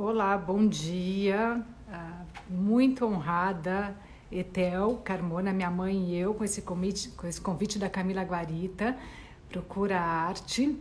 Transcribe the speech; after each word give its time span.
Olá, 0.00 0.38
bom 0.38 0.64
dia. 0.64 1.60
Uh, 1.88 2.54
muito 2.54 3.04
honrada, 3.04 3.96
Etel 4.30 5.00
Carmona, 5.02 5.52
minha 5.52 5.72
mãe 5.72 6.10
e 6.10 6.16
eu, 6.16 6.32
com 6.34 6.44
esse 6.44 6.62
convite, 6.62 7.08
com 7.08 7.26
esse 7.26 7.40
convite 7.40 7.80
da 7.80 7.90
Camila 7.90 8.22
Guarita, 8.22 8.96
Procura 9.48 10.00
Arte, 10.00 10.68
uh, 10.68 10.78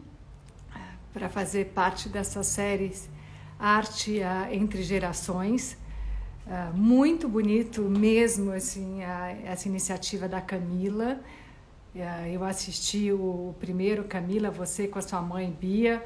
para 1.11 1.29
fazer 1.29 1.65
parte 1.73 2.07
dessa 2.09 2.43
série 2.43 2.93
Arte 3.57 4.19
uh, 4.19 4.53
entre 4.53 4.83
Gerações. 4.83 5.75
muito 6.75 7.27
bonito 7.27 7.81
mesmo 7.89 8.51
assim, 8.51 9.01
essa 9.43 9.67
iniciativa 9.67 10.29
da 10.29 10.41
Camila. 10.41 11.19
eu 12.31 12.43
assisti 12.43 13.11
o 13.11 13.55
primeiro, 13.59 14.03
Camila, 14.03 14.51
você 14.51 14.87
com 14.87 14.99
a 14.99 15.01
sua 15.01 15.23
mãe 15.23 15.49
Bia, 15.59 16.05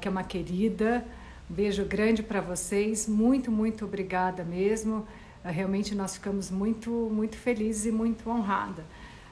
que 0.00 0.08
é 0.08 0.10
uma 0.10 0.24
querida. 0.24 1.04
Beijo 1.50 1.82
grande 1.86 2.22
para 2.22 2.42
vocês. 2.42 3.08
Muito, 3.08 3.50
muito 3.50 3.86
obrigada 3.86 4.44
mesmo. 4.44 5.08
Ah, 5.42 5.50
realmente 5.50 5.94
nós 5.94 6.12
ficamos 6.12 6.50
muito, 6.50 6.90
muito 6.90 7.38
felizes 7.38 7.86
e 7.86 7.90
muito 7.90 8.28
honrada. 8.28 8.84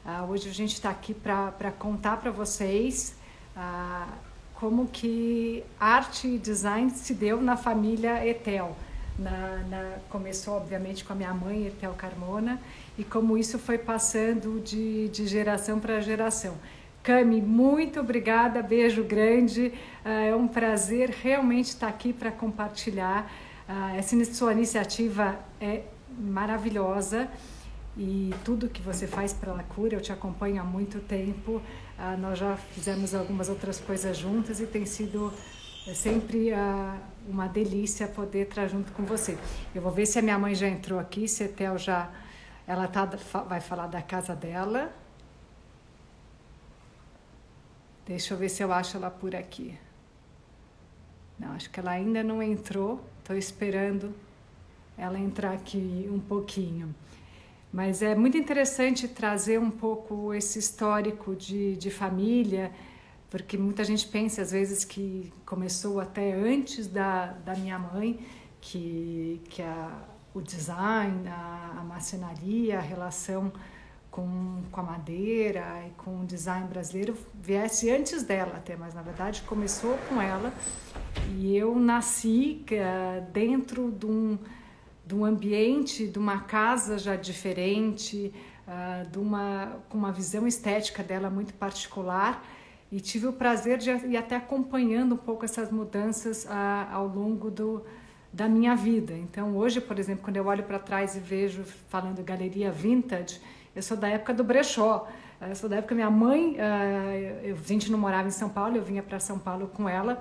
Uh, 0.02 0.30
hoje 0.30 0.48
a 0.48 0.52
gente 0.52 0.72
está 0.72 0.88
aqui 0.88 1.12
para 1.12 1.70
contar 1.78 2.16
para 2.16 2.30
vocês 2.30 3.14
uh, 3.54 4.10
como 4.54 4.86
que 4.86 5.62
arte 5.78 6.26
e 6.26 6.38
design 6.38 6.90
se 6.90 7.12
deu 7.12 7.42
na 7.42 7.54
família 7.54 8.26
Etel. 8.26 8.74
Na, 9.18 9.58
na, 9.68 9.98
começou, 10.08 10.54
obviamente, 10.56 11.04
com 11.04 11.12
a 11.12 11.16
minha 11.16 11.34
mãe, 11.34 11.66
Etel 11.66 11.92
Carmona, 11.92 12.58
e 12.96 13.04
como 13.04 13.36
isso 13.36 13.58
foi 13.58 13.76
passando 13.76 14.58
de, 14.62 15.10
de 15.10 15.26
geração 15.26 15.78
para 15.78 16.00
geração. 16.00 16.56
Cami, 17.06 17.40
muito 17.40 18.00
obrigada, 18.00 18.60
beijo 18.60 19.04
grande. 19.04 19.72
Ah, 20.04 20.24
é 20.24 20.34
um 20.34 20.48
prazer 20.48 21.10
realmente 21.10 21.66
estar 21.66 21.86
aqui 21.86 22.12
para 22.12 22.32
compartilhar. 22.32 23.30
Ah, 23.68 23.94
essa 23.96 24.24
sua 24.24 24.52
iniciativa 24.52 25.38
é 25.60 25.82
maravilhosa 26.18 27.28
e 27.96 28.34
tudo 28.44 28.68
que 28.68 28.82
você 28.82 29.06
faz 29.06 29.32
pela 29.32 29.62
cura, 29.62 29.94
eu 29.94 30.00
te 30.00 30.10
acompanho 30.10 30.60
há 30.60 30.64
muito 30.64 30.98
tempo. 30.98 31.62
Ah, 31.96 32.16
nós 32.16 32.40
já 32.40 32.56
fizemos 32.56 33.14
algumas 33.14 33.48
outras 33.48 33.78
coisas 33.78 34.16
juntas 34.16 34.58
e 34.58 34.66
tem 34.66 34.84
sido 34.84 35.32
é 35.86 35.94
sempre 35.94 36.50
uma 37.28 37.46
delícia 37.46 38.08
poder 38.08 38.48
estar 38.48 38.66
junto 38.66 38.90
com 38.90 39.04
você. 39.04 39.38
Eu 39.72 39.80
vou 39.80 39.92
ver 39.92 40.06
se 40.06 40.18
a 40.18 40.22
minha 40.22 40.36
mãe 40.36 40.56
já 40.56 40.66
entrou 40.66 40.98
aqui, 40.98 41.28
se 41.28 41.44
a 41.44 41.48
Tel 41.48 41.78
já 41.78 42.10
ela 42.66 42.88
tá, 42.88 43.08
vai 43.48 43.60
falar 43.60 43.86
da 43.86 44.02
casa 44.02 44.34
dela. 44.34 44.92
Deixa 48.06 48.34
eu 48.34 48.38
ver 48.38 48.48
se 48.48 48.62
eu 48.62 48.72
acho 48.72 48.96
ela 48.96 49.10
por 49.10 49.34
aqui. 49.34 49.76
Não, 51.36 51.52
acho 51.52 51.68
que 51.68 51.80
ela 51.80 51.90
ainda 51.90 52.22
não 52.22 52.40
entrou. 52.40 53.04
Estou 53.18 53.36
esperando 53.36 54.14
ela 54.96 55.18
entrar 55.18 55.52
aqui 55.52 56.08
um 56.10 56.20
pouquinho. 56.20 56.94
Mas 57.72 58.02
é 58.02 58.14
muito 58.14 58.38
interessante 58.38 59.08
trazer 59.08 59.58
um 59.58 59.72
pouco 59.72 60.32
esse 60.32 60.56
histórico 60.58 61.34
de, 61.34 61.76
de 61.76 61.90
família, 61.90 62.72
porque 63.28 63.58
muita 63.58 63.82
gente 63.82 64.06
pensa 64.06 64.40
às 64.40 64.52
vezes 64.52 64.84
que 64.84 65.32
começou 65.44 66.00
até 66.00 66.32
antes 66.32 66.86
da, 66.86 67.32
da 67.44 67.54
minha 67.56 67.78
mãe, 67.78 68.24
que, 68.60 69.42
que 69.50 69.62
a, 69.62 69.90
o 70.32 70.40
design, 70.40 71.28
a, 71.28 71.78
a 71.80 71.84
marcenaria, 71.84 72.78
a 72.78 72.80
relação 72.80 73.52
com, 74.16 74.62
com 74.72 74.80
a 74.80 74.82
madeira 74.82 75.84
e 75.86 75.90
com 76.02 76.20
o 76.20 76.24
design 76.24 76.66
brasileiro 76.66 77.14
viesse 77.34 77.90
antes 77.90 78.22
dela 78.22 78.54
até, 78.56 78.74
mas 78.74 78.94
na 78.94 79.02
verdade 79.02 79.42
começou 79.42 79.98
com 80.08 80.20
ela 80.22 80.54
e 81.36 81.54
eu 81.54 81.78
nasci 81.78 82.64
uh, 82.70 83.30
dentro 83.30 83.90
de 83.92 84.06
um, 84.06 84.38
de 85.04 85.14
um 85.14 85.22
ambiente, 85.22 86.06
de 86.06 86.18
uma 86.18 86.40
casa 86.40 86.98
já 86.98 87.14
diferente, 87.14 88.32
uh, 88.66 89.06
de 89.06 89.18
uma, 89.18 89.76
com 89.90 89.98
uma 89.98 90.10
visão 90.10 90.46
estética 90.46 91.02
dela 91.02 91.28
muito 91.28 91.52
particular 91.52 92.42
e 92.90 93.00
tive 93.00 93.26
o 93.26 93.34
prazer 93.34 93.76
de 93.76 93.90
ir 93.90 94.16
até 94.16 94.36
acompanhando 94.36 95.16
um 95.16 95.18
pouco 95.18 95.44
essas 95.44 95.70
mudanças 95.70 96.46
uh, 96.46 96.90
ao 96.90 97.06
longo 97.06 97.50
do, 97.50 97.84
da 98.32 98.48
minha 98.48 98.74
vida. 98.74 99.12
Então 99.12 99.54
hoje, 99.58 99.78
por 99.78 99.98
exemplo, 99.98 100.24
quando 100.24 100.38
eu 100.38 100.46
olho 100.46 100.64
para 100.64 100.78
trás 100.78 101.16
e 101.16 101.20
vejo 101.20 101.64
falando 101.64 102.24
galeria 102.24 102.72
vintage, 102.72 103.40
eu 103.76 103.82
sou 103.82 103.96
da 103.96 104.08
época 104.08 104.32
do 104.32 104.42
brechó. 104.42 105.06
Eu 105.38 105.54
sou 105.54 105.68
da 105.68 105.76
época 105.76 105.94
minha 105.94 106.10
mãe, 106.10 106.56
eh, 106.58 107.52
a 107.52 107.68
gente 107.68 107.92
não 107.92 107.98
morava 107.98 108.26
em 108.26 108.30
São 108.30 108.48
Paulo, 108.48 108.74
eu 108.76 108.82
vinha 108.82 109.02
para 109.02 109.20
São 109.20 109.38
Paulo 109.38 109.68
com 109.68 109.86
ela. 109.86 110.18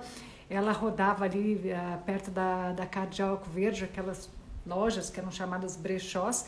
Ela 0.50 0.72
rodava 0.72 1.24
ali 1.24 1.70
eh, 1.70 1.98
perto 2.04 2.30
da, 2.30 2.72
da 2.72 2.84
Cardeal 2.84 3.42
Verde, 3.50 3.84
aquelas 3.84 4.28
lojas 4.66 5.08
que 5.08 5.18
eram 5.18 5.30
chamadas 5.30 5.74
brechós, 5.74 6.44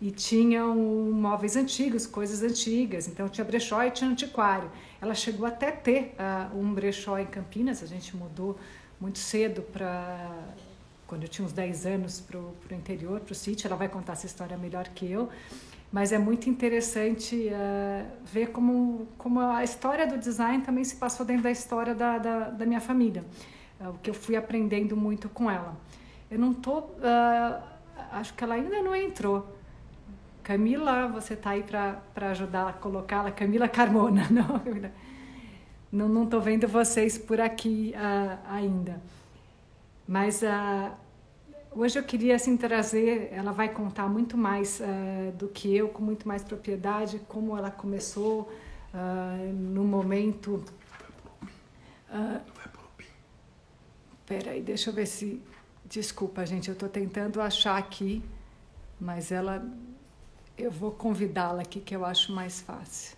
e 0.00 0.12
tinham 0.12 0.76
móveis 0.76 1.56
antigos, 1.56 2.06
coisas 2.06 2.40
antigas. 2.40 3.08
Então 3.08 3.28
tinha 3.28 3.44
brechó 3.44 3.82
e 3.82 3.90
tinha 3.90 4.08
antiquário. 4.08 4.70
Ela 5.02 5.14
chegou 5.14 5.46
até 5.46 5.72
ter 5.72 6.14
uh, 6.14 6.56
um 6.56 6.72
brechó 6.72 7.18
em 7.18 7.26
Campinas, 7.26 7.82
a 7.82 7.86
gente 7.86 8.16
mudou 8.16 8.56
muito 9.00 9.18
cedo 9.18 9.60
para 9.60 10.30
quando 11.06 11.24
eu 11.24 11.28
tinha 11.28 11.44
uns 11.44 11.52
10 11.52 11.86
anos 11.86 12.20
para 12.20 12.38
o 12.38 12.54
interior, 12.70 13.20
para 13.20 13.32
o 13.32 13.34
sítio. 13.34 13.66
Ela 13.66 13.76
vai 13.76 13.88
contar 13.88 14.12
essa 14.12 14.26
história 14.26 14.56
melhor 14.56 14.86
que 14.88 15.10
eu 15.10 15.28
mas 15.94 16.10
é 16.10 16.18
muito 16.18 16.50
interessante 16.50 17.36
uh, 17.52 18.04
ver 18.24 18.48
como, 18.48 19.06
como 19.16 19.38
a 19.38 19.62
história 19.62 20.04
do 20.08 20.18
design 20.18 20.64
também 20.64 20.82
se 20.82 20.96
passou 20.96 21.24
dentro 21.24 21.44
da 21.44 21.52
história 21.52 21.94
da, 21.94 22.18
da, 22.18 22.50
da 22.50 22.66
minha 22.66 22.80
família, 22.80 23.24
uh, 23.80 23.90
o 23.90 23.98
que 23.98 24.10
eu 24.10 24.14
fui 24.14 24.34
aprendendo 24.34 24.96
muito 24.96 25.28
com 25.28 25.48
ela. 25.48 25.76
Eu 26.28 26.36
não 26.36 26.52
tô, 26.52 26.80
uh, 26.80 27.62
acho 28.10 28.34
que 28.34 28.42
ela 28.42 28.56
ainda 28.56 28.82
não 28.82 28.96
entrou. 28.96 29.56
Camila, 30.42 31.06
você 31.06 31.34
está 31.34 31.50
aí 31.50 31.62
para 31.62 32.30
ajudar 32.30 32.70
a 32.70 32.72
colocá-la? 32.72 33.30
Camila 33.30 33.68
Carmona, 33.68 34.26
não, 35.92 36.08
não 36.08 36.24
estou 36.24 36.40
vendo 36.40 36.66
vocês 36.66 37.16
por 37.16 37.40
aqui 37.40 37.94
ainda. 38.48 39.00
Mas 40.08 40.42
Hoje 41.76 41.98
eu 41.98 42.04
queria 42.04 42.36
assim 42.36 42.56
trazer, 42.56 43.30
ela 43.32 43.50
vai 43.50 43.68
contar 43.68 44.08
muito 44.08 44.36
mais 44.36 44.78
uh, 44.78 45.32
do 45.32 45.48
que 45.48 45.74
eu, 45.74 45.88
com 45.88 46.02
muito 46.02 46.26
mais 46.26 46.44
propriedade, 46.44 47.18
como 47.26 47.58
ela 47.58 47.70
começou 47.70 48.42
uh, 48.94 49.52
no 49.52 49.82
momento. 49.82 50.64
Uh, 52.08 52.40
Peraí, 54.24 54.62
deixa 54.62 54.90
eu 54.90 54.94
ver 54.94 55.06
se. 55.06 55.42
Desculpa, 55.84 56.46
gente, 56.46 56.68
eu 56.68 56.72
estou 56.72 56.88
tentando 56.88 57.40
achar 57.40 57.76
aqui, 57.76 58.22
mas 59.00 59.30
ela. 59.30 59.66
Eu 60.56 60.70
vou 60.70 60.92
convidá-la 60.92 61.62
aqui, 61.62 61.80
que 61.80 61.94
eu 61.94 62.04
acho 62.04 62.32
mais 62.32 62.60
fácil. 62.60 63.16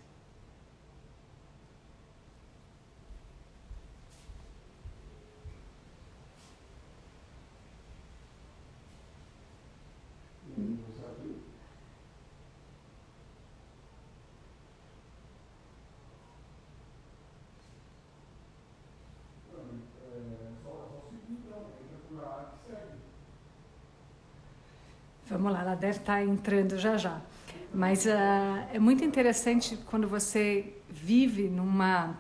Vamos 25.29 25.53
lá, 25.53 25.61
ela 25.63 25.75
deve 25.75 25.99
estar 25.99 26.23
entrando 26.25 26.79
já 26.79 26.97
já. 26.97 27.21
Mas 27.75 28.07
uh, 28.07 28.09
é 28.73 28.79
muito 28.79 29.05
interessante 29.05 29.77
quando 29.89 30.09
você 30.09 30.75
vive 30.89 31.49
numa 31.49 32.17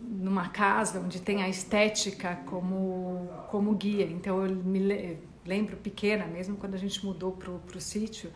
numa 0.00 0.48
casa 0.48 1.00
onde 1.00 1.20
tem 1.20 1.42
a 1.42 1.48
estética 1.48 2.36
como 2.46 3.28
como 3.50 3.74
guia. 3.74 4.04
Então 4.06 4.44
eu 4.44 4.54
me 4.54 5.18
lembro 5.44 5.76
pequena, 5.76 6.26
mesmo 6.26 6.56
quando 6.56 6.74
a 6.74 6.78
gente 6.78 7.04
mudou 7.04 7.32
para 7.32 7.50
o 7.76 7.80
sítio, 7.80 8.30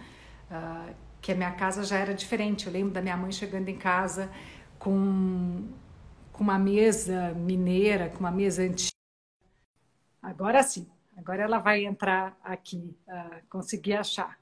uh, 0.51 0.93
que 1.21 1.33
a 1.33 1.35
minha 1.35 1.53
casa 1.53 1.85
já 1.85 1.99
era 1.99 2.15
diferente. 2.15 2.67
Eu 2.67 2.73
lembro 2.73 2.93
da 2.93 3.03
minha 3.03 3.17
mãe 3.17 3.31
chegando 3.33 3.69
em 3.69 3.77
casa 3.77 4.31
com 4.79 5.65
com 6.33 6.43
uma 6.45 6.59
mesa 6.59 7.33
mineira, 7.35 8.09
com 8.09 8.21
uma 8.21 8.31
mesa 8.31 8.63
antiga. 8.63 8.93
Agora 10.23 10.63
sim. 10.63 10.87
Agora 11.17 11.43
ela 11.43 11.59
vai 11.59 11.85
entrar 11.85 12.37
aqui, 12.43 12.97
uh, 13.07 13.47
conseguir 13.49 13.95
achar. 13.95 14.39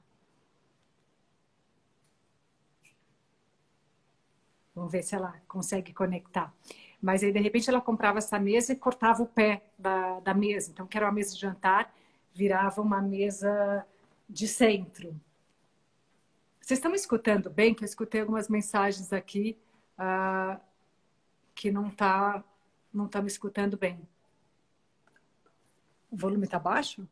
Vamos 4.73 4.91
ver 4.91 5.03
se 5.03 5.13
ela 5.15 5.33
consegue 5.47 5.93
conectar. 5.93 6.53
Mas 7.01 7.23
aí, 7.23 7.31
de 7.31 7.39
repente, 7.39 7.69
ela 7.69 7.81
comprava 7.81 8.19
essa 8.19 8.39
mesa 8.39 8.71
e 8.73 8.75
cortava 8.75 9.21
o 9.23 9.27
pé 9.27 9.63
da, 9.77 10.19
da 10.21 10.33
mesa. 10.33 10.71
Então, 10.71 10.87
que 10.87 10.97
era 10.97 11.05
uma 11.05 11.11
mesa 11.11 11.33
de 11.33 11.41
jantar, 11.41 11.93
virava 12.33 12.81
uma 12.81 13.01
mesa 13.01 13.85
de 14.29 14.47
centro. 14.47 15.19
Vocês 16.61 16.77
estão 16.77 16.91
me 16.91 16.97
escutando 16.97 17.49
bem? 17.49 17.73
Que 17.73 17.83
eu 17.83 17.87
escutei 17.87 18.21
algumas 18.21 18.47
mensagens 18.47 19.11
aqui 19.11 19.57
uh, 19.99 20.59
que 21.53 21.71
não 21.71 21.87
está 21.87 22.43
não 22.93 23.07
tá 23.07 23.21
me 23.21 23.27
escutando 23.27 23.77
bem. 23.77 23.99
O 26.11 26.17
volume 26.17 26.43
está 26.43 26.59
baixo? 26.59 27.07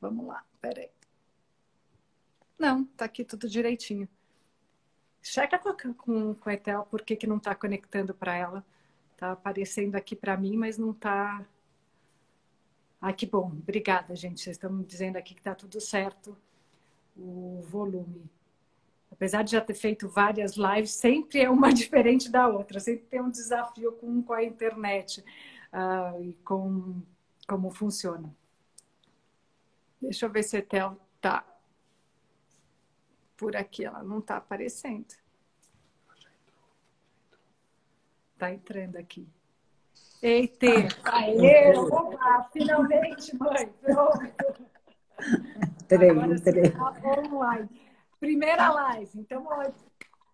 Vamos 0.00 0.26
lá, 0.26 0.44
peraí. 0.60 0.90
Não, 2.58 2.84
tá 2.84 3.04
aqui 3.04 3.24
tudo 3.24 3.48
direitinho. 3.48 4.08
Checa 5.22 5.58
com, 5.58 5.94
com, 5.94 6.34
com 6.34 6.50
a 6.50 6.54
Etel 6.54 6.86
por 6.90 7.02
que, 7.02 7.14
que 7.14 7.26
não 7.26 7.36
está 7.36 7.54
conectando 7.54 8.12
para 8.12 8.34
ela. 8.34 8.66
Tá 9.16 9.32
aparecendo 9.32 9.94
aqui 9.94 10.16
para 10.16 10.36
mim, 10.36 10.56
mas 10.56 10.76
não 10.76 10.90
está. 10.90 11.46
Ah, 13.00 13.12
que 13.12 13.26
bom. 13.26 13.46
Obrigada, 13.46 14.16
gente. 14.16 14.40
Vocês 14.40 14.56
estão 14.56 14.82
dizendo 14.82 15.16
aqui 15.16 15.34
que 15.34 15.40
está 15.40 15.54
tudo 15.54 15.80
certo 15.80 16.36
o 17.16 17.60
volume. 17.62 18.30
Apesar 19.10 19.42
de 19.42 19.52
já 19.52 19.60
ter 19.60 19.74
feito 19.74 20.08
várias 20.08 20.56
lives, 20.56 20.92
sempre 20.92 21.40
é 21.40 21.50
uma 21.50 21.72
diferente 21.74 22.30
da 22.30 22.48
outra. 22.48 22.80
Sempre 22.80 23.06
tem 23.06 23.20
um 23.20 23.30
desafio 23.30 23.92
com, 23.92 24.22
com 24.22 24.32
a 24.32 24.42
internet 24.42 25.22
uh, 25.72 26.22
e 26.22 26.32
com 26.44 27.02
como 27.50 27.68
funciona. 27.72 28.32
Deixa 30.00 30.24
eu 30.24 30.30
ver 30.30 30.44
se 30.44 30.54
a 30.54 30.60
Etel 30.60 30.96
tá 31.20 31.44
por 33.36 33.56
aqui. 33.56 33.84
Ela 33.84 34.04
não 34.04 34.20
está 34.20 34.36
aparecendo. 34.36 35.12
Está 38.34 38.52
entrando 38.52 38.98
aqui. 38.98 39.28
Eita! 40.22 40.66
Aê! 41.12 41.76
Opa! 41.76 42.48
Finalmente, 42.52 43.36
mãe! 43.36 43.66
Pronto! 43.80 44.20
Entrei, 45.82 46.10
entrei. 46.10 46.72
Online. 47.32 47.68
Primeira 48.20 48.70
live. 48.70 49.18
Então, 49.18 49.44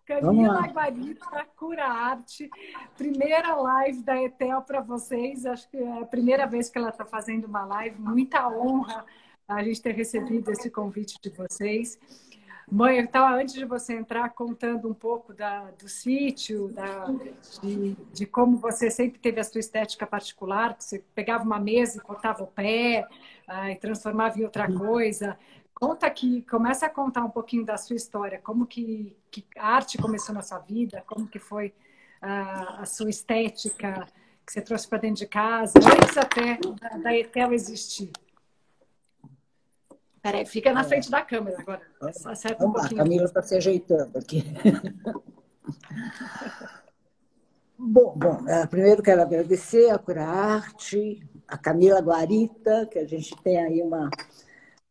Camila 0.07 0.61
Guarita, 0.67 1.45
Cura 1.57 1.85
Arte. 1.85 2.49
Primeira 2.97 3.53
live 3.55 4.01
da 4.03 4.23
Etel 4.23 4.61
para 4.61 4.79
vocês. 4.79 5.45
Acho 5.45 5.69
que 5.69 5.75
é 5.75 6.01
a 6.01 6.05
primeira 6.05 6.47
vez 6.47 6.69
que 6.69 6.77
ela 6.77 6.89
está 6.89 7.03
fazendo 7.03 7.43
uma 7.45 7.65
live. 7.65 7.99
Muita 7.99 8.47
honra 8.47 9.05
a 9.45 9.61
gente 9.61 9.81
ter 9.81 9.93
recebido 9.93 10.49
esse 10.49 10.71
convite 10.71 11.19
de 11.21 11.29
vocês. 11.29 11.99
Mãe, 12.69 12.97
eu 12.97 13.05
estava 13.05 13.35
antes 13.35 13.53
de 13.53 13.63
você 13.63 13.95
entrar 13.95 14.29
contando 14.29 14.89
um 14.89 14.93
pouco 14.93 15.33
da, 15.33 15.71
do 15.71 15.87
sítio, 15.87 16.67
da, 16.69 17.05
de, 17.61 17.95
de, 18.13 18.25
como 18.25 18.57
você 18.57 18.91
sempre 18.91 19.19
teve 19.19 19.39
a 19.39 19.43
sua 19.43 19.59
estética 19.59 20.05
particular, 20.05 20.75
que 20.75 20.83
você 20.83 21.01
pegava 21.15 21.45
uma 21.45 21.59
mesa 21.59 21.97
e 21.97 22.01
cortava 22.01 22.43
o 22.43 22.47
pé 22.47 23.07
ah, 23.47 23.71
e 23.71 23.75
transformava 23.77 24.37
em 24.37 24.43
outra 24.43 24.69
coisa. 24.69 25.37
Conta 25.79 26.07
aqui, 26.07 26.41
começa 26.49 26.87
a 26.87 26.89
contar 26.89 27.23
um 27.23 27.29
pouquinho 27.29 27.63
da 27.63 27.77
sua 27.77 27.95
história, 27.95 28.41
como 28.43 28.65
que, 28.65 29.15
que 29.29 29.45
a 29.57 29.75
arte 29.75 29.95
começou 29.99 30.33
na 30.33 30.41
sua 30.41 30.57
vida, 30.57 31.03
como 31.05 31.27
que 31.27 31.37
foi 31.37 31.71
ah, 32.19 32.79
a 32.81 32.85
sua 32.85 33.11
estética 33.11 34.07
que 34.43 34.53
você 34.53 34.61
trouxe 34.61 34.87
para 34.87 34.97
dentro 34.97 35.17
de 35.17 35.27
casa, 35.27 35.73
antes 35.77 36.17
até 36.17 36.57
da, 36.79 36.97
da 36.97 37.15
Etel 37.15 37.53
existir. 37.53 38.11
Peraí, 40.19 40.47
fica 40.47 40.73
na 40.73 40.83
frente 40.83 41.11
da 41.11 41.21
câmera 41.21 41.59
agora. 41.59 41.81
Acerta 42.01 42.63
Vamos 42.63 42.81
um 42.81 42.83
lá, 42.83 42.89
a 42.89 42.95
Camila 42.95 43.25
está 43.25 43.43
se 43.43 43.55
ajeitando 43.55 44.17
aqui. 44.17 44.43
bom, 47.77 48.15
bom, 48.17 48.47
é, 48.47 48.65
primeiro 48.65 49.03
quero 49.03 49.21
agradecer 49.21 49.91
a 49.91 49.99
Cura 49.99 50.25
Arte, 50.25 51.23
a 51.47 51.55
Camila 51.55 52.01
Guarita, 52.01 52.87
que 52.87 52.97
a 52.97 53.05
gente 53.05 53.37
tem 53.43 53.59
aí 53.59 53.83
uma. 53.83 54.09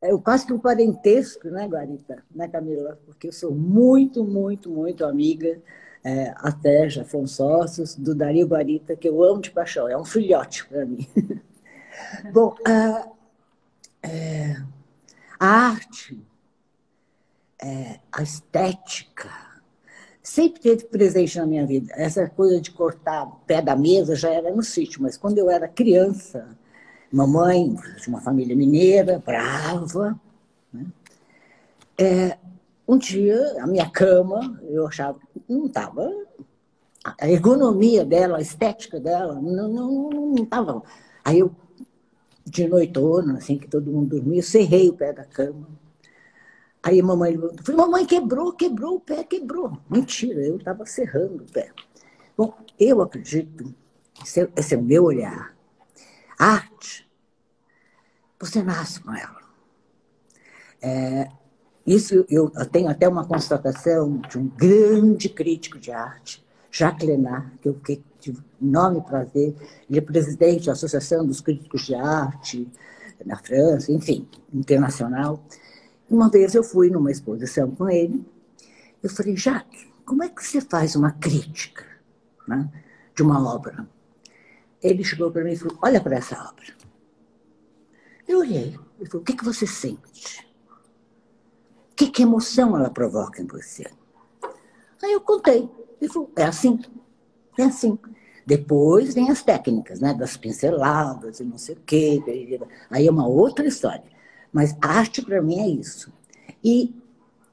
É 0.07 0.17
quase 0.19 0.47
que 0.47 0.53
um 0.53 0.59
parentesco, 0.59 1.49
né, 1.49 1.67
Guarita? 1.67 2.23
Né, 2.35 2.47
Camila? 2.47 2.99
Porque 3.05 3.29
eu 3.29 3.33
sou 3.33 3.53
muito, 3.53 4.25
muito, 4.25 4.71
muito 4.71 5.05
amiga, 5.05 5.61
é, 6.05 6.33
até 6.37 6.89
já 6.89 7.05
fomos 7.05 7.33
sócios, 7.33 7.97
do 7.97 8.15
Dario 8.15 8.47
Guarita, 8.47 8.95
que 8.95 9.09
eu 9.09 9.23
amo 9.23 9.41
de 9.41 9.51
paixão. 9.51 9.89
É 9.89 9.97
um 9.97 10.05
filhote 10.05 10.67
para 10.67 10.87
mim. 10.87 11.07
bom, 12.33 12.55
uh, 12.61 13.11
é, 14.03 14.57
a 15.41 15.47
arte, 15.47 16.25
é, 17.61 17.99
a 18.13 18.23
estética, 18.23 19.31
sempre 20.23 20.61
teve 20.61 20.85
presente 20.85 21.37
na 21.39 21.47
minha 21.47 21.67
vida. 21.67 21.93
Essa 21.97 22.29
coisa 22.29 22.61
de 22.61 22.71
cortar 22.71 23.27
pé 23.47 23.61
da 23.61 23.75
mesa 23.75 24.15
já 24.15 24.31
era 24.31 24.55
no 24.55 24.63
sítio, 24.63 25.03
mas 25.03 25.17
quando 25.17 25.39
eu 25.39 25.51
era 25.51 25.67
criança, 25.67 26.57
mamãe 27.17 27.75
de 28.01 28.09
uma 28.09 28.21
família 28.21 28.55
mineira, 28.55 29.23
brava, 29.25 30.21
né? 30.73 30.87
é, 31.99 32.39
um 32.87 32.99
dia 32.99 33.57
a 33.61 33.67
minha 33.67 33.89
cama, 33.89 34.61
eu 34.69 34.87
achava 34.87 35.19
que 35.19 35.43
não 35.49 35.67
estava. 35.67 36.09
A 37.19 37.29
ergonomia 37.29 38.05
dela, 38.05 38.39
a 38.39 38.41
estética 38.41 39.01
dela, 39.01 39.41
não 39.41 40.35
estava. 40.35 40.73
Não, 40.73 40.75
não 40.75 40.83
Aí 41.25 41.39
eu 41.39 41.51
de 42.45 42.69
noitona, 42.69 43.39
assim, 43.39 43.59
que 43.59 43.67
todo 43.67 43.91
mundo 43.91 44.11
dormia, 44.11 44.41
eu 44.41 44.91
o 44.91 44.93
pé 44.93 45.13
da 45.13 45.25
cama. 45.25 45.67
Aí 46.83 47.01
a 47.01 47.05
mamãe 47.05 47.37
falou, 47.65 47.87
mamãe, 47.87 48.07
quebrou, 48.07 48.53
quebrou 48.53 48.97
o 48.97 49.01
pé, 49.01 49.25
quebrou. 49.25 49.77
Mentira, 49.91 50.41
eu 50.41 50.57
estava 50.57 50.87
serrando 50.87 51.43
o 51.43 51.53
pé. 51.53 51.73
Bom, 52.37 52.55
eu 52.79 53.03
acredito, 53.03 53.75
esse 54.23 54.43
é, 54.43 54.49
esse 54.57 54.75
é 54.75 54.79
o 54.79 54.83
meu 54.83 55.05
olhar. 55.05 55.57
Arte, 56.39 57.06
você 58.47 58.63
nasce 58.63 59.01
com 59.01 59.15
ela. 59.15 59.41
É, 60.81 61.29
isso 61.87 62.25
eu, 62.29 62.51
eu 62.55 62.67
tenho 62.67 62.89
até 62.89 63.09
uma 63.09 63.27
constatação 63.27 64.19
de 64.19 64.39
um 64.39 64.49
grande 64.49 65.29
crítico 65.29 65.79
de 65.79 65.91
arte, 65.91 66.45
Jacques 66.71 67.09
Lenard, 67.09 67.59
que 67.59 67.69
eu 67.69 67.75
fiquei 67.75 68.03
tive 68.27 68.43
enorme 68.61 69.01
prazer. 69.03 69.55
Ele 69.89 69.99
é 69.99 70.03
presidente 70.03 70.67
da 70.67 70.73
Associação 70.73 71.25
dos 71.25 71.41
Críticos 71.41 71.83
de 71.87 71.95
Arte 71.95 72.69
na 73.25 73.37
França, 73.37 73.93
enfim, 73.93 74.29
internacional. 74.53 75.43
Uma 76.09 76.29
vez 76.29 76.55
eu 76.55 76.63
fui 76.63 76.91
numa 76.91 77.11
exposição 77.11 77.71
com 77.71 77.89
ele, 77.89 78.25
eu 79.03 79.11
falei, 79.11 79.37
Jacques, 79.37 79.87
como 80.05 80.23
é 80.23 80.29
que 80.29 80.45
você 80.45 80.61
faz 80.61 80.95
uma 80.95 81.13
crítica 81.13 81.85
né, 82.47 82.69
de 83.15 83.23
uma 83.23 83.55
obra? 83.55 83.89
Ele 84.83 85.03
chegou 85.03 85.31
para 85.31 85.43
mim 85.43 85.53
e 85.53 85.57
falou, 85.57 85.79
olha 85.83 86.01
para 86.01 86.17
essa 86.17 86.37
obra. 86.37 86.67
Eu 88.27 88.41
olhei, 88.41 88.79
ele 88.99 89.09
falou, 89.09 89.23
o 89.23 89.25
que, 89.25 89.37
que 89.37 89.45
você 89.45 89.67
sente? 89.67 90.47
Que, 91.95 92.09
que 92.11 92.23
emoção 92.23 92.77
ela 92.77 92.91
provoca 92.91 93.41
em 93.41 93.47
você? 93.47 93.87
Aí 95.03 95.13
eu 95.13 95.21
contei. 95.21 95.69
Ele 96.01 96.13
falou, 96.13 96.31
é 96.37 96.45
assim, 96.45 96.81
é 97.59 97.65
assim. 97.65 97.99
Depois 98.45 99.15
vem 99.15 99.31
as 99.31 99.43
técnicas, 99.43 100.01
né? 100.01 100.15
Das 100.15 100.37
pinceladas 100.37 101.41
e 101.41 101.45
não 101.45 101.59
sei 101.59 101.75
o 101.75 101.81
quê. 101.85 102.23
Aí 102.91 103.07
é 103.07 103.11
uma 103.11 103.27
outra 103.27 103.67
história. 103.67 104.05
Mas 104.53 104.77
arte 104.81 105.23
para 105.23 105.43
mim 105.43 105.59
é 105.61 105.69
isso. 105.69 106.13
E 106.63 106.95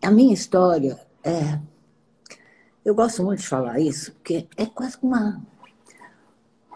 a 0.02 0.12
minha 0.12 0.34
história 0.34 1.00
é. 1.24 1.60
Eu 2.84 2.94
gosto 2.94 3.24
muito 3.24 3.40
de 3.40 3.48
falar 3.48 3.80
isso, 3.80 4.12
porque 4.14 4.48
é 4.58 4.66
quase 4.66 4.98
uma, 5.02 5.42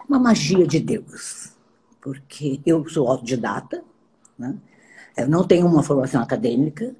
uma 0.08 0.18
magia 0.18 0.66
de 0.66 0.80
Deus. 0.80 1.52
Porque 2.00 2.60
eu 2.64 2.88
sou 2.88 3.08
autodidata, 3.08 3.82
né? 4.38 4.56
eu 5.16 5.28
não 5.28 5.46
tenho 5.46 5.66
uma 5.66 5.82
formação 5.82 6.22
acadêmica, 6.22 6.94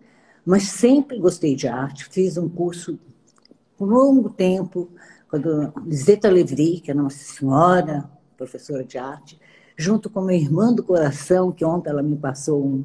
mas 0.44 0.64
sempre 0.64 1.18
gostei 1.18 1.54
de 1.54 1.68
arte, 1.68 2.06
fiz 2.06 2.36
um 2.36 2.48
curso 2.48 2.98
por 3.76 3.88
um 3.88 3.94
longo 3.94 4.30
tempo 4.30 4.88
quando 5.28 5.72
Liseta 5.84 6.28
Levry, 6.28 6.80
que 6.80 6.90
é 6.90 6.94
uma 6.94 7.10
senhora, 7.10 8.10
professora 8.36 8.82
de 8.82 8.96
arte, 8.96 9.38
junto 9.76 10.08
com 10.08 10.22
minha 10.22 10.40
irmã 10.40 10.72
do 10.72 10.82
coração, 10.82 11.52
que 11.52 11.64
ontem 11.64 11.90
ela 11.90 12.02
me 12.02 12.16
passou 12.16 12.64
um, 12.64 12.84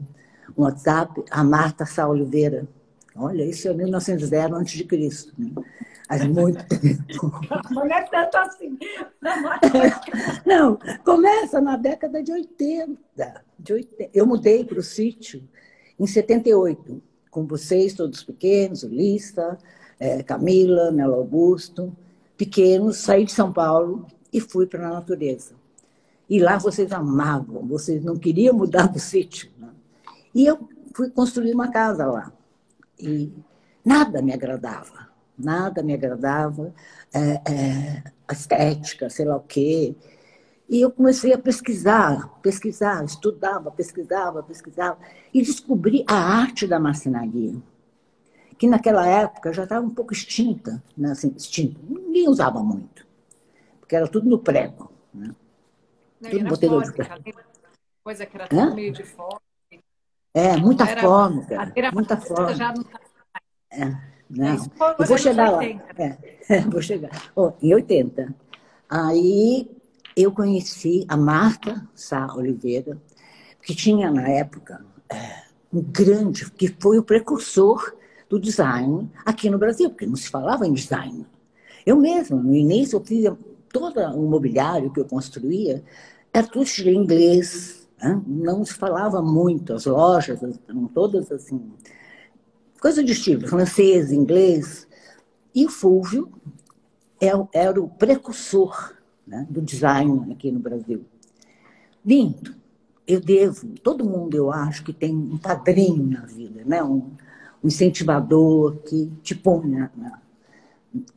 um 0.58 0.64
WhatsApp, 0.64 1.24
a 1.32 1.44
Marta 1.44 1.86
Sá 1.86 2.08
Oliveira. 2.08 2.68
Olha, 3.16 3.44
isso 3.44 3.68
é 3.68 3.74
1900 3.74 4.32
antes 4.34 4.74
de 4.74 4.84
Cristo. 4.84 5.34
Né? 5.38 5.52
Faz 6.08 6.26
muito 6.26 6.64
tempo. 6.68 7.32
Não 7.72 7.86
é 7.86 8.02
tanto 8.04 8.38
assim. 8.38 8.78
Não, 10.46 10.78
começa 11.04 11.62
na 11.62 11.78
década 11.78 12.22
de 12.22 12.32
80. 12.32 13.44
De 13.60 13.74
80. 13.74 14.10
Eu 14.14 14.26
mudei 14.26 14.64
para 14.66 14.80
o 14.80 14.84
sítio 14.84 15.44
em 16.00 16.08
78, 16.08 17.02
com 17.30 17.46
vocês, 17.46 17.94
todos 17.94 18.24
pequenos, 18.24 18.84
Lista, 18.84 19.58
é, 20.00 20.24
Camila, 20.24 20.92
Nelo 20.92 21.16
Augusto 21.16 21.96
pequeno, 22.38 22.92
saí 22.92 23.26
de 23.26 23.32
São 23.32 23.52
Paulo 23.52 24.06
e 24.32 24.40
fui 24.40 24.66
para 24.66 24.88
a 24.88 24.94
natureza. 24.94 25.56
E 26.30 26.40
lá 26.40 26.58
vocês 26.58 26.92
amavam, 26.92 27.66
vocês 27.68 28.04
não 28.04 28.16
queriam 28.16 28.56
mudar 28.56 28.88
do 28.88 29.00
sítio. 29.00 29.50
Né? 29.58 29.70
E 30.34 30.46
eu 30.46 30.68
fui 30.94 31.10
construir 31.10 31.54
uma 31.54 31.70
casa 31.70 32.06
lá. 32.06 32.32
E 33.00 33.32
nada 33.86 34.22
me 34.22 34.34
agradava, 34.34 35.10
nada 35.38 35.84
me 35.84 35.94
agradava, 35.94 36.74
é, 37.14 37.42
é, 37.52 38.04
estética, 38.32 39.10
sei 39.10 39.26
lá 39.26 39.38
o 39.38 39.42
quê. 39.42 39.96
E 40.70 40.82
eu 40.82 40.92
comecei 40.92 41.34
a 41.34 41.38
pesquisar, 41.38 42.30
pesquisar, 42.42 43.04
estudava, 43.04 43.70
pesquisava, 43.72 44.42
pesquisava, 44.42 44.98
e 45.34 45.42
descobri 45.42 46.04
a 46.08 46.16
arte 46.16 46.66
da 46.66 46.80
marcenaria 46.80 47.62
que 48.64 48.68
naquela 48.68 49.06
época 49.06 49.52
já 49.52 49.64
estava 49.64 49.86
um 49.86 49.90
pouco 49.90 50.14
extinta, 50.14 50.82
né? 50.96 51.12
assim, 51.12 51.34
extinta. 51.36 51.80
Ninguém 51.84 52.30
usava 52.30 52.64
muito, 52.64 53.06
porque 53.80 53.94
era 53.94 54.08
tudo 54.08 54.30
no 54.30 54.40
prego. 54.40 54.90
Né? 55.14 55.36
Não, 56.22 56.30
tudo 56.30 56.46
botão 56.46 56.82
de 56.82 56.94
prego. 56.94 57.44
coisa 58.02 58.26
que 58.26 58.38
era 58.38 58.48
tudo 58.48 58.74
meio 58.74 58.94
de 58.94 59.04
fome. 59.04 59.40
É, 60.34 60.56
muita 60.56 60.88
fome, 60.98 61.46
cara. 61.46 61.74
Muita 61.94 62.16
fome. 62.16 62.56
Já 62.56 62.74
não 62.74 62.86
é, 63.70 64.13
não. 64.36 64.72
Eu 65.00 65.06
vou 65.06 65.18
chegar 65.18 65.52
lá. 65.52 65.64
É, 65.64 66.18
é, 66.50 66.62
vou 66.62 66.82
chegar. 66.82 67.32
Oh, 67.36 67.52
em 67.62 67.74
80. 67.74 68.34
Aí 68.90 69.70
eu 70.16 70.32
conheci 70.32 71.06
a 71.08 71.18
Marta 71.18 71.88
Sá 71.96 72.32
Oliveira, 72.36 72.98
que 73.62 73.74
tinha 73.74 74.12
na 74.12 74.28
época 74.30 74.86
é, 75.10 75.44
um 75.74 75.82
grande, 75.82 76.50
que 76.52 76.68
foi 76.80 77.00
o 77.00 77.04
precursor 77.04 77.96
do 78.30 78.40
design 78.40 79.10
aqui 79.26 79.50
no 79.50 79.58
Brasil, 79.58 79.90
porque 79.90 80.06
não 80.06 80.16
se 80.16 80.30
falava 80.30 80.68
em 80.68 80.74
design. 80.74 81.26
Eu 81.86 81.98
mesma, 81.98 82.38
no 82.38 82.54
início, 82.54 82.98
eu 82.98 83.04
fiz 83.04 83.32
todo 83.72 84.00
o 84.00 84.30
mobiliário 84.30 84.92
que 84.92 85.00
eu 85.00 85.06
construía, 85.06 85.84
era 86.32 86.46
tudo 86.46 86.68
em 86.86 86.96
inglês, 86.96 87.88
né? 88.02 88.22
não 88.26 88.64
se 88.64 88.74
falava 88.76 89.22
muito, 89.22 89.74
as 89.74 89.86
lojas 89.86 90.40
eram 90.68 90.88
todas 90.88 91.32
assim, 91.32 91.62
coisa 92.84 93.02
de 93.02 93.14
estilo, 93.14 93.48
francês, 93.48 94.12
inglês. 94.12 94.86
E 95.56 95.66
o 95.66 95.70
Fulvio 95.70 96.30
é 97.22 97.30
era 97.54 97.82
o 97.82 97.88
precursor 97.88 98.94
né, 99.26 99.48
do 99.50 99.62
design 99.62 100.34
aqui 100.34 100.52
no 100.52 100.60
Brasil. 100.60 101.06
Lindo. 102.06 102.54
Eu 103.08 103.22
devo, 103.22 103.68
todo 103.82 104.04
mundo 104.04 104.36
eu 104.36 104.52
acho 104.52 104.84
que 104.84 104.92
tem 104.92 105.16
um 105.16 105.38
padrinho 105.38 106.06
na 106.06 106.26
vida, 106.26 106.64
né? 106.66 106.84
um, 106.84 107.12
um 107.64 107.68
incentivador 107.68 108.76
que 108.80 109.10
te 109.22 109.34
põe 109.34 109.66
na, 109.66 109.90
na, 109.96 110.22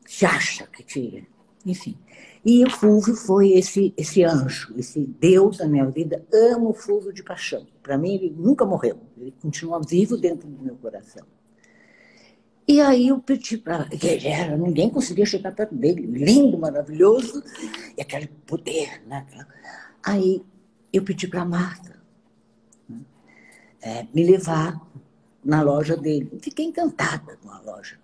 que 0.05 0.25
acha 0.25 0.69
que 0.69 0.85
te. 0.85 1.29
Enfim. 1.65 1.99
E 2.45 2.65
o 2.65 2.71
Fulvio 2.71 3.17
foi 3.17 3.53
esse, 3.55 3.93
esse 3.97 4.23
anjo, 4.23 4.73
esse 4.77 5.01
Deus 5.01 5.59
da 5.59 5.67
minha 5.67 5.87
vida. 5.87 6.25
Amo 6.33 6.71
o 6.71 6.75
Fulvio 6.75 7.13
de 7.13 7.25
paixão. 7.25 7.67
Para 7.83 7.99
mim, 7.99 8.15
ele 8.15 8.31
nunca 8.37 8.65
morreu. 8.65 8.99
Ele 9.17 9.35
continua 9.43 9.81
vivo 9.81 10.17
dentro 10.17 10.49
do 10.49 10.63
meu 10.63 10.77
coração. 10.77 11.25
E 12.69 12.81
aí 12.81 13.09
eu 13.09 13.21
pedi 13.21 13.57
para. 13.57 13.89
Ele 13.91 14.27
era, 14.27 14.57
ninguém 14.57 14.91
conseguia 14.91 15.25
chegar 15.25 15.53
perto 15.53 15.75
dele. 15.75 16.03
Lindo, 16.03 16.59
maravilhoso, 16.59 17.43
e 17.97 18.01
aquele 18.01 18.27
poder. 18.45 19.03
Né? 19.07 19.25
Aí 20.03 20.45
eu 20.93 21.03
pedi 21.03 21.29
para 21.29 21.43
a 21.43 21.45
Marta 21.45 21.97
né? 22.89 23.01
é, 23.81 24.07
me 24.13 24.25
levar 24.25 24.81
na 25.45 25.63
loja 25.63 25.97
dele. 25.97 26.29
Fiquei 26.43 26.65
encantada 26.65 27.39
com 27.41 27.51
a 27.51 27.61
loja. 27.61 27.99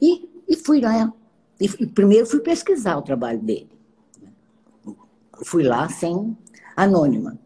E, 0.00 0.28
e 0.48 0.56
fui 0.56 0.80
lá. 0.80 1.12
E, 1.60 1.66
e 1.66 1.86
primeiro 1.86 2.26
fui 2.26 2.40
pesquisar 2.40 2.96
o 2.96 3.02
trabalho 3.02 3.38
dele. 3.38 3.70
Fui 5.44 5.62
lá 5.62 5.88
sem 5.90 6.36
anônima. 6.74 7.38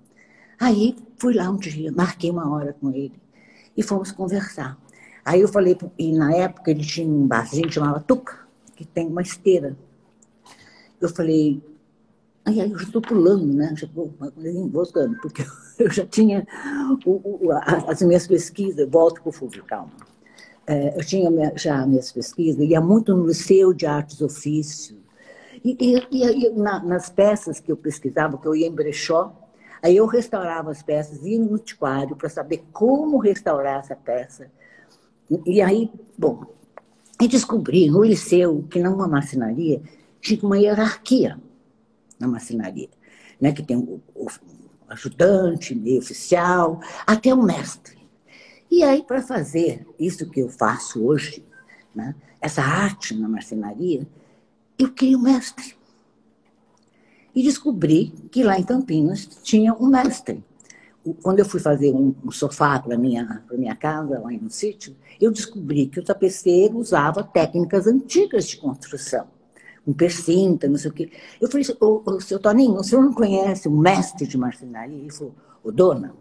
Aí 0.59 0.97
fui 1.17 1.35
lá 1.35 1.51
um 1.51 1.57
dia, 1.57 1.91
marquei 1.91 2.31
uma 2.31 2.49
hora 2.49 2.73
com 2.75 2.91
ele 2.93 3.21
e 3.77 3.83
fomos 3.83 4.13
conversar. 4.13 4.79
Aí 5.25 5.41
eu 5.41 5.49
falei, 5.49 5.77
e 5.99 6.13
na 6.13 6.35
época 6.35 6.71
ele 6.71 6.85
tinha 6.85 7.09
um 7.09 7.27
barzinho 7.27 7.67
que 7.67 7.75
chamava 7.75 8.01
Tuca, 8.01 8.39
que 8.77 8.85
tem 8.85 9.07
uma 9.07 9.23
esteira. 9.23 9.75
Eu 11.01 11.09
falei, 11.09 11.63
aí 12.45 12.61
eu 12.61 12.79
já 12.79 12.85
estou 12.85 13.01
pulando, 13.01 13.47
né? 13.55 13.75
Já 13.75 13.87
estou 13.87 14.13
voltando, 14.71 15.17
porque 15.23 15.45
eu 15.79 15.91
já 15.91 16.05
tinha 16.05 16.47
o, 17.07 17.47
o, 17.47 17.53
as 17.53 18.03
minhas 18.03 18.27
pesquisas, 18.27 18.87
volto 18.89 19.23
para 19.23 19.31
o 19.31 19.33
Fulvio, 19.33 19.65
calma. 19.65 19.93
É, 20.67 20.99
eu 20.99 21.05
tinha 21.05 21.31
já 21.57 21.87
minhas 21.87 22.13
pesquisas, 22.13 22.63
ia 22.63 22.81
muito 22.81 23.15
no 23.15 23.27
Liceu 23.27 23.73
de 23.73 23.87
Artes 23.87 24.21
Ofício. 24.21 24.99
E, 25.65 25.77
e, 25.81 26.47
e 26.47 26.51
na, 26.51 26.83
nas 26.83 27.09
peças 27.09 27.61
que 27.61 27.73
eu 27.73 27.77
pesquisava, 27.77 28.37
que 28.37 28.47
eu 28.47 28.55
ia 28.55 28.67
em 28.67 28.73
brechó, 28.73 29.35
aí 29.83 29.97
eu 29.97 30.05
restaurava 30.05 30.71
as 30.71 30.83
peças, 30.83 31.23
ia 31.25 31.39
no 31.39 31.55
antiquário 31.55 32.15
para 32.15 32.29
saber 32.29 32.65
como 32.73 33.19
restaurar 33.19 33.81
essa 33.81 33.97
peça 33.97 34.51
e 35.47 35.61
aí, 35.63 35.91
bom, 36.19 36.45
e 37.21 37.29
descobri 37.29 37.89
no 37.89 38.03
liceu 38.03 38.65
que 38.71 38.79
numa 38.79 39.09
marcenaria 39.09 39.83
tinha 40.21 40.41
uma 40.43 40.59
hierarquia 40.59 41.41
na 42.19 42.29
marcenaria, 42.29 42.89
né? 43.41 43.53
que 43.53 43.63
tem 43.63 43.77
o, 43.77 44.01
o 44.15 44.29
ajudante, 44.89 45.75
meio 45.75 45.99
oficial, 45.99 46.81
até 47.07 47.33
o 47.33 47.43
mestre. 47.43 47.99
E 48.71 48.83
aí, 48.83 49.03
para 49.03 49.23
fazer 49.23 49.87
isso 49.99 50.29
que 50.31 50.41
eu 50.41 50.49
faço 50.49 51.05
hoje, 51.05 51.45
né? 51.95 52.15
essa 52.41 52.63
arte 52.63 53.15
na 53.15 53.29
marcenaria, 53.29 54.07
eu 54.79 54.93
queria 54.93 55.17
um 55.17 55.23
mestre. 55.23 55.77
E 57.35 57.43
descobri 57.43 58.13
que 58.31 58.43
lá 58.43 58.59
em 58.59 58.65
Campinas 58.65 59.27
tinha 59.43 59.75
um 59.75 59.87
mestre 59.87 60.45
quando 61.23 61.39
eu 61.39 61.45
fui 61.45 61.61
fazer 61.61 61.93
um, 61.93 62.15
um 62.25 62.31
sofá 62.31 62.79
para 62.79 62.97
minha 62.97 63.43
para 63.47 63.57
minha 63.57 63.77
casa 63.77 64.19
lá 64.19 64.31
no 64.31 64.51
sítio, 64.51 64.97
eu 65.21 65.31
descobri 65.31 65.87
que 65.87 66.01
o 66.01 66.05
tapeceiro 66.05 66.79
usava 66.79 67.23
técnicas 67.23 67.87
antigas 67.87 68.47
de 68.47 68.57
construção, 68.57 69.27
um 69.87 69.93
percinta, 69.93 70.67
não 70.67 70.79
sei 70.79 70.91
o 70.91 70.95
quê. 70.95 71.11
Eu 71.41 71.51
falei, 71.51 71.67
ô, 71.81 72.03
ô, 72.07 72.21
seu 72.21 72.39
Toninho, 72.39 72.77
o 72.77 72.85
senhor 72.85 73.03
não 73.03 73.13
conhece 73.13 73.69
o 73.69 73.71
mestre 73.71 74.27
de 74.27 74.39
marcenaria? 74.39 74.97
Ele 74.97 75.13
falou, 75.13 75.35
ô 75.63 75.71
dona, 75.71 76.15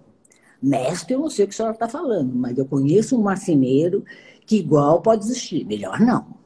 mestre 0.61 1.13
eu 1.13 1.19
não 1.19 1.29
sei 1.29 1.45
o 1.45 1.47
que 1.47 1.53
a 1.53 1.57
senhora 1.57 1.73
está 1.73 1.87
falando, 1.87 2.35
mas 2.35 2.57
eu 2.57 2.65
conheço 2.65 3.17
um 3.17 3.21
marceneiro 3.21 4.03
que 4.45 4.57
igual 4.57 5.01
pode 5.01 5.23
existir, 5.23 5.65
melhor 5.65 5.99
não. 5.99 6.43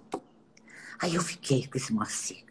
Aí 0.99 1.15
eu 1.15 1.21
fiquei 1.21 1.67
com 1.67 1.77
esse 1.77 1.93
marceneiro. 1.93 2.47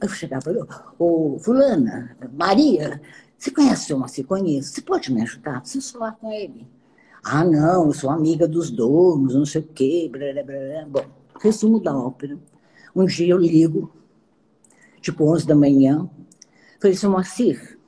Eu 0.00 0.08
chegava 0.08 0.40
e 0.40 0.44
falei, 0.44 0.62
ô, 0.98 1.38
fulana, 1.38 2.16
Maria, 2.32 3.00
você 3.38 3.50
conhece 3.50 3.92
o 3.92 3.98
Moacir? 3.98 4.26
Conheço. 4.26 4.72
Você 4.72 4.82
pode 4.82 5.12
me 5.12 5.22
ajudar? 5.22 5.60
Preciso 5.60 5.92
falar 5.92 6.12
com 6.12 6.32
ele. 6.32 6.66
Ah, 7.24 7.44
não, 7.44 7.86
eu 7.86 7.92
sou 7.92 8.10
amiga 8.10 8.46
dos 8.46 8.70
donos, 8.70 9.34
não 9.34 9.44
sei 9.44 9.60
o 9.60 9.66
quê. 9.66 10.08
Blá, 10.10 10.32
blá, 10.32 10.42
blá. 10.42 10.84
Bom, 10.88 11.10
resumo 11.40 11.80
da 11.80 11.96
ópera. 11.96 12.38
Um 12.94 13.04
dia 13.04 13.32
eu 13.32 13.38
ligo, 13.38 13.92
tipo 15.00 15.24
11 15.24 15.46
da 15.46 15.54
manhã. 15.54 16.08
Falei, 16.80 16.96
seu 16.96 17.10
Moacir, 17.10 17.78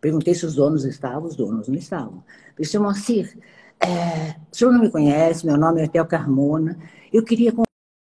perguntei 0.00 0.34
se 0.34 0.44
os 0.44 0.54
donos 0.54 0.84
estavam, 0.84 1.28
os 1.28 1.36
donos 1.36 1.68
não 1.68 1.76
estavam. 1.76 2.22
Falei, 2.54 2.64
seu 2.64 2.82
Moacir, 2.82 3.38
é, 3.80 4.36
o 4.52 4.56
senhor 4.56 4.72
não 4.72 4.80
me 4.80 4.90
conhece, 4.90 5.46
meu 5.46 5.56
nome 5.56 5.80
é 5.80 5.84
Etel 5.84 6.06
Carmona. 6.06 6.78
Eu 7.12 7.24
queria 7.24 7.52
com 7.52 7.62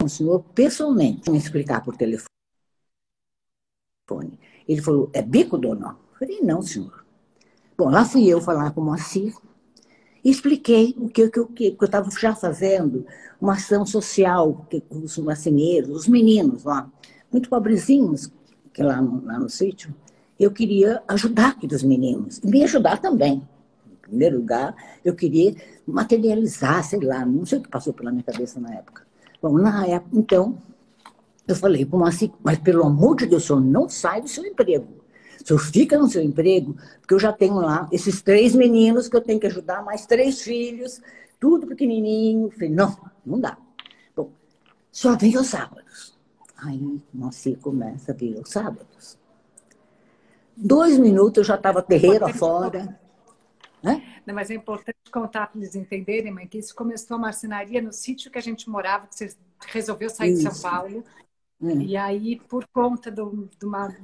o 0.02 0.08
senhor 0.08 0.42
pessoalmente 0.54 1.30
me 1.30 1.38
explicar 1.38 1.82
por 1.82 1.96
telefone. 1.96 2.28
Ele 4.68 4.82
falou, 4.82 5.10
é 5.12 5.22
bico, 5.22 5.56
dona? 5.56 5.96
Falei, 6.24 6.40
não, 6.40 6.62
senhor. 6.62 7.04
Bom, 7.76 7.90
lá 7.90 8.02
fui 8.02 8.26
eu 8.26 8.40
falar 8.40 8.70
com 8.70 8.80
o 8.80 8.84
Moacir 8.84 9.34
e 10.24 10.30
expliquei 10.30 10.94
o 10.96 11.06
que, 11.06 11.28
que, 11.28 11.44
que 11.72 11.76
eu 11.78 11.84
estava 11.84 12.08
já 12.18 12.34
fazendo, 12.34 13.04
uma 13.38 13.52
ação 13.52 13.84
social 13.84 14.66
com 14.88 15.00
os 15.00 15.18
marceneiros, 15.18 15.90
os 15.90 16.08
meninos 16.08 16.64
lá, 16.64 16.90
muito 17.30 17.50
pobrezinhos, 17.50 18.32
que 18.72 18.82
lá 18.82 19.02
no, 19.02 19.22
lá 19.22 19.38
no 19.38 19.50
sítio. 19.50 19.94
Eu 20.40 20.50
queria 20.50 21.02
ajudar 21.08 21.48
aqueles 21.48 21.82
meninos 21.82 22.38
e 22.38 22.46
me 22.46 22.64
ajudar 22.64 23.02
também. 23.02 23.46
Em 23.86 23.96
primeiro 23.96 24.38
lugar, 24.38 24.74
eu 25.04 25.14
queria 25.14 25.54
materializar, 25.86 26.82
sei 26.84 27.00
lá, 27.00 27.26
não 27.26 27.44
sei 27.44 27.58
o 27.58 27.62
que 27.62 27.68
passou 27.68 27.92
pela 27.92 28.10
minha 28.10 28.24
cabeça 28.24 28.58
na 28.58 28.72
época. 28.72 29.06
Bom, 29.42 29.58
na 29.58 29.86
época, 29.86 30.16
então, 30.16 30.56
eu 31.46 31.54
falei 31.54 31.84
para 31.84 31.96
o 31.96 31.98
Moacir, 31.98 32.30
mas 32.42 32.58
pelo 32.58 32.82
amor 32.82 33.14
de 33.16 33.26
Deus, 33.26 33.44
o 33.44 33.46
senhor 33.46 33.60
não 33.60 33.90
sai 33.90 34.22
do 34.22 34.28
seu 34.28 34.42
emprego. 34.42 35.03
O 35.44 35.46
senhor 35.46 35.58
fica 35.58 35.98
no 35.98 36.08
seu 36.08 36.22
emprego, 36.22 36.74
porque 37.00 37.12
eu 37.12 37.18
já 37.18 37.30
tenho 37.30 37.56
lá 37.56 37.86
esses 37.92 38.22
três 38.22 38.54
meninos 38.54 39.08
que 39.08 39.16
eu 39.16 39.20
tenho 39.20 39.38
que 39.38 39.46
ajudar, 39.46 39.84
mais 39.84 40.06
três 40.06 40.40
filhos, 40.40 41.02
tudo 41.38 41.66
pequenininho. 41.66 42.50
Falei, 42.50 42.70
não, 42.70 42.96
não 43.24 43.38
dá. 43.38 43.58
Bom, 44.16 44.32
só 44.90 45.14
vem 45.14 45.36
os 45.36 45.46
sábados. 45.46 46.18
Aí 46.56 46.98
Moacir 47.12 47.58
começa 47.58 48.12
a 48.12 48.14
vir 48.14 48.40
os 48.40 48.48
sábados. 48.48 49.18
Dois 50.56 50.98
minutos 50.98 51.38
eu 51.38 51.44
já 51.44 51.56
estava 51.56 51.82
terreiro 51.82 52.24
afora. 52.24 52.98
Não, 53.82 54.34
mas 54.34 54.50
é 54.50 54.54
importante 54.54 54.96
contar 55.12 55.48
para 55.48 55.60
eles 55.60 55.74
entenderem, 55.74 56.32
mãe, 56.32 56.46
que 56.46 56.56
isso 56.56 56.74
começou 56.74 57.16
a 57.16 57.20
marcenaria 57.20 57.82
no 57.82 57.92
sítio 57.92 58.30
que 58.30 58.38
a 58.38 58.42
gente 58.42 58.70
morava, 58.70 59.06
que 59.06 59.14
você 59.14 59.36
resolveu 59.66 60.08
sair 60.08 60.32
isso. 60.32 60.48
de 60.48 60.54
São 60.54 60.70
Paulo. 60.70 61.04
Hum. 61.60 61.82
E 61.82 61.98
aí, 61.98 62.40
por 62.48 62.66
conta 62.72 63.10
do, 63.10 63.46
de 63.58 63.66
uma 63.66 63.94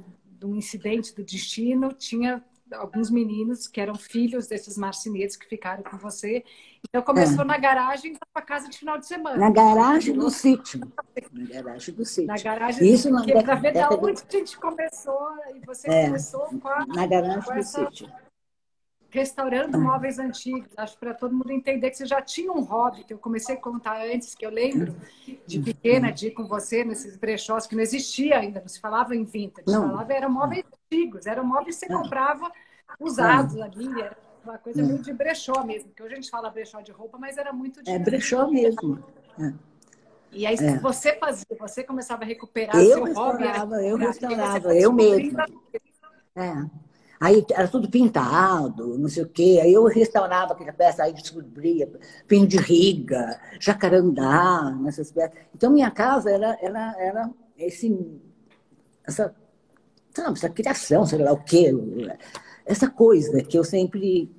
um 0.47 0.55
incidente 0.55 1.13
do 1.13 1.23
destino, 1.23 1.91
tinha 1.93 2.43
alguns 2.73 3.09
meninos 3.09 3.67
que 3.67 3.81
eram 3.81 3.95
filhos 3.95 4.47
desses 4.47 4.77
marceneiros 4.77 5.35
que 5.35 5.45
ficaram 5.45 5.83
com 5.83 5.97
você. 5.97 6.43
Então 6.87 7.01
começou 7.01 7.43
é. 7.43 7.47
na 7.47 7.57
garagem 7.57 8.15
da 8.33 8.41
casa 8.41 8.69
de 8.69 8.77
final 8.77 8.97
de 8.97 9.05
semana. 9.05 9.37
Na 9.37 9.49
garagem 9.49 10.13
do 10.15 10.29
sítio. 10.29 10.79
Na 11.31 11.61
garagem 11.61 11.93
do 11.93 12.05
sítio. 12.05 12.27
Na 12.27 12.37
garagem 12.37 12.93
Isso 12.93 13.09
do 13.09 13.19
sítio. 13.19 13.43
Para 13.43 13.55
ver 13.55 13.73
de 13.73 13.79
onde 13.79 14.21
a 14.21 14.31
gente 14.31 14.57
começou 14.57 15.29
e 15.55 15.65
você 15.65 15.89
é. 15.89 16.05
começou 16.05 16.47
com 16.59 16.67
a, 16.67 16.85
Na 16.85 17.05
garagem 17.05 17.41
do 17.41 17.59
essa... 17.59 17.85
sítio 17.85 18.09
restaurando 19.11 19.79
móveis 19.79 20.17
antigos. 20.17 20.69
Acho 20.77 20.97
para 20.97 21.13
todo 21.13 21.35
mundo 21.35 21.51
entender 21.51 21.89
que 21.89 21.97
você 21.97 22.05
já 22.05 22.21
tinha 22.21 22.51
um 22.51 22.61
hobby, 22.61 23.03
que 23.03 23.13
eu 23.13 23.17
comecei 23.17 23.55
a 23.55 23.59
contar 23.59 24.01
antes, 24.05 24.33
que 24.33 24.45
eu 24.45 24.49
lembro 24.49 24.95
de 25.45 25.59
pequena, 25.59 26.11
de 26.11 26.27
ir 26.27 26.31
com 26.31 26.47
você 26.47 26.83
nesses 26.83 27.17
brechós, 27.17 27.67
que 27.67 27.75
não 27.75 27.83
existia 27.83 28.39
ainda, 28.39 28.61
não 28.61 28.67
se 28.67 28.79
falava 28.79 29.15
em 29.15 29.23
vintage, 29.23 29.67
não. 29.67 29.89
falava 29.89 30.13
eram 30.13 30.29
móveis 30.29 30.63
antigos, 30.91 31.25
eram 31.25 31.45
móveis 31.45 31.77
que 31.77 31.85
você 31.85 31.93
comprava 31.93 32.49
usados 32.99 33.57
é. 33.57 33.61
ali, 33.61 34.01
era 34.01 34.17
uma 34.43 34.57
coisa 34.57 34.81
é. 34.81 34.83
muito 34.83 35.03
de 35.03 35.13
brechó 35.13 35.63
mesmo, 35.63 35.89
porque 35.89 36.03
hoje 36.03 36.13
a 36.13 36.15
gente 36.15 36.29
fala 36.29 36.49
brechó 36.49 36.81
de 36.81 36.91
roupa, 36.91 37.17
mas 37.17 37.37
era 37.37 37.51
muito 37.51 37.83
de. 37.83 37.91
É 37.91 37.99
brechó 37.99 38.49
mesmo. 38.49 39.03
É. 39.39 39.53
E 40.31 40.45
aí 40.45 40.55
é. 40.55 40.77
você 40.79 41.17
fazia, 41.17 41.45
você 41.59 41.83
começava 41.83 42.23
a 42.23 42.25
recuperar 42.25 42.77
eu 42.77 43.05
seu 43.05 43.13
hobby. 43.13 43.43
Era... 43.43 43.85
Eu 43.85 43.97
restaurava, 43.97 44.75
eu 44.75 44.93
mesma. 44.93 45.45
É. 46.35 46.90
Aí 47.21 47.45
era 47.51 47.67
tudo 47.67 47.87
pintado, 47.87 48.97
não 48.97 49.07
sei 49.07 49.21
o 49.21 49.29
quê. 49.29 49.59
Aí 49.61 49.71
eu 49.71 49.85
restaurava 49.85 50.53
aquela 50.53 50.73
peça, 50.73 51.03
aí 51.03 51.13
descobria 51.13 51.87
pin 52.27 52.47
de 52.47 52.57
riga, 52.57 53.39
jacarandá, 53.59 54.75
nessas 54.81 55.11
peças. 55.11 55.37
Então, 55.53 55.71
minha 55.71 55.91
casa 55.91 56.31
era, 56.31 56.57
era, 56.59 56.95
era 56.97 57.29
esse, 57.55 57.95
essa, 59.05 59.35
sabe, 60.15 60.35
essa 60.35 60.49
criação, 60.49 61.05
sei 61.05 61.19
lá 61.19 61.31
o 61.31 61.43
quê, 61.43 61.71
essa 62.65 62.89
coisa 62.89 63.43
que 63.43 63.55
eu 63.55 63.63
sempre 63.63 64.31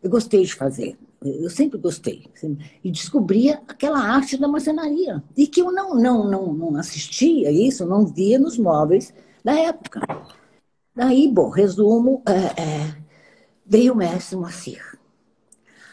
eu 0.00 0.08
gostei 0.08 0.44
de 0.44 0.54
fazer. 0.54 0.96
Eu 1.20 1.50
sempre 1.50 1.76
gostei. 1.76 2.30
E 2.84 2.90
descobria 2.92 3.60
aquela 3.66 3.98
arte 3.98 4.36
da 4.36 4.46
marcenaria. 4.46 5.20
E 5.36 5.48
que 5.48 5.60
eu 5.60 5.72
não, 5.72 5.92
não, 5.96 6.30
não, 6.30 6.52
não 6.52 6.76
assistia 6.76 7.50
isso, 7.50 7.84
não 7.84 8.06
via 8.06 8.38
nos 8.38 8.56
móveis 8.56 9.12
da 9.42 9.58
época. 9.58 10.00
Daí, 10.96 11.28
bom, 11.28 11.50
resumo, 11.50 12.22
é, 12.26 12.62
é, 12.62 12.96
veio 13.66 13.92
o 13.92 13.96
mestre 13.96 14.36
Moacir. 14.36 14.98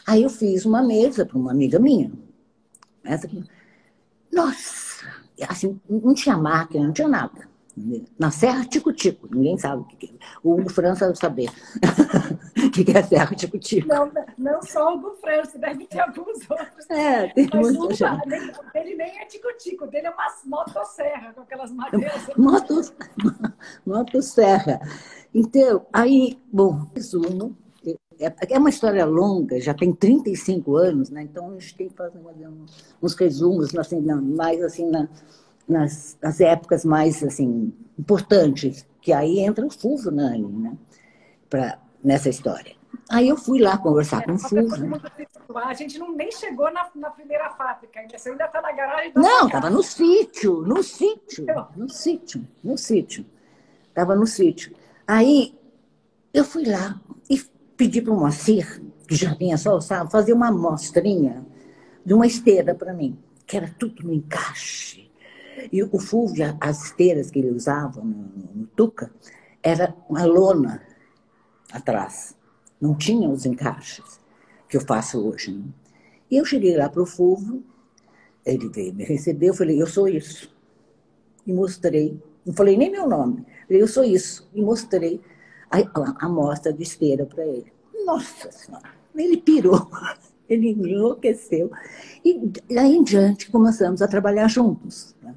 Aí 0.06 0.22
eu 0.22 0.30
fiz 0.30 0.64
uma 0.64 0.82
mesa 0.82 1.26
para 1.26 1.36
uma 1.38 1.50
amiga 1.50 1.78
minha. 1.78 2.10
Nossa, 4.32 5.06
assim, 5.48 5.80
não 5.88 6.14
tinha 6.14 6.36
máquina, 6.36 6.86
não 6.86 6.92
tinha 6.92 7.08
nada. 7.08 7.48
Na 8.18 8.30
Serra 8.30 8.64
Tico-Tico, 8.64 9.28
ninguém 9.30 9.58
sabe 9.58 9.82
o 9.82 9.84
que 9.84 10.06
é. 10.06 10.24
O 10.42 10.52
Hugo 10.52 10.70
França 10.70 11.06
deve 11.06 11.18
saber 11.18 11.50
o 12.66 12.70
que 12.70 12.96
é 12.96 13.02
Serra 13.02 13.34
Tico-Tico. 13.34 13.88
Não, 13.88 14.12
não 14.38 14.62
só 14.62 14.92
o 14.92 14.98
Hugo 14.98 15.16
França, 15.20 15.58
deve 15.58 15.84
ter 15.86 15.98
alguns 15.98 16.48
outros. 16.48 16.88
É, 16.88 17.28
tem 17.28 17.48
Mas 17.52 17.72
muita 17.72 17.94
gente. 17.94 18.22
Ele 18.74 18.94
nem 18.94 19.18
é 19.20 19.24
Tico-Tico, 19.24 19.88
dele 19.88 20.06
é 20.06 20.10
uma 20.10 20.26
motosserra 20.44 21.32
com 21.32 21.40
aquelas 21.40 21.72
madeiras. 21.72 22.28
Motos, 22.38 22.92
motosserra. 23.84 24.80
Então, 25.34 25.84
aí, 25.92 26.38
bom, 26.52 26.86
resumo. 26.94 27.56
É, 28.20 28.32
é 28.50 28.58
uma 28.60 28.70
história 28.70 29.04
longa, 29.04 29.60
já 29.60 29.74
tem 29.74 29.92
35 29.92 30.76
anos, 30.76 31.10
né? 31.10 31.22
Então 31.22 31.50
a 31.50 31.52
gente 31.54 31.76
tem 31.76 31.88
que 31.88 31.96
fazer 31.96 32.20
uns 33.02 33.14
resumos, 33.14 33.74
assim, 33.74 34.00
mais 34.00 34.62
assim, 34.62 34.88
na, 34.88 35.08
nas, 35.68 36.16
nas 36.22 36.40
épocas 36.40 36.84
mais 36.84 37.22
assim 37.22 37.72
importantes, 37.98 38.86
que 39.00 39.12
aí 39.12 39.40
entra 39.40 39.64
o 39.64 39.70
Fulvio 39.70 40.10
Nani, 40.10 40.46
né? 40.46 40.76
Pra, 41.48 41.78
nessa 42.02 42.28
história. 42.28 42.74
Aí 43.10 43.28
eu 43.28 43.36
fui 43.36 43.60
lá 43.60 43.76
conversar 43.76 44.22
é, 44.22 44.26
com 44.26 44.34
o 44.34 44.38
Fulvio. 44.38 44.86
Né? 44.86 45.00
A 45.54 45.74
gente 45.74 45.98
não, 45.98 46.12
nem 46.14 46.30
chegou 46.30 46.70
na, 46.72 46.88
na 46.94 47.10
primeira 47.10 47.50
fábrica, 47.50 48.00
ainda 48.00 48.18
você 48.18 48.30
ainda 48.30 48.44
está 48.44 48.60
na 48.62 48.72
garagem. 48.72 49.12
Não, 49.14 49.46
estava 49.46 49.70
no 49.70 49.82
sítio, 49.82 50.62
no 50.62 50.82
sítio, 50.82 51.46
no 51.76 51.88
sítio, 51.88 52.46
no 52.62 52.78
sítio. 52.78 53.26
Estava 53.88 54.14
no 54.14 54.26
sítio. 54.26 54.74
Aí 55.06 55.56
eu 56.32 56.44
fui 56.44 56.64
lá 56.64 57.00
e 57.28 57.38
pedi 57.76 58.00
para 58.00 58.12
o 58.12 58.16
Moacir, 58.16 58.82
que 59.06 59.14
já 59.14 59.34
vinha 59.34 59.56
só, 59.56 59.80
fazer 60.10 60.32
uma 60.32 60.48
amostrinha 60.48 61.44
de 62.04 62.14
uma 62.14 62.26
esteira 62.26 62.74
para 62.74 62.92
mim, 62.92 63.18
que 63.46 63.56
era 63.56 63.72
tudo 63.78 64.02
no 64.02 64.12
encaixe 64.12 65.03
e 65.72 65.82
o 65.82 65.98
Fulvio, 65.98 66.56
as 66.60 66.84
esteiras 66.84 67.30
que 67.30 67.38
ele 67.38 67.50
usava 67.50 68.00
no, 68.00 68.28
no 68.54 68.66
Tuca, 68.76 69.10
era 69.62 69.94
uma 70.08 70.24
lona 70.24 70.82
atrás. 71.72 72.36
Não 72.80 72.94
tinha 72.94 73.28
os 73.28 73.46
encaixes 73.46 74.20
que 74.68 74.76
eu 74.76 74.80
faço 74.80 75.26
hoje. 75.26 75.52
Né? 75.52 75.64
E 76.30 76.36
eu 76.36 76.44
cheguei 76.44 76.76
lá 76.76 76.88
para 76.88 77.02
o 77.02 77.06
Fulvio, 77.06 77.62
ele 78.44 78.68
veio 78.68 78.94
me 78.94 79.04
receber, 79.04 79.48
eu 79.48 79.54
falei, 79.54 79.80
eu 79.80 79.86
sou 79.86 80.06
isso. 80.06 80.54
E 81.46 81.52
mostrei. 81.52 82.20
Não 82.44 82.52
falei 82.52 82.76
nem 82.76 82.90
meu 82.90 83.08
nome. 83.08 83.44
Falei, 83.66 83.82
eu 83.82 83.88
sou 83.88 84.04
isso. 84.04 84.48
E 84.54 84.60
mostrei 84.60 85.20
a, 85.70 85.78
a 85.78 86.26
amostra 86.26 86.72
de 86.72 86.82
esteira 86.82 87.24
para 87.24 87.44
ele. 87.46 87.72
Nossa 88.04 88.50
Senhora! 88.52 88.90
Ele 89.14 89.36
pirou. 89.36 89.88
Ele 90.46 90.72
enlouqueceu. 90.72 91.70
E 92.22 92.52
daí 92.68 92.94
em 92.94 93.02
diante 93.02 93.50
começamos 93.50 94.02
a 94.02 94.08
trabalhar 94.08 94.46
juntos. 94.46 95.16
Né? 95.22 95.34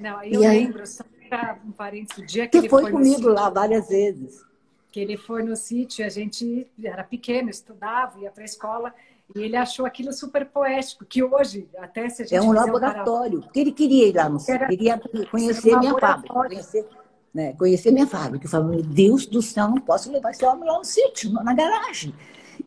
Não, 0.00 0.16
aí 0.16 0.32
eu 0.32 0.42
aí, 0.42 0.64
lembro, 0.64 0.86
só 0.86 1.04
para 1.28 1.58
um 1.64 1.70
parênteses, 1.70 2.22
o 2.22 2.26
dia 2.26 2.44
que, 2.44 2.52
que 2.52 2.58
ele 2.58 2.68
foi, 2.68 2.82
foi 2.82 2.90
comigo 2.90 3.16
sítio, 3.16 3.32
lá 3.32 3.50
várias 3.50 3.88
vezes. 3.88 4.42
Que 4.90 4.98
ele 4.98 5.16
foi 5.16 5.42
no 5.42 5.54
sítio, 5.54 6.04
a 6.04 6.08
gente 6.08 6.66
era 6.82 7.04
pequeno, 7.04 7.50
estudava, 7.50 8.18
ia 8.18 8.30
para 8.30 8.42
a 8.42 8.46
escola, 8.46 8.94
e 9.36 9.42
ele 9.42 9.56
achou 9.56 9.84
aquilo 9.86 10.12
super 10.12 10.46
poético, 10.46 11.04
que 11.04 11.22
hoje, 11.22 11.68
até 11.78 12.08
se 12.08 12.22
a 12.22 12.24
gente. 12.24 12.34
É 12.34 12.42
um 12.42 12.50
laboratório, 12.50 13.42
porque 13.42 13.60
ele 13.60 13.72
queria 13.72 14.08
ir 14.08 14.16
lá 14.16 14.28
no 14.28 14.40
sítio, 14.40 14.66
queria 14.66 15.00
conhecer 15.30 15.78
minha 15.78 15.96
fábrica, 15.96 16.34
conhecer, 16.34 16.88
né, 17.32 17.52
conhecer 17.52 17.92
minha 17.92 18.06
fábrica. 18.06 18.46
Eu 18.46 18.50
falava, 18.50 18.70
meu 18.70 18.82
Deus 18.82 19.26
do 19.26 19.42
céu, 19.42 19.68
não 19.68 19.78
posso 19.78 20.10
levar 20.10 20.30
esse 20.30 20.44
homem 20.44 20.66
lá 20.66 20.78
no 20.78 20.84
sítio, 20.84 21.30
na 21.30 21.54
garagem. 21.54 22.14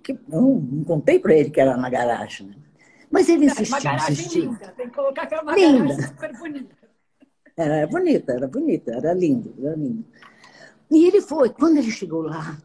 Que, 0.01 0.17
não, 0.27 0.55
não 0.55 0.83
contei 0.83 1.19
para 1.19 1.33
ele 1.33 1.49
que 1.49 1.59
era 1.59 1.75
na 1.75 1.89
garagem. 1.89 2.47
Né? 2.47 2.55
Mas 3.11 3.27
ele 3.27 3.45
insistiu, 3.45 3.75
é 3.75 3.79
uma 3.79 3.83
garagem 3.83 4.13
insistiu. 4.13 4.43
linda, 4.43 4.73
tem 4.77 4.87
que 4.87 4.95
colocar 4.95 5.25
que 5.25 5.35
é 5.35 5.41
uma 5.41 5.55
linda. 5.55 5.79
garagem 5.79 6.07
super 6.07 6.37
bonita. 6.37 6.82
Era 7.55 7.85
bonita, 7.87 8.33
era 8.33 8.47
bonita, 8.47 8.91
era 8.91 9.13
lindo, 9.13 9.53
era 9.59 9.75
lindo. 9.75 10.03
E 10.89 11.05
ele 11.05 11.21
foi, 11.21 11.49
quando 11.49 11.77
ele 11.77 11.91
chegou 11.91 12.21
lá, 12.21 12.57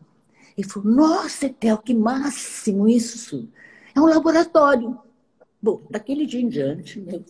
ele 0.56 0.66
falou, 0.66 0.90
nossa, 0.90 1.46
Etel, 1.46 1.78
que 1.78 1.94
máximo 1.94 2.88
isso! 2.88 3.48
É 3.94 4.00
um 4.00 4.06
laboratório. 4.06 4.98
Bom, 5.60 5.82
daquele 5.90 6.26
dia 6.26 6.40
em 6.40 6.48
diante, 6.48 7.00
né, 7.00 7.20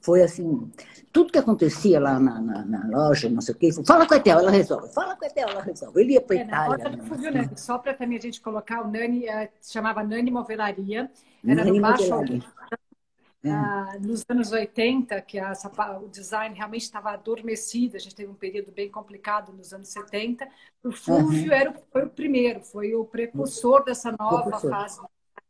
foi 0.00 0.22
assim, 0.22 0.70
tudo 1.12 1.32
que 1.32 1.38
acontecia 1.38 1.98
lá 1.98 2.20
na, 2.20 2.40
na, 2.40 2.64
na 2.64 2.86
loja, 2.86 3.28
não 3.28 3.40
sei 3.40 3.54
o 3.54 3.58
quê, 3.58 3.70
fala 3.84 4.06
com 4.06 4.14
a 4.14 4.16
Etel, 4.18 4.38
ela 4.38 4.50
resolve, 4.50 4.88
fala 4.92 5.16
com 5.16 5.24
a 5.24 5.28
Etel, 5.28 5.48
ela 5.48 5.62
resolve. 5.62 6.00
Ele 6.00 6.12
ia 6.12 6.20
para 6.20 6.36
a 6.36 6.38
é, 6.38 6.42
Itália. 6.42 6.88
Né? 6.90 7.30
Nani, 7.30 7.50
só 7.56 7.78
para 7.78 7.92
também 7.92 8.16
a 8.18 8.20
gente 8.20 8.40
colocar, 8.40 8.82
o 8.82 8.90
Nani 8.90 9.24
uh, 9.24 9.48
chamava 9.60 10.04
Nani 10.04 10.30
Movelaria, 10.30 11.10
era 11.44 11.64
Nani 11.64 11.72
no 11.72 11.82
Baixo 11.82 12.04
é. 12.14 12.40
Ah, 13.50 13.96
nos 14.00 14.24
anos 14.28 14.52
80, 14.52 15.20
que 15.22 15.38
a, 15.38 15.52
o 16.02 16.08
design 16.08 16.54
realmente 16.54 16.82
estava 16.82 17.10
adormecido, 17.10 17.96
a 17.96 17.98
gente 17.98 18.14
teve 18.14 18.30
um 18.30 18.34
período 18.34 18.72
bem 18.72 18.90
complicado 18.90 19.52
nos 19.52 19.72
anos 19.72 19.88
70, 19.88 20.48
o 20.84 20.92
Fulvio 20.92 21.48
uhum. 21.48 21.52
era, 21.52 21.74
foi 21.92 22.04
o 22.04 22.10
primeiro, 22.10 22.60
foi 22.60 22.94
o 22.94 23.04
precursor 23.04 23.84
dessa 23.84 24.14
nova 24.18 24.58
fase 24.58 25.00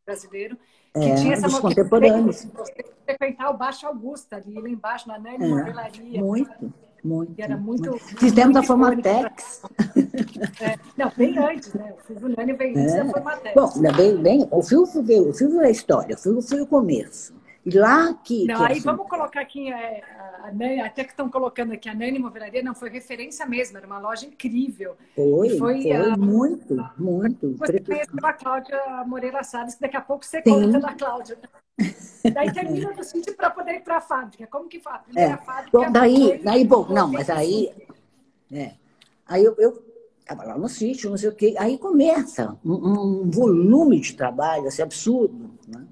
brasileiro, 0.05 0.57
que 0.93 1.05
é, 1.05 1.15
tinha 1.17 1.35
essa 1.35 1.61
contemporâneos. 1.61 2.45
Você 2.45 2.85
frequentar 3.05 3.51
o 3.51 3.57
Baixo 3.57 3.87
Augusta, 3.87 4.37
ali 4.37 4.55
lá 4.55 4.69
embaixo, 4.69 5.09
na 5.09 5.19
Nani 5.19 5.45
é, 5.45 5.49
Modelaria. 5.49 6.21
Muito. 6.21 6.73
Muito. 7.05 7.35
era 7.39 7.57
muito. 7.57 7.97
Fizemos 8.19 8.57
a 8.57 8.63
Formatex. 8.63 9.63
É, 10.61 10.77
não, 10.97 11.13
bem 11.17 11.39
antes, 11.39 11.73
né? 11.75 11.95
O 11.97 12.03
Fulvio 12.03 12.35
Nani 12.37 12.53
veio 12.55 12.79
antes 12.79 12.95
é. 12.95 13.05
da 13.05 13.11
Formatex. 13.13 13.55
Bom, 13.55 13.97
bem, 13.97 14.17
bem, 14.17 14.49
o 14.51 14.63
Fulvio 14.63 15.03
veio, 15.05 15.31
o 15.31 15.35
Fulvio 15.35 15.61
é 15.61 15.67
a 15.67 15.71
história, 15.71 16.17
o 16.17 16.19
Fulvio 16.19 16.43
foi 16.43 16.61
o 16.63 16.67
começo. 16.67 17.36
E 17.67 17.77
lá 17.77 18.15
que. 18.15 18.47
Não, 18.47 18.59
que 18.59 18.63
aí 18.63 18.73
assim... 18.73 18.81
vamos 18.83 19.09
colocar 19.09 19.41
aqui, 19.41 19.73
é, 19.73 20.01
a 20.45 20.87
até 20.87 21.03
que 21.03 21.11
estão 21.11 21.29
colocando 21.29 21.73
aqui, 21.73 21.89
a 21.89 21.95
Nani 21.95 22.17
Movelaria 22.17 22.63
não 22.63 22.77
foi 22.77 22.89
referência 22.89 23.45
mesmo, 23.45 23.77
era 23.77 23.87
uma 23.89 23.99
loja 23.99 24.25
incrível. 24.25 24.97
Foi, 25.17 25.59
foi, 25.59 25.83
foi 25.83 25.93
a, 25.93 26.17
muito, 26.17 26.81
a, 26.81 26.95
muito. 26.97 27.57
Você 27.57 27.81
conheceu 27.81 28.15
a 28.23 28.33
Cláudia 28.33 28.81
Moreira 29.05 29.43
Salles, 29.43 29.75
que 29.75 29.81
daqui 29.81 29.97
a 29.97 30.01
pouco 30.01 30.25
você 30.25 30.41
Sim. 30.43 30.51
conta 30.51 30.79
da 30.79 30.95
Cláudia. 30.95 31.39
daí 32.33 32.53
termina 32.53 32.93
no 32.93 33.03
sítio 33.03 33.35
para 33.35 33.51
poder 33.51 33.75
ir 33.75 33.81
para 33.81 33.97
a 33.97 34.01
fábrica. 34.01 34.47
Como 34.47 34.69
que 34.69 34.79
faz? 34.79 35.03
É. 35.17 35.37
Fábrica, 35.39 35.77
bom, 35.77 35.91
daí, 35.91 36.41
daí, 36.45 36.65
bom, 36.65 36.87
não, 36.89 37.11
mas 37.11 37.29
aí. 37.29 37.73
É, 38.53 38.75
aí 39.27 39.43
eu, 39.43 39.57
eu 39.59 39.83
estava 40.21 40.45
lá 40.45 40.57
no 40.57 40.69
sítio, 40.69 41.11
não 41.11 41.17
sei 41.17 41.31
o 41.31 41.35
quê. 41.35 41.57
Aí 41.59 41.77
começa 41.79 42.57
um, 42.65 43.25
um 43.25 43.29
volume 43.29 43.99
de 43.99 44.15
trabalho 44.15 44.69
assim, 44.69 44.83
absurdo. 44.83 45.51
Né? 45.67 45.85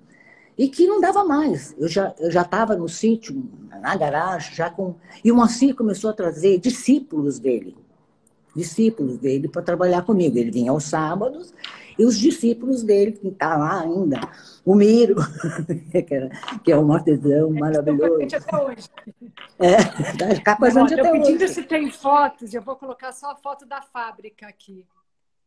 E 0.57 0.69
que 0.69 0.87
não 0.87 1.01
dava 1.01 1.25
mais. 1.25 1.75
Eu 1.79 1.89
já 1.89 2.15
eu 2.19 2.31
já 2.31 2.43
estava 2.43 2.77
no 2.77 2.89
sítio, 2.89 3.45
na 3.81 3.97
garagem, 3.97 4.55
já 4.55 4.71
com 4.71 4.95
e 5.25 5.31
o 5.31 5.37
Moacir 5.37 5.75
começou 5.75 6.11
a 6.11 6.13
trazer 6.13 6.59
discípulos 6.59 7.39
dele, 7.39 7.77
discípulos 8.55 9.19
dele 9.19 9.49
para 9.49 9.63
trabalhar 9.63 10.03
comigo. 10.03 10.39
Ele 10.39 10.51
vinha 10.51 10.71
aos 10.71 10.85
sábados 10.85 11.53
e 11.99 12.05
os 12.05 12.19
discípulos 12.19 12.83
dele 12.83 13.13
que 13.13 13.29
está 13.29 13.57
lá 13.57 13.81
ainda, 13.81 14.21
o 14.65 14.75
Miro, 14.75 15.17
que 16.65 16.73
é 16.73 16.79
um 16.79 16.93
artesão 16.93 17.55
é 17.57 17.61
maravilhoso. 17.61 18.37
até 18.37 18.57
hoje. 18.57 18.89
É, 19.59 19.77
tá 20.35 20.43
capa 20.43 20.69
Não, 20.71 20.85
até 20.85 21.11
pedindo 21.11 21.47
se 21.47 21.63
tem 21.63 21.91
fotos, 21.91 22.53
eu 22.53 22.63
vou 22.63 22.77
colocar 22.77 23.13
só 23.13 23.31
a 23.31 23.37
foto 23.37 23.65
da 23.65 23.81
fábrica 23.81 24.47
aqui. 24.47 24.85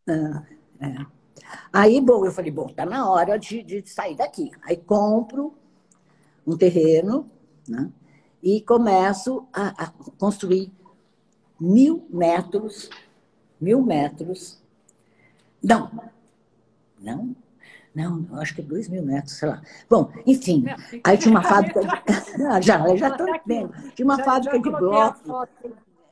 Ah, 0.08 0.44
é. 0.80 1.17
Aí, 1.72 2.00
bom, 2.02 2.26
eu 2.26 2.32
falei, 2.32 2.52
bom, 2.52 2.68
tá 2.68 2.86
na 2.86 3.10
hora 3.10 3.38
de, 3.38 3.64
de 3.64 3.88
sair 3.88 4.16
daqui. 4.16 4.52
Aí 4.64 4.78
compro 4.78 5.54
um 6.46 6.58
terreno, 6.58 7.30
né? 7.68 7.92
E 8.42 8.62
começo 8.62 9.48
a, 9.52 9.86
a 9.86 9.92
construir 10.18 10.72
mil 11.60 12.06
metros, 12.10 12.90
mil 13.60 13.82
metros 13.82 14.62
Não. 15.62 15.92
Não? 17.00 17.36
Não, 17.94 18.28
acho 18.40 18.54
que 18.54 18.62
é 18.62 18.64
dois 18.64 18.88
mil 18.88 19.02
metros, 19.02 19.34
sei 19.34 19.50
lá. 19.50 19.60
Bom, 19.90 20.12
enfim, 20.26 20.62
não, 20.62 20.76
aí 21.04 21.18
tinha 21.18 21.32
uma 21.32 21.42
fábrica 21.42 21.82
de... 21.82 21.88
já, 22.64 22.96
já 22.96 23.10
estou 23.10 23.28
vendo. 23.44 23.74
Tinha 23.96 24.06
uma 24.06 24.18
já, 24.18 24.24
fábrica 24.24 24.56
já 24.56 24.62
de 24.62 24.70
blocos. 24.70 25.50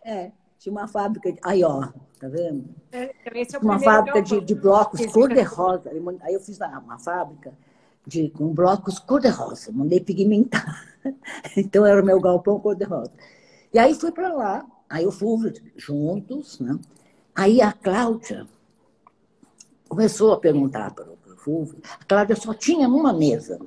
É, 0.04 0.32
tinha 0.58 0.72
uma 0.72 0.88
fábrica 0.88 1.32
de... 1.32 1.39
Aí, 1.44 1.63
ó, 1.63 1.88
tá 2.20 2.28
vendo? 2.28 2.65
É, 2.91 3.13
é 3.26 3.58
uma 3.62 3.80
fábrica 3.80 4.22
de, 4.22 4.41
de 4.41 4.56
blocos 4.56 5.06
cor-de-rosa. 5.08 5.91
Aí 6.22 6.34
eu 6.34 6.39
fiz 6.39 6.60
uma 6.60 6.98
fábrica 6.98 7.54
de, 8.06 8.30
com 8.30 8.54
blocos 8.54 9.00
cor-de-rosa. 9.00 9.72
Mandei 9.72 10.00
pigmentar. 10.00 10.86
Então 11.56 11.86
era 11.86 12.02
o 12.02 12.06
meu 12.06 12.20
galpão 12.20 12.60
cor-de-rosa. 12.60 13.12
E 13.72 13.78
aí 13.78 13.94
fui 13.94 14.12
para 14.12 14.34
lá. 14.34 14.65
Aí 14.89 15.04
eu 15.04 15.12
fui 15.12 15.54
juntos, 15.76 16.60
né? 16.60 16.80
Aí 17.36 17.62
a 17.62 17.72
Cláudia 17.72 18.48
começou 19.88 20.34
a 20.34 20.39
perguntar 20.39 20.94
para 20.96 21.06
o 21.12 21.38
Fulvio. 21.38 21.80
A 22.00 22.06
Cláudia 22.06 22.36
só 22.36 22.54
tinha 22.54 22.88
uma 22.88 23.13
mesa 23.13 23.60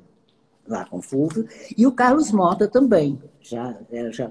lá 0.67 0.85
com 0.85 0.97
o 0.97 1.01
Fulvio 1.01 1.47
e 1.77 1.87
o 1.87 1.91
Carlos 1.91 2.31
Mota 2.31 2.67
também. 2.67 3.21
Já, 3.39 3.77
já 4.11 4.29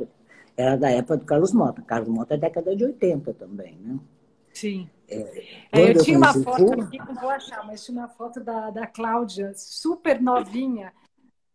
era 0.58 0.76
da 0.76 0.90
época 0.90 1.16
do 1.18 1.24
Carlos 1.24 1.52
Mota. 1.52 1.80
Carlos 1.82 2.08
Mota 2.08 2.34
é 2.34 2.36
década 2.36 2.74
de 2.74 2.84
80 2.84 3.32
também, 3.34 3.76
né? 3.76 3.98
Sim. 4.52 4.90
É, 5.08 5.44
é, 5.70 5.90
eu, 5.90 6.02
tinha 6.02 6.18
uma 6.18 6.34
foto 6.34 6.58
Fulvio, 6.58 6.82
aqui, 6.82 6.98
não 6.98 7.14
vou 7.14 7.30
achar, 7.30 7.64
mas 7.64 7.84
tinha 7.84 7.96
uma 7.96 8.08
foto 8.08 8.40
da, 8.40 8.70
da 8.70 8.86
Cláudia, 8.86 9.52
super 9.54 10.20
novinha, 10.20 10.92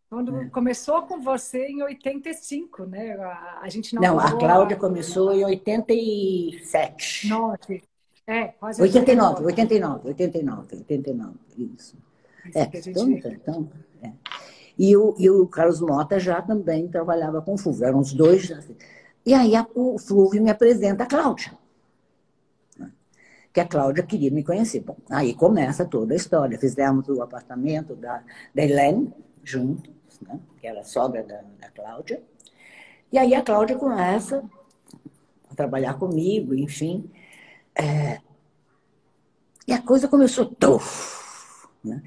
quando 0.10 0.40
é. 0.40 0.46
começou 0.46 1.02
com 1.04 1.20
você 1.20 1.68
em 1.68 1.84
85, 1.84 2.86
né? 2.86 3.12
A, 3.16 3.60
a 3.62 3.70
gente 3.70 3.94
não. 3.94 4.02
Não, 4.02 4.20
a 4.20 4.32
Cláudia 4.32 4.78
começou 4.78 5.34
em 5.34 5.44
87. 5.44 7.28
Nossa, 7.28 7.74
é, 8.26 8.48
quase 8.48 8.82
89, 8.82 9.44
89, 9.44 10.08
89, 10.08 10.76
89, 10.78 11.34
isso. 11.58 11.98
isso 12.46 12.58
é, 12.58 12.70
então, 12.88 13.12
então 13.12 13.70
é. 14.02 14.14
E, 14.78 14.96
o, 14.98 15.16
e 15.20 15.30
o 15.30 15.48
Carlos 15.48 15.80
Mota 15.80 16.20
já 16.20 16.42
também 16.42 16.88
trabalhava 16.88 17.42
com 17.42 17.54
o 17.54 17.58
Fulvio, 17.58 17.86
eram 17.86 18.00
os 18.00 18.14
dois. 18.14 18.52
Assim. 18.52 18.76
E 19.26 19.34
aí 19.34 19.56
a, 19.56 19.66
o 19.76 19.98
Fulvio 19.98 20.42
me 20.42 20.50
apresenta 20.50 21.04
a 21.04 21.08
Cláudia. 21.08 21.52
Que 23.52 23.60
a 23.60 23.68
Cláudia 23.68 24.04
queria 24.04 24.32
me 24.32 24.44
conhecer. 24.44 24.80
Bom, 24.80 24.98
aí 25.12 25.36
começa 25.36 25.86
toda 25.86 26.14
a 26.14 26.18
história. 26.18 26.58
Fizemos 26.58 27.08
o 27.08 27.22
apartamento 27.22 27.96
da, 27.96 28.24
da 28.54 28.64
Helene 28.64 29.14
junto 29.44 29.94
né? 30.28 30.40
que 30.60 30.68
era 30.68 30.84
sogra 30.84 31.24
da, 31.24 31.42
da 31.60 31.70
Cláudia. 31.70 32.22
E 33.12 33.18
aí 33.18 33.34
a 33.34 33.42
Cláudia 33.42 33.78
começa 33.78 34.44
a 35.50 35.56
trabalhar 35.56 35.96
comigo, 35.96 36.56
enfim. 36.56 37.10
É... 37.76 38.20
E 39.68 39.74
a 39.74 39.82
coisa 39.82 40.08
começou, 40.08 40.46
tuf, 40.46 41.68
né? 41.84 42.02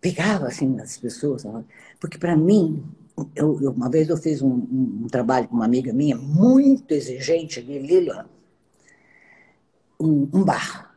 pegava 0.00 0.48
assim 0.48 0.78
as 0.80 0.98
pessoas, 0.98 1.44
porque 2.00 2.18
para 2.18 2.34
mim, 2.34 2.82
eu, 3.34 3.60
eu, 3.60 3.70
uma 3.70 3.90
vez 3.90 4.08
eu 4.08 4.16
fiz 4.16 4.40
um, 4.40 4.54
um, 5.02 5.06
trabalho 5.08 5.46
com 5.46 5.54
uma 5.54 5.66
amiga 5.66 5.92
minha, 5.92 6.16
muito 6.16 6.92
exigente, 6.92 7.62
de 7.62 7.78
Lila, 7.78 8.28
um, 10.00 10.28
um 10.32 10.42
bar. 10.42 10.96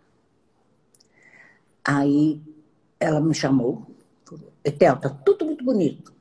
Aí 1.84 2.42
ela 3.00 3.20
me 3.20 3.34
chamou, 3.34 3.86
Etel, 4.64 4.98
tá 4.98 5.10
tudo 5.10 5.46
muito 5.46 5.66
bonito. 5.66 6.14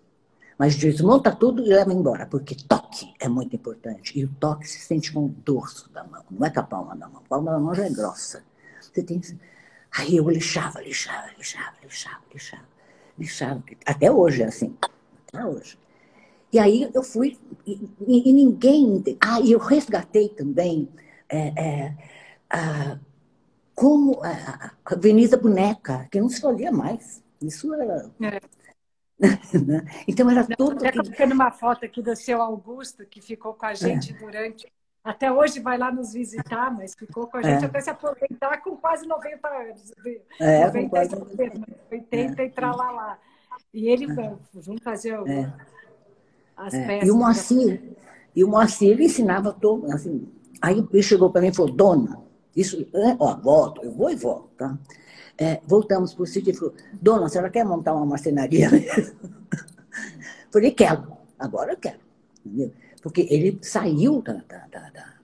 Mas 0.58 0.76
desmonta 0.76 1.34
tudo 1.34 1.62
e 1.64 1.68
leva 1.68 1.92
embora, 1.92 2.26
porque 2.26 2.54
toque 2.54 3.14
é 3.18 3.28
muito 3.28 3.54
importante. 3.54 4.18
E 4.18 4.24
o 4.24 4.28
toque 4.28 4.68
se 4.68 4.80
sente 4.80 5.12
com 5.12 5.26
o 5.26 5.28
dorso 5.28 5.90
da 5.92 6.04
mão, 6.04 6.24
não 6.30 6.46
é 6.46 6.50
com 6.50 6.60
a 6.60 6.62
palma 6.62 6.96
da 6.96 7.08
mão. 7.08 7.22
A 7.24 7.28
palma 7.28 7.52
da 7.52 7.58
mão 7.58 7.74
já 7.74 7.86
é 7.86 7.90
grossa. 7.90 8.44
Você 8.80 9.02
tem 9.02 9.20
Aí 9.92 10.16
eu 10.16 10.28
lixava, 10.30 10.80
lixava, 10.80 11.30
lixava, 11.36 11.74
lixava, 11.82 12.22
lixava, 12.32 12.64
lixava. 13.22 13.62
Até 13.87 14.11
hoje 14.11 14.42
é 14.42 14.46
assim. 14.46 14.76
Até 15.28 15.44
hoje. 15.44 15.78
E 16.52 16.58
aí 16.58 16.90
eu 16.92 17.02
fui, 17.02 17.38
e, 17.66 17.80
e 18.06 18.32
ninguém. 18.32 19.02
Ah, 19.20 19.40
e 19.40 19.52
eu 19.52 19.58
resgatei 19.58 20.28
também 20.28 20.88
é, 21.28 21.48
é, 21.56 21.96
a, 22.50 22.98
como 23.74 24.20
a, 24.22 24.72
a 24.85 25.37
Boneca, 25.38 26.06
que 26.11 26.20
não 26.20 26.28
se 26.28 26.40
fazia 26.40 26.70
mais. 26.70 27.22
Isso 27.40 27.72
era. 27.72 28.11
É. 28.20 28.40
Né? 29.58 29.82
então 30.06 30.28
era 30.30 30.46
tudo. 30.46 30.85
Estou 30.85 31.04
vendo 31.04 31.32
uma 31.32 31.50
foto 31.50 31.85
aqui 31.87 32.02
do 32.02 32.14
seu 32.14 32.42
Augusto, 32.42 33.06
que 33.06 33.22
ficou 33.22 33.54
com 33.54 33.66
a 33.66 33.74
gente 33.74 34.12
é. 34.12 34.18
durante. 34.18 34.66
Até 35.04 35.32
hoje 35.32 35.58
vai 35.58 35.76
lá 35.76 35.90
nos 35.90 36.12
visitar, 36.12 36.70
mas 36.72 36.94
ficou 36.94 37.26
com 37.26 37.36
a 37.36 37.42
gente 37.42 37.64
é. 37.64 37.66
até 37.66 37.80
se 37.80 37.90
aposentar 37.90 38.58
com 38.58 38.76
quase 38.76 39.06
90 39.06 39.48
anos. 39.48 39.92
É, 40.40 40.64
90, 40.66 40.88
quase... 40.90 41.16
80 41.90 42.42
é. 42.42 42.46
e 42.46 42.50
tralalá. 42.50 43.18
E 43.74 43.88
ele 43.88 44.04
é. 44.04 44.14
vamos 44.54 44.82
fazer 44.82 45.14
é. 45.26 45.52
as 46.56 46.72
é. 46.72 46.86
peças. 46.86 47.08
E 47.08 47.10
o 47.10 47.16
Moacir, 47.16 47.82
e 48.36 48.44
o 48.44 48.48
Moacir 48.48 48.90
ele 48.90 49.06
ensinava 49.06 49.52
todo. 49.52 49.90
Assim, 49.92 50.28
aí 50.60 50.86
ele 50.92 51.02
chegou 51.02 51.30
para 51.30 51.40
mim 51.40 51.48
e 51.48 51.54
falou: 51.54 51.72
Dona, 51.72 52.22
isso, 52.54 52.86
é, 52.94 53.16
ó, 53.18 53.34
volto, 53.36 53.82
eu 53.82 53.90
vou 53.92 54.10
e 54.10 54.14
volto, 54.14 54.50
tá? 54.56 54.78
É, 55.38 55.60
voltamos 55.66 56.12
para 56.12 56.22
o 56.22 56.26
sítio 56.26 56.50
e 56.50 56.54
falou, 56.54 56.74
dona, 57.00 57.26
a 57.26 57.28
senhora 57.28 57.50
quer 57.50 57.64
montar 57.64 57.94
uma 57.94 58.04
marcenaria 58.04 58.70
mesmo? 58.70 59.16
Falei, 60.52 60.70
quero, 60.70 61.16
agora 61.38 61.72
eu 61.72 61.76
quero. 61.78 61.98
Entendeu? 62.44 62.70
Porque 63.02 63.26
ele 63.28 63.58
saiu 63.60 64.22
da, 64.22 64.34
da, 64.34 64.66
da, 64.68 64.90
da, 64.90 65.14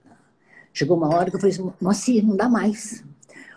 Chegou 0.73 0.97
uma 0.97 1.15
hora 1.15 1.29
que 1.29 1.35
eu 1.35 1.39
falei 1.39 1.55
assim, 1.55 1.73
Moacir, 1.81 2.25
não 2.25 2.35
dá 2.35 2.47
mais. 2.47 3.03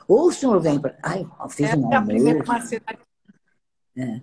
Ou 0.09 0.29
o 0.29 0.33
senhor 0.33 0.61
vem 0.61 0.81
para... 0.81 0.97
Ai, 1.03 1.27
fiz 1.51 1.71
é 1.71 1.77
um 1.77 1.95
almoço. 1.95 2.75
É, 3.95 4.21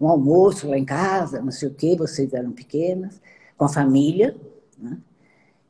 um 0.00 0.08
almoço 0.08 0.68
lá 0.68 0.76
em 0.76 0.84
casa, 0.84 1.40
não 1.40 1.50
sei 1.50 1.68
o 1.68 1.74
quê, 1.74 1.96
vocês 1.96 2.32
eram 2.34 2.52
pequenas, 2.52 3.20
com 3.56 3.64
a 3.64 3.68
família. 3.68 4.36
Né? 4.78 4.98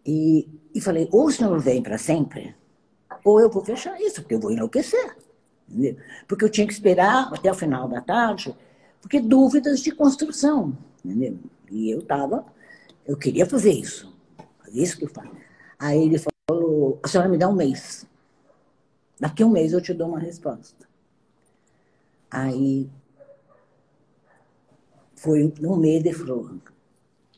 E, 0.05 0.49
e 0.75 0.81
falei, 0.81 1.09
ou 1.13 1.27
o 1.27 1.33
senhor 1.33 1.59
vem 1.61 1.83
para 1.83 1.99
sempre, 1.99 2.55
ou 3.25 3.41
eu 3.41 3.51
vou 3.51 3.65
fechar 3.65 4.01
isso, 4.01 4.23
porque 4.23 4.35
eu 4.35 4.41
vou 4.41 4.53
enlouquecer. 4.53 5.17
Entendeu? 5.69 5.97
Porque 6.29 6.45
eu 6.45 6.51
tinha 6.51 6.67
que 6.67 6.73
esperar 6.73 7.33
até 7.33 7.51
o 7.51 7.55
final 7.55 7.89
da 7.89 8.01
tarde, 8.01 8.55
porque 9.01 9.21
dúvidas 9.21 9.81
de 9.81 9.91
construção. 9.93 10.77
Entendeu? 11.05 11.39
E 11.71 11.91
eu 11.91 12.01
estava, 12.01 12.45
eu 13.07 13.17
queria 13.17 13.47
fazer 13.47 13.73
isso. 13.73 14.15
Isso 14.73 14.99
que 14.99 15.05
eu 15.05 15.09
faço. 15.09 15.31
Aí 15.79 16.03
ele 16.03 16.19
falou, 16.19 16.99
a 17.03 17.09
senhora 17.09 17.29
me 17.29 17.39
dá 17.39 17.49
um 17.49 17.55
mês. 17.55 18.07
Daqui 19.19 19.43
a 19.43 19.47
um 19.47 19.51
mês 19.51 19.73
eu 19.73 19.81
te 19.81 19.95
dou 19.95 20.09
uma 20.09 20.19
resposta. 20.19 20.87
Aí 22.31 22.91
foi 25.15 25.53
um 25.63 25.77
mês 25.77 26.03
de 26.03 26.13
falou, 26.13 26.59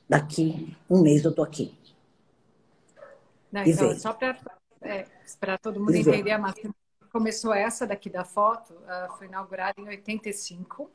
daqui 0.08 0.76
um 0.90 1.00
mês 1.02 1.24
eu 1.24 1.34
tô 1.34 1.42
aqui. 1.42 1.76
Não, 3.52 3.62
então, 3.62 3.98
só 3.98 4.12
para 4.12 4.36
é, 4.82 5.06
todo 5.62 5.80
mundo 5.80 5.94
entender 5.94 6.32
a 6.32 6.38
máquina 6.38 6.74
começou 7.10 7.52
essa 7.52 7.86
daqui 7.86 8.10
da 8.10 8.24
foto, 8.24 8.74
uh, 8.74 9.16
foi 9.16 9.26
inaugurada 9.26 9.80
em 9.80 9.88
85. 9.88 10.90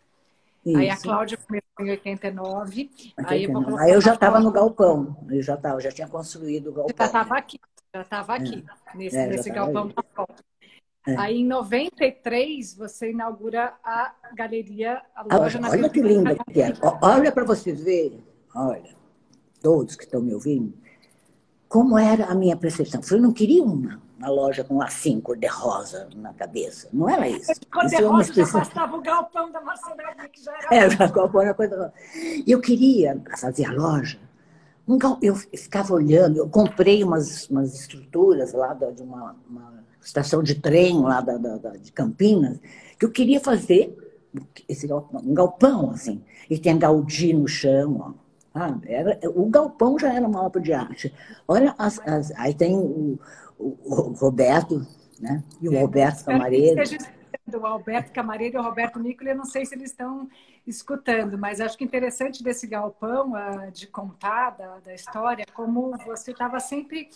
Isso. 0.66 0.78
Aí 0.78 0.90
a 0.90 0.98
Cláudia 0.98 1.38
começou 1.38 1.86
em 1.86 1.92
89. 1.92 2.90
89. 3.18 3.18
Aí 3.18 3.44
eu, 3.44 3.78
aí 3.78 3.92
eu 3.92 4.02
já 4.02 4.14
estava 4.14 4.40
no 4.40 4.52
galpão. 4.52 5.18
Eu 5.30 5.42
já 5.42 5.58
tava, 5.58 5.82
já 5.82 5.92
tinha 5.92 6.08
construído 6.08 6.68
o 6.70 6.74
galpão. 6.74 6.96
Já 6.98 7.06
estava 7.06 7.38
aqui, 7.38 7.60
já 7.94 8.02
estava 8.02 8.36
aqui, 8.36 8.66
é. 8.94 8.98
nesse, 8.98 9.18
é, 9.18 9.28
nesse 9.28 9.50
galpão 9.50 9.88
da 9.90 10.04
foto. 10.16 10.44
É. 11.06 11.18
Aí 11.18 11.42
em 11.42 11.46
93 11.46 12.76
você 12.76 13.12
inaugura 13.12 13.74
a 13.84 14.14
galeria, 14.34 15.02
a 15.14 15.38
loja 15.38 15.60
olha, 15.60 15.70
Olha 15.70 15.90
que 15.90 16.02
linda 16.02 16.36
que 16.50 16.62
é. 16.62 16.74
Olha 17.02 17.30
para 17.30 17.44
vocês 17.44 17.82
verem, 17.82 18.24
olha, 18.56 18.96
todos 19.62 19.98
que 19.98 20.06
estão 20.06 20.22
me 20.22 20.34
ouvindo, 20.34 20.74
como 21.68 21.98
era 21.98 22.26
a 22.26 22.36
minha 22.36 22.56
percepção. 22.56 23.02
Eu 23.12 23.22
não 23.22 23.34
queria 23.34 23.64
uma 23.64 24.02
na 24.24 24.30
loja 24.30 24.64
com 24.64 24.82
assim, 24.82 25.20
cor-de-rosa 25.20 26.08
na 26.16 26.34
cabeça. 26.34 26.88
Não 26.94 27.10
era 27.10 27.28
isso. 27.28 27.52
Cor-de-rosa 27.70 28.32
é 28.32 28.46
já 28.46 28.52
bastava 28.54 28.96
o 28.96 29.02
galpão 29.02 29.52
da 29.52 29.60
marcenaria, 29.60 30.30
que 30.30 30.42
já 30.42 30.54
era... 30.72 30.76
É, 30.76 30.88
o 30.88 31.12
galpão 31.12 31.42
era 31.42 31.54
coisa... 31.54 31.94
Eu 32.48 32.62
queria 32.62 33.22
fazer 33.38 33.66
a 33.66 33.74
loja. 33.74 34.18
Eu 35.22 35.36
ficava 35.36 35.94
olhando, 35.94 36.38
eu 36.38 36.48
comprei 36.48 37.04
umas, 37.04 37.50
umas 37.50 37.74
estruturas 37.74 38.54
lá 38.54 38.74
de 38.74 39.04
uma, 39.04 39.36
uma 39.50 39.84
estação 40.02 40.42
de 40.42 40.56
trem 40.56 41.02
lá 41.02 41.20
da, 41.20 41.38
da, 41.38 41.58
da, 41.58 41.70
de 41.72 41.92
Campinas, 41.92 42.60
que 42.98 43.06
eu 43.06 43.12
queria 43.12 43.42
fazer 43.42 43.98
esse 44.70 44.88
galpão, 44.88 45.22
um 45.22 45.34
galpão, 45.34 45.92
assim. 45.92 46.24
E 46.50 46.58
tem 46.58 46.78
Gaudí 46.78 47.34
no 47.34 47.48
chão, 47.48 47.98
ó. 48.00 48.24
Ah, 48.56 48.78
era, 48.86 49.20
o 49.34 49.48
galpão 49.48 49.98
já 49.98 50.14
era 50.14 50.28
uma 50.28 50.44
obra 50.44 50.62
de 50.62 50.72
arte. 50.72 51.12
Olha, 51.48 51.74
as, 51.76 52.00
as, 52.06 52.32
aí 52.36 52.54
tem 52.54 52.78
o, 52.78 53.18
o, 53.64 54.14
Roberto, 54.14 54.86
né? 55.20 55.44
E 55.62 55.70
o 55.70 55.74
é, 55.74 55.82
Roberto 55.82 56.26
Camareiro. 56.26 56.82
o 57.54 57.66
Alberto 57.66 58.12
Camareiro 58.12 58.58
e 58.58 58.60
o 58.60 58.64
Roberto 58.64 59.00
Nicoli, 59.00 59.30
eu 59.30 59.36
não 59.36 59.46
sei 59.46 59.66
se 59.66 59.76
eles 59.76 59.92
estão 59.92 60.30
escutando, 60.66 61.38
mas 61.38 61.60
acho 61.60 61.78
que 61.78 61.84
interessante 61.84 62.42
desse 62.42 62.66
galpão 62.68 63.34
uh, 63.34 63.72
de 63.72 63.88
contar 63.88 64.52
da, 64.52 64.80
da 64.80 64.94
história, 64.94 65.46
como 65.54 65.92
você 66.06 66.32
estava 66.32 66.60
sempre 66.60 67.10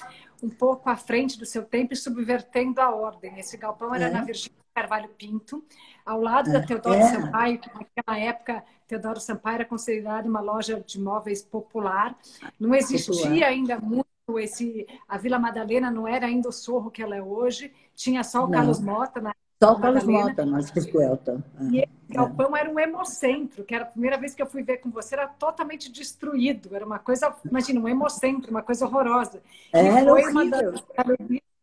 um 0.43 0.49
pouco 0.49 0.89
à 0.89 0.95
frente 0.95 1.39
do 1.39 1.45
seu 1.45 1.63
tempo 1.63 1.93
e 1.93 1.97
subvertendo 1.97 2.81
a 2.81 2.93
ordem. 2.93 3.39
Esse 3.39 3.57
galpão 3.57 3.95
era 3.95 4.07
é. 4.07 4.09
na 4.09 4.23
Virgínia 4.23 4.57
Carvalho 4.75 5.09
Pinto, 5.17 5.63
ao 6.05 6.21
lado 6.21 6.49
é. 6.49 6.53
da 6.53 6.61
Teodoro 6.61 6.99
é. 6.99 7.03
Sampaio, 7.03 7.59
que 7.59 7.69
naquela 7.73 8.19
época 8.19 8.63
Teodoro 8.87 9.19
Sampaio 9.19 9.55
era 9.55 9.65
considerada 9.65 10.29
uma 10.29 10.39
loja 10.39 10.83
de 10.85 10.99
móveis 10.99 11.41
popular. 11.41 12.15
Não 12.59 12.75
existia 12.75 13.23
popular. 13.23 13.47
ainda 13.47 13.79
muito 13.79 14.07
esse 14.37 14.85
a 15.07 15.17
Vila 15.17 15.39
Madalena 15.39 15.89
não 15.89 16.07
era 16.07 16.25
ainda 16.25 16.49
o 16.49 16.51
sorro 16.51 16.91
que 16.91 17.01
ela 17.01 17.15
é 17.15 17.21
hoje, 17.21 17.71
tinha 17.95 18.23
só 18.23 18.39
o 18.39 18.41
não. 18.43 18.51
Carlos 18.51 18.79
Mota 18.79 19.21
na 19.21 19.33
só 19.61 19.73
o 19.73 19.79
Carlos 19.79 20.03
Mota, 20.03 20.45
mas 20.45 20.69
Piscuelta. 20.69 21.43
E 21.71 21.79
esse 21.79 21.89
é. 22.11 22.13
galpão 22.13 22.55
era 22.55 22.69
um 22.69 22.79
hemocentro, 22.79 23.63
que 23.63 23.73
era 23.73 23.85
a 23.85 23.87
primeira 23.87 24.15
vez 24.15 24.35
que 24.35 24.41
eu 24.41 24.45
fui 24.45 24.61
ver 24.61 24.77
com 24.77 24.91
você, 24.91 25.15
era 25.15 25.27
totalmente 25.27 25.91
destruído. 25.91 26.75
Era 26.75 26.85
uma 26.85 26.99
coisa, 26.99 27.35
imagina, 27.43 27.79
um 27.79 27.87
hemocentro, 27.87 28.51
uma 28.51 28.61
coisa 28.61 28.85
horrorosa. 28.85 29.41
Era 29.73 30.01
e 30.01 30.03
foi 30.03 30.11
horrível. 30.11 30.31
uma 30.31 30.45
das 30.45 30.83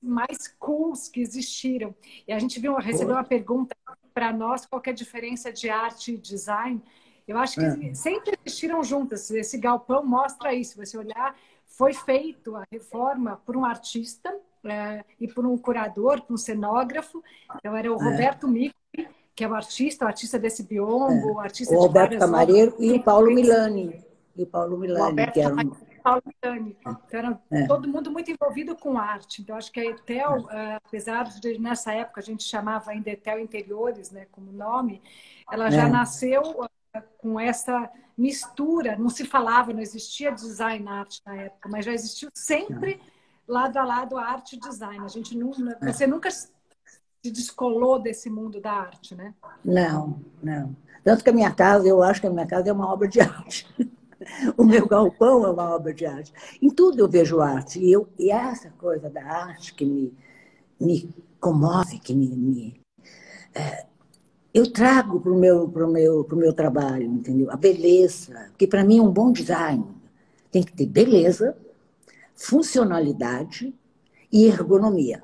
mais 0.02 0.48
cools 0.58 1.08
que 1.08 1.20
existiram. 1.20 1.94
E 2.26 2.32
a 2.32 2.38
gente 2.38 2.58
viu, 2.58 2.74
recebeu 2.74 3.14
uma 3.14 3.24
pergunta 3.24 3.76
para 4.12 4.32
nós, 4.32 4.66
qual 4.66 4.82
é 4.86 4.90
a 4.90 4.94
diferença 4.94 5.52
de 5.52 5.70
arte 5.70 6.14
e 6.14 6.18
design. 6.18 6.82
Eu 7.26 7.38
acho 7.38 7.54
que 7.54 7.64
é. 7.64 7.94
sempre 7.94 8.36
existiram 8.44 8.82
juntas. 8.82 9.30
Esse 9.30 9.56
galpão 9.56 10.04
mostra 10.04 10.52
isso. 10.52 10.76
Você 10.76 10.98
olhar, 10.98 11.34
foi 11.76 11.92
feito 11.92 12.56
a 12.56 12.64
reforma 12.70 13.40
por 13.44 13.56
um 13.56 13.64
artista 13.64 14.34
é, 14.64 15.04
e 15.20 15.28
por 15.28 15.44
um 15.46 15.56
curador, 15.58 16.22
por 16.22 16.34
um 16.34 16.36
cenógrafo. 16.38 17.22
Então, 17.56 17.76
era 17.76 17.92
o 17.92 18.00
é. 18.00 18.04
Roberto 18.04 18.48
Mico, 18.48 18.74
que 19.34 19.44
é 19.44 19.48
o 19.48 19.54
artista, 19.54 20.04
o 20.04 20.08
artista 20.08 20.38
desse 20.38 20.62
biombo, 20.62 21.28
é. 21.28 21.32
o 21.32 21.40
artista 21.40 21.74
o 21.74 21.78
Roberto 21.78 22.18
Camareiro 22.18 22.74
e 22.78 22.92
o 22.92 23.02
Paulo 23.02 23.32
Milani. 23.32 24.02
E 24.36 24.42
o 24.42 24.46
Paulo 24.46 24.76
Milani, 24.78 25.30
que 25.32 25.40
era 25.40 25.54
um... 25.54 25.70
Paulo 26.02 26.22
Milani. 26.42 26.76
Então, 26.80 26.98
era 27.12 27.40
é. 27.50 27.66
todo 27.66 27.88
mundo 27.88 28.10
muito 28.10 28.30
envolvido 28.30 28.76
com 28.76 28.98
arte. 28.98 29.42
Então, 29.42 29.56
acho 29.56 29.72
que 29.72 29.80
a 29.80 29.84
Etel, 29.84 30.48
é. 30.50 30.76
apesar 30.76 31.24
de 31.24 31.58
nessa 31.58 31.92
época 31.92 32.20
a 32.20 32.24
gente 32.24 32.44
chamava 32.44 32.92
ainda 32.92 33.10
Etel 33.10 33.40
Interiores, 33.40 34.10
né, 34.10 34.26
como 34.30 34.52
nome, 34.52 35.02
ela 35.50 35.70
já 35.70 35.86
é. 35.86 35.90
nasceu 35.90 36.42
com 37.18 37.40
essa 37.40 37.90
mistura. 38.16 38.96
Não 38.96 39.08
se 39.08 39.24
falava, 39.24 39.72
não 39.72 39.80
existia 39.80 40.30
design 40.30 40.86
art 40.88 41.18
na 41.26 41.36
época, 41.36 41.68
mas 41.68 41.84
já 41.84 41.92
existiu 41.92 42.30
sempre 42.34 43.00
lado 43.46 43.76
a 43.76 43.84
lado 43.84 44.16
a 44.16 44.24
arte 44.24 44.56
e 44.56 44.60
design. 44.60 45.04
A 45.04 45.08
gente 45.08 45.36
não, 45.36 45.52
é. 45.82 45.92
você 45.92 46.06
nunca 46.06 46.30
se 46.30 46.50
descolou 47.24 47.98
desse 47.98 48.28
mundo 48.30 48.60
da 48.60 48.72
arte, 48.72 49.14
né? 49.14 49.34
Não, 49.64 50.20
não. 50.42 50.76
Tanto 51.02 51.22
que 51.22 51.30
a 51.30 51.34
minha 51.34 51.52
casa, 51.52 51.86
eu 51.86 52.02
acho 52.02 52.20
que 52.20 52.26
a 52.26 52.30
minha 52.30 52.46
casa 52.46 52.70
é 52.70 52.72
uma 52.72 52.90
obra 52.90 53.08
de 53.08 53.20
arte. 53.20 53.66
O 54.56 54.64
meu 54.64 54.86
galpão 54.86 55.44
é 55.44 55.50
uma 55.50 55.74
obra 55.74 55.92
de 55.92 56.06
arte. 56.06 56.32
Em 56.62 56.70
tudo 56.70 57.00
eu 57.00 57.08
vejo 57.08 57.42
arte. 57.42 57.78
E, 57.78 57.92
eu, 57.92 58.08
e 58.18 58.30
essa 58.30 58.70
coisa 58.70 59.10
da 59.10 59.22
arte 59.22 59.74
que 59.74 59.84
me, 59.84 60.16
me 60.80 61.14
comove, 61.38 61.98
que 61.98 62.14
me. 62.14 62.28
me 62.28 62.80
é, 63.54 63.84
eu 64.54 64.70
trago 64.70 65.20
para 65.20 65.32
o 65.32 65.36
meu, 65.36 65.68
pro 65.68 65.90
meu, 65.90 66.22
pro 66.22 66.36
meu 66.36 66.52
trabalho, 66.52 67.04
entendeu? 67.04 67.50
A 67.50 67.56
beleza. 67.56 68.46
Porque 68.50 68.68
para 68.68 68.84
mim 68.84 69.00
um 69.00 69.10
bom 69.10 69.32
design 69.32 69.84
tem 70.48 70.62
que 70.62 70.72
ter 70.72 70.86
beleza, 70.86 71.56
funcionalidade 72.36 73.74
e 74.30 74.46
ergonomia. 74.46 75.20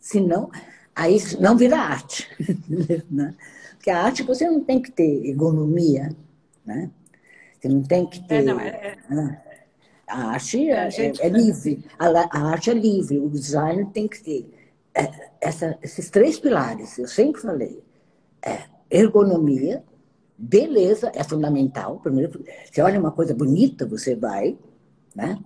Senão, 0.00 0.50
aí 0.96 1.18
não 1.38 1.56
vira 1.58 1.76
arte. 1.76 2.26
Né? 3.10 3.34
Porque 3.74 3.90
a 3.90 4.02
arte 4.02 4.22
você 4.22 4.48
não 4.48 4.64
tem 4.64 4.80
que 4.80 4.90
ter 4.90 5.26
ergonomia, 5.26 6.16
né? 6.64 6.90
Você 7.60 7.68
não 7.68 7.82
tem 7.82 8.06
que 8.06 8.26
ter. 8.26 8.36
É, 8.36 8.42
não, 8.42 8.58
é, 8.58 8.68
é... 8.68 9.14
Né? 9.14 9.42
A 10.06 10.30
arte 10.30 10.70
é, 10.70 10.90
gente... 10.90 11.20
é 11.20 11.28
livre. 11.28 11.84
A, 11.98 12.06
a, 12.06 12.50
arte 12.50 12.70
é 12.70 12.74
livre. 12.74 13.18
O 13.18 13.28
design 13.28 13.84
tem 13.92 14.08
que 14.08 14.22
ter 14.22 14.54
é, 14.94 15.30
essa, 15.38 15.78
esses 15.82 16.08
três 16.08 16.38
pilares. 16.38 16.96
Eu 16.96 17.06
sempre 17.06 17.42
falei. 17.42 17.83
Ergonomia, 18.90 19.84
beleza 20.36 21.10
é 21.14 21.24
fundamental. 21.24 21.98
Primeiro, 22.00 22.44
você 22.70 22.80
olha 22.80 23.00
uma 23.00 23.10
coisa 23.10 23.34
bonita, 23.34 23.86
você 23.86 24.14
vai, 24.14 24.58
né? 25.14 25.38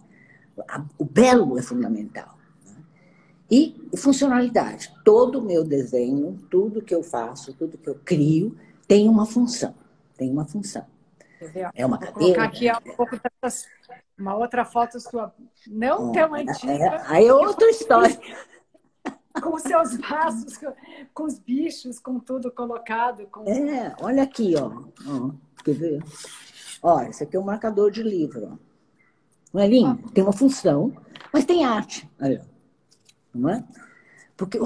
o 0.98 1.04
belo 1.04 1.58
é 1.58 1.62
fundamental. 1.62 2.36
Né? 2.66 2.76
E 3.50 3.88
funcionalidade. 3.96 4.92
Todo 5.04 5.38
o 5.38 5.42
meu 5.42 5.64
desenho, 5.64 6.38
tudo 6.50 6.82
que 6.82 6.94
eu 6.94 7.02
faço, 7.02 7.52
tudo 7.54 7.78
que 7.78 7.88
eu 7.88 7.94
crio, 8.04 8.56
tem 8.86 9.08
uma 9.08 9.24
função. 9.24 9.74
Tem 10.16 10.30
uma 10.30 10.44
função. 10.44 10.84
É 11.74 11.86
uma 11.86 11.98
Vou 11.98 12.06
cadeira. 12.06 12.34
colocar 12.34 12.44
aqui 12.44 12.70
um 12.90 12.96
pouco 12.96 13.16
dessas, 13.16 13.66
uma 14.18 14.36
outra 14.36 14.64
foto 14.64 14.98
sua, 14.98 15.32
não 15.68 16.10
tão 16.10 16.34
antiga. 16.34 16.72
É, 16.72 17.02
aí 17.06 17.26
é 17.26 17.32
outra 17.32 17.70
história. 17.70 18.18
Com 19.42 19.54
os 19.54 19.62
seus 19.62 19.96
vasos, 19.96 20.58
com 21.14 21.24
os 21.24 21.38
bichos, 21.38 21.98
com 21.98 22.18
tudo 22.18 22.50
colocado. 22.50 23.26
Com... 23.26 23.44
É, 23.44 23.94
olha 24.00 24.22
aqui, 24.22 24.54
ó. 24.56 24.70
ó. 25.06 25.30
Quer 25.64 25.74
ver? 25.74 26.04
Olha, 26.82 27.08
esse 27.08 27.22
aqui 27.22 27.36
é 27.36 27.40
um 27.40 27.44
marcador 27.44 27.90
de 27.90 28.02
livro. 28.02 28.52
Ó. 28.52 28.56
Não 29.52 29.62
é 29.62 29.66
lindo? 29.66 30.10
Tem 30.10 30.22
uma 30.22 30.32
função, 30.32 30.92
mas 31.32 31.44
tem 31.44 31.64
arte. 31.64 32.08
Aí, 32.18 32.40
não 33.34 33.50
é? 33.50 33.64
Porque 34.36 34.58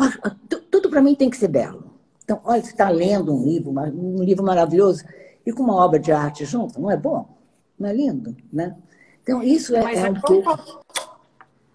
tudo 0.70 0.90
para 0.90 1.00
mim 1.00 1.14
tem 1.14 1.30
que 1.30 1.36
ser 1.36 1.48
belo. 1.48 1.92
Então, 2.24 2.40
olha, 2.44 2.62
você 2.62 2.70
está 2.70 2.88
lendo 2.88 3.34
um 3.34 3.44
livro, 3.44 3.72
um 3.72 4.22
livro 4.22 4.44
maravilhoso, 4.44 5.04
e 5.44 5.52
com 5.52 5.62
uma 5.62 5.74
obra 5.74 5.98
de 5.98 6.12
arte 6.12 6.44
junto, 6.44 6.80
não 6.80 6.90
é 6.90 6.96
bom? 6.96 7.36
Não 7.78 7.88
é 7.88 7.92
lindo? 7.92 8.36
Né? 8.52 8.76
Então, 9.22 9.42
isso 9.42 9.74
é, 9.74 9.94
é, 9.94 9.98
é 10.06 10.10
um 10.10 10.20
pouco. 10.20 10.82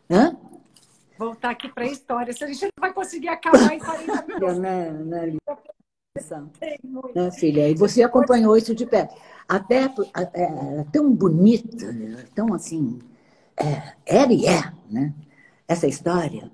Hã? 0.10 0.38
Voltar 1.18 1.52
aqui 1.52 1.70
para 1.70 1.84
a 1.84 1.88
história. 1.88 2.34
Se 2.34 2.44
a 2.44 2.48
gente 2.48 2.64
não 2.64 2.72
vai 2.80 2.94
conseguir 2.94 3.30
acabar 3.30 3.74
em 3.74 3.80
40 3.80 4.22
minutos. 4.28 4.58
Não, 4.58 4.66
é, 4.66 4.92
não, 4.92 5.18
é 5.18 5.32
né, 7.16 7.32
filha? 7.32 7.70
E 7.70 7.76
você 7.76 8.04
acompanhou 8.04 8.58
isso 8.58 8.74
de 8.74 8.86
perto. 8.86 9.16
Até 9.48 9.86
é, 9.86 9.90
é, 10.34 10.86
tão 10.92 11.12
bonita, 11.14 11.96
tão 12.36 12.54
assim, 12.54 13.00
é, 13.56 13.94
era 14.06 14.34
e 14.34 14.46
é, 14.46 14.72
né? 14.90 15.14
Essa 15.68 15.88
história, 15.88 16.52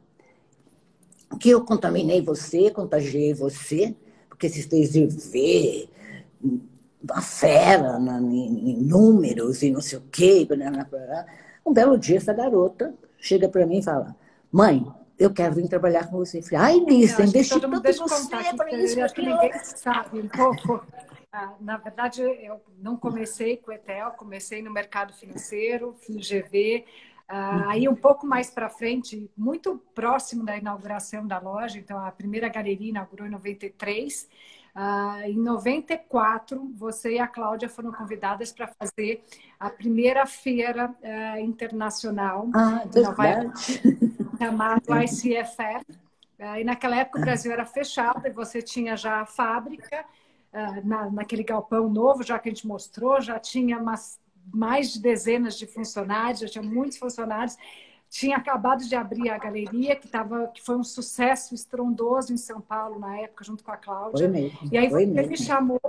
que 1.39 1.49
eu 1.49 1.63
contaminei 1.63 2.21
você, 2.21 2.71
contagiei 2.71 3.33
você, 3.33 3.95
porque 4.29 4.49
se 4.49 4.63
fez 4.63 4.93
ver 5.31 5.89
uma 7.03 7.21
fera 7.21 7.99
na, 7.99 8.19
em, 8.19 8.71
em, 8.71 8.83
números 8.83 9.61
e 9.61 9.71
não 9.71 9.81
sei 9.81 9.99
o 9.99 10.03
quê. 10.11 10.47
Um 11.65 11.73
belo 11.73 11.97
dia, 11.97 12.17
essa 12.17 12.33
garota 12.33 12.93
chega 13.17 13.47
para 13.49 13.65
mim 13.65 13.79
e 13.79 13.83
fala: 13.83 14.15
Mãe, 14.53 14.85
eu 15.17 15.33
quero 15.33 15.55
vir 15.55 15.67
trabalhar 15.67 16.07
com 16.07 16.17
você. 16.17 16.39
Falei, 16.39 16.57
ai, 16.57 16.79
Lisa, 16.85 17.23
investi 17.23 17.59
tanto 17.59 17.65
em 17.65 17.93
você 17.93 18.55
para 18.55 18.71
isso. 18.73 19.01
Acho 19.01 19.15
que 19.15 19.21
ninguém 19.23 19.51
sabe 19.63 20.19
um 20.19 20.27
pouco. 20.27 20.85
Ah, 21.31 21.55
na 21.59 21.77
verdade, 21.77 22.21
eu 22.21 22.61
não 22.77 22.95
comecei 22.95 23.57
com 23.57 23.71
o 23.71 23.73
Etel, 23.73 24.11
comecei 24.11 24.61
no 24.61 24.71
mercado 24.71 25.11
financeiro, 25.11 25.95
no 26.07 26.19
GV. 26.19 26.85
Ah, 27.27 27.63
uhum. 27.63 27.69
aí, 27.69 27.89
um 27.89 27.95
pouco 27.95 28.27
mais 28.27 28.51
para 28.51 28.69
frente, 28.69 29.27
muito 29.35 29.81
próximo 29.95 30.45
da 30.45 30.55
inauguração 30.55 31.25
da 31.25 31.39
loja, 31.39 31.79
então 31.79 31.97
a 31.97 32.11
primeira 32.11 32.47
galeria 32.47 32.89
inaugurou 32.89 33.25
em 33.25 33.31
93. 33.31 34.29
Uh, 34.75 35.21
em 35.25 35.37
94, 35.37 36.71
você 36.75 37.13
e 37.13 37.19
a 37.19 37.27
Cláudia 37.27 37.69
foram 37.69 37.91
convidadas 37.91 38.51
para 38.51 38.67
fazer 38.67 39.23
a 39.59 39.69
primeira 39.69 40.25
feira 40.25 40.89
uh, 40.89 41.39
internacional 41.39 42.49
ah, 42.55 42.83
em 42.83 43.01
Nova 43.01 43.27
York 43.27 43.83
chamado 44.39 44.81
ICFF. 45.03 45.85
Uh, 46.39 46.57
e 46.59 46.63
naquela 46.63 46.95
época 46.95 47.19
o 47.19 47.21
Brasil 47.21 47.51
era 47.51 47.65
fechado 47.65 48.25
e 48.25 48.31
você 48.31 48.63
tinha 48.63 48.97
já 48.97 49.21
a 49.21 49.25
fábrica 49.27 50.03
uh, 50.51 50.87
na, 50.87 51.09
naquele 51.11 51.43
galpão 51.43 51.87
novo, 51.87 52.23
já 52.23 52.39
que 52.39 52.49
a 52.49 52.51
gente 52.51 52.65
mostrou, 52.65 53.21
já 53.21 53.39
tinha 53.39 53.77
umas, 53.77 54.19
mais 54.51 54.93
de 54.93 54.99
dezenas 54.99 55.55
de 55.55 55.67
funcionários, 55.67 56.39
já 56.39 56.47
tinha 56.47 56.63
muitos 56.63 56.97
funcionários. 56.97 57.55
Tinha 58.13 58.37
acabado 58.37 58.85
de 58.85 58.95
abrir 58.95 59.31
a 59.31 59.39
galeria, 59.39 59.95
que, 59.95 60.07
tava, 60.07 60.47
que 60.49 60.61
foi 60.61 60.77
um 60.77 60.83
sucesso 60.83 61.55
estrondoso 61.55 62.31
em 62.31 62.37
São 62.37 62.61
Paulo 62.61 62.99
na 62.99 63.17
época, 63.17 63.43
junto 63.43 63.63
com 63.63 63.71
a 63.71 63.75
Cláudia. 63.75 64.31
E 64.71 64.77
aí 64.77 64.87
você 64.87 65.23
me 65.23 65.35
chamou 65.35 65.79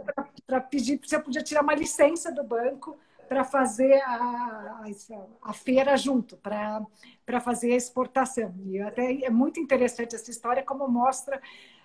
para 0.46 0.58
pedir 0.58 0.98
se 1.04 1.14
eu 1.14 1.20
podia 1.20 1.42
tirar 1.42 1.60
uma 1.60 1.74
licença 1.74 2.32
do 2.32 2.42
banco 2.42 2.96
para 3.28 3.44
fazer 3.44 4.00
a, 4.00 4.14
a, 4.14 5.50
a, 5.50 5.52
feira 5.52 5.98
junto, 5.98 6.38
para 6.38 7.40
fazer 7.42 7.74
a 7.74 7.76
exportação. 7.76 8.54
E 8.64 8.80
até 8.80 9.22
é 9.22 9.28
muito 9.28 9.60
interessante 9.60 10.16
essa 10.16 10.30
história, 10.30 10.62
como 10.62 10.88
mostra 10.88 11.38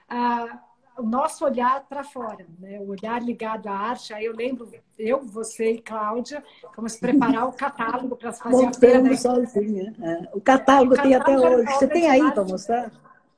a, 0.07 0.57
o 0.99 1.03
nosso 1.03 1.45
olhar 1.45 1.85
para 1.87 2.03
fora, 2.03 2.45
né? 2.59 2.79
o 2.79 2.89
olhar 2.89 3.21
ligado 3.21 3.67
à 3.67 3.73
arte. 3.73 4.13
Aí 4.13 4.25
eu 4.25 4.35
lembro, 4.35 4.69
eu, 4.97 5.21
você 5.21 5.71
e 5.73 5.81
Cláudia, 5.81 6.43
vamos 6.75 6.97
preparar 6.97 7.47
o 7.47 7.53
catálogo 7.53 8.15
para 8.15 8.33
fazer 8.33 8.65
Montando 8.65 9.07
a. 9.07 9.09
Da... 9.09 9.17
sozinha. 9.17 9.93
É. 10.01 10.29
O 10.33 10.41
catálogo, 10.41 10.93
o 10.93 11.01
tem 11.01 11.15
até 11.15 11.37
hoje. 11.37 11.71
Você 11.73 11.87
tem 11.87 12.09
aí 12.09 12.31
para 12.31 12.43
mostrar? 12.43 12.91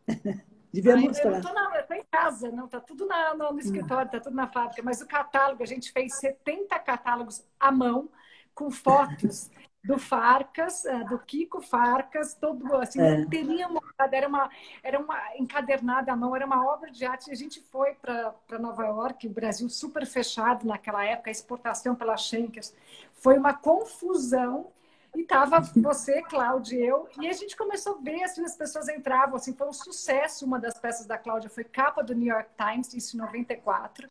Devia 0.74 0.95
mostrar. 0.95 1.34
Eu 1.34 1.82
estou 1.82 1.97
em 1.97 2.04
casa, 2.10 2.21
casa, 2.21 2.52
não, 2.52 2.65
está 2.65 2.80
tudo 2.80 3.06
na, 3.06 3.34
no, 3.34 3.54
no 3.54 3.60
escritório, 3.60 4.06
está 4.06 4.19
tudo 4.19 4.36
na 4.36 4.47
fábrica, 4.47 4.82
mas 4.84 5.02
o 5.02 5.08
catálogo, 5.08 5.63
a 5.63 5.65
gente 5.65 5.91
fez 5.91 6.15
70 6.15 6.78
catálogos 6.80 7.43
à 7.60 7.71
mão, 7.71 8.10
com 8.54 8.69
fotos 8.69 9.50
do 9.84 9.98
Farcas, 9.98 10.86
é, 10.86 11.04
do 11.04 11.17
Kiko 11.17 11.60
Farcas, 11.60 12.36
todo 12.36 12.76
assim, 12.76 13.02
é. 13.02 13.26
teria 13.26 13.67
montado, 13.67 14.13
era 14.13 14.28
uma, 14.28 14.50
era 14.84 15.00
uma 15.00 15.20
encadernada 15.38 16.12
à 16.12 16.15
mão, 16.15 16.36
era 16.36 16.46
uma 16.46 16.65
obra 16.72 16.91
de 16.91 17.04
arte. 17.04 17.32
A 17.32 17.36
gente 17.36 17.60
foi 17.60 17.96
para 17.96 18.60
Nova 18.60 18.86
York, 18.86 19.28
o 19.28 19.32
Brasil 19.32 19.67
super 19.70 20.06
fechado 20.06 20.67
naquela 20.67 21.04
época, 21.04 21.30
a 21.30 21.32
exportação 21.32 21.96
pela 21.96 22.15
Schenkers 22.15 22.74
foi 23.13 23.38
uma 23.38 23.54
confusão. 23.54 24.72
E 25.13 25.24
tava 25.24 25.60
você, 25.76 26.22
Cláudia 26.22 26.78
e 26.78 26.88
eu, 26.88 27.10
e 27.20 27.28
a 27.28 27.34
gente 27.34 27.58
começou 27.58 27.98
a 27.98 28.02
ver, 28.02 28.24
assim, 28.24 28.46
as 28.46 28.56
pessoas 28.56 28.88
entravam, 28.88 29.36
assim, 29.36 29.54
foi 29.54 29.67
um 29.67 29.74
sucesso. 29.74 30.46
Uma 30.46 30.58
das 30.58 30.80
peças 30.80 31.06
da 31.06 31.17
Cláudia 31.17 31.50
foi 31.50 31.65
capa 31.65 32.02
do 32.02 32.15
New 32.15 32.34
York 32.34 32.50
Times, 32.56 32.94
isso 32.94 33.17
em 33.17 33.20
94. 33.20 34.10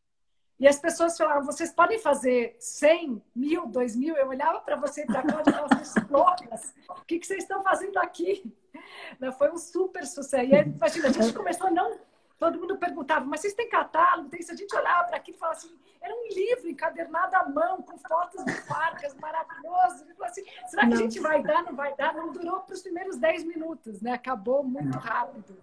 E 0.61 0.69
as 0.69 0.79
pessoas 0.79 1.17
falavam, 1.17 1.43
vocês 1.43 1.73
podem 1.73 1.99
fazer 1.99 2.55
100, 2.61 3.23
mil, 3.35 3.67
2 3.67 3.97
mil? 3.97 4.15
Eu 4.15 4.29
olhava 4.29 4.61
para 4.61 4.77
você 4.77 5.05
e 5.05 5.07
falava, 5.07 5.43
vocês 5.69 5.95
loucas, 6.11 6.75
o 6.91 7.05
que, 7.07 7.19
que 7.19 7.27
vocês 7.27 7.45
estão 7.45 7.63
fazendo 7.63 7.97
aqui? 7.97 8.55
Foi 9.39 9.51
um 9.51 9.57
super 9.57 10.07
sucesso. 10.07 10.45
E 10.45 10.55
aí, 10.55 10.69
imagina, 10.69 11.09
a 11.09 11.13
gente 11.13 11.33
começou 11.33 11.71
não... 11.71 11.99
Todo 12.39 12.59
mundo 12.59 12.79
perguntava, 12.79 13.25
mas 13.27 13.41
vocês 13.41 13.53
têm 13.53 13.69
catálogo? 13.69 14.31
Tem 14.31 14.41
isso? 14.41 14.51
A 14.51 14.57
gente 14.57 14.75
olhava 14.75 15.09
para 15.09 15.19
aquilo 15.19 15.37
e 15.37 15.41
falava 15.41 15.59
assim, 15.59 15.79
era 16.01 16.15
um 16.15 16.29
livro 16.29 16.71
encadernado 16.71 17.37
à 17.37 17.47
mão, 17.47 17.83
com 17.83 17.99
fotos 17.99 18.43
de 18.47 18.53
farcas, 18.63 19.15
maravilhoso. 19.17 20.07
E 20.09 20.25
assim, 20.25 20.43
será 20.67 20.87
que 20.87 20.95
a 20.95 20.97
gente 20.97 21.21
vai 21.21 21.43
dar, 21.43 21.63
não 21.63 21.75
vai 21.75 21.95
dar? 21.97 22.15
Não 22.15 22.33
durou 22.33 22.61
para 22.61 22.75
os 22.75 22.81
primeiros 22.81 23.19
10 23.19 23.45
minutos, 23.45 24.01
né? 24.01 24.13
Acabou 24.13 24.65
muito 24.65 24.97
rápido. 24.97 25.55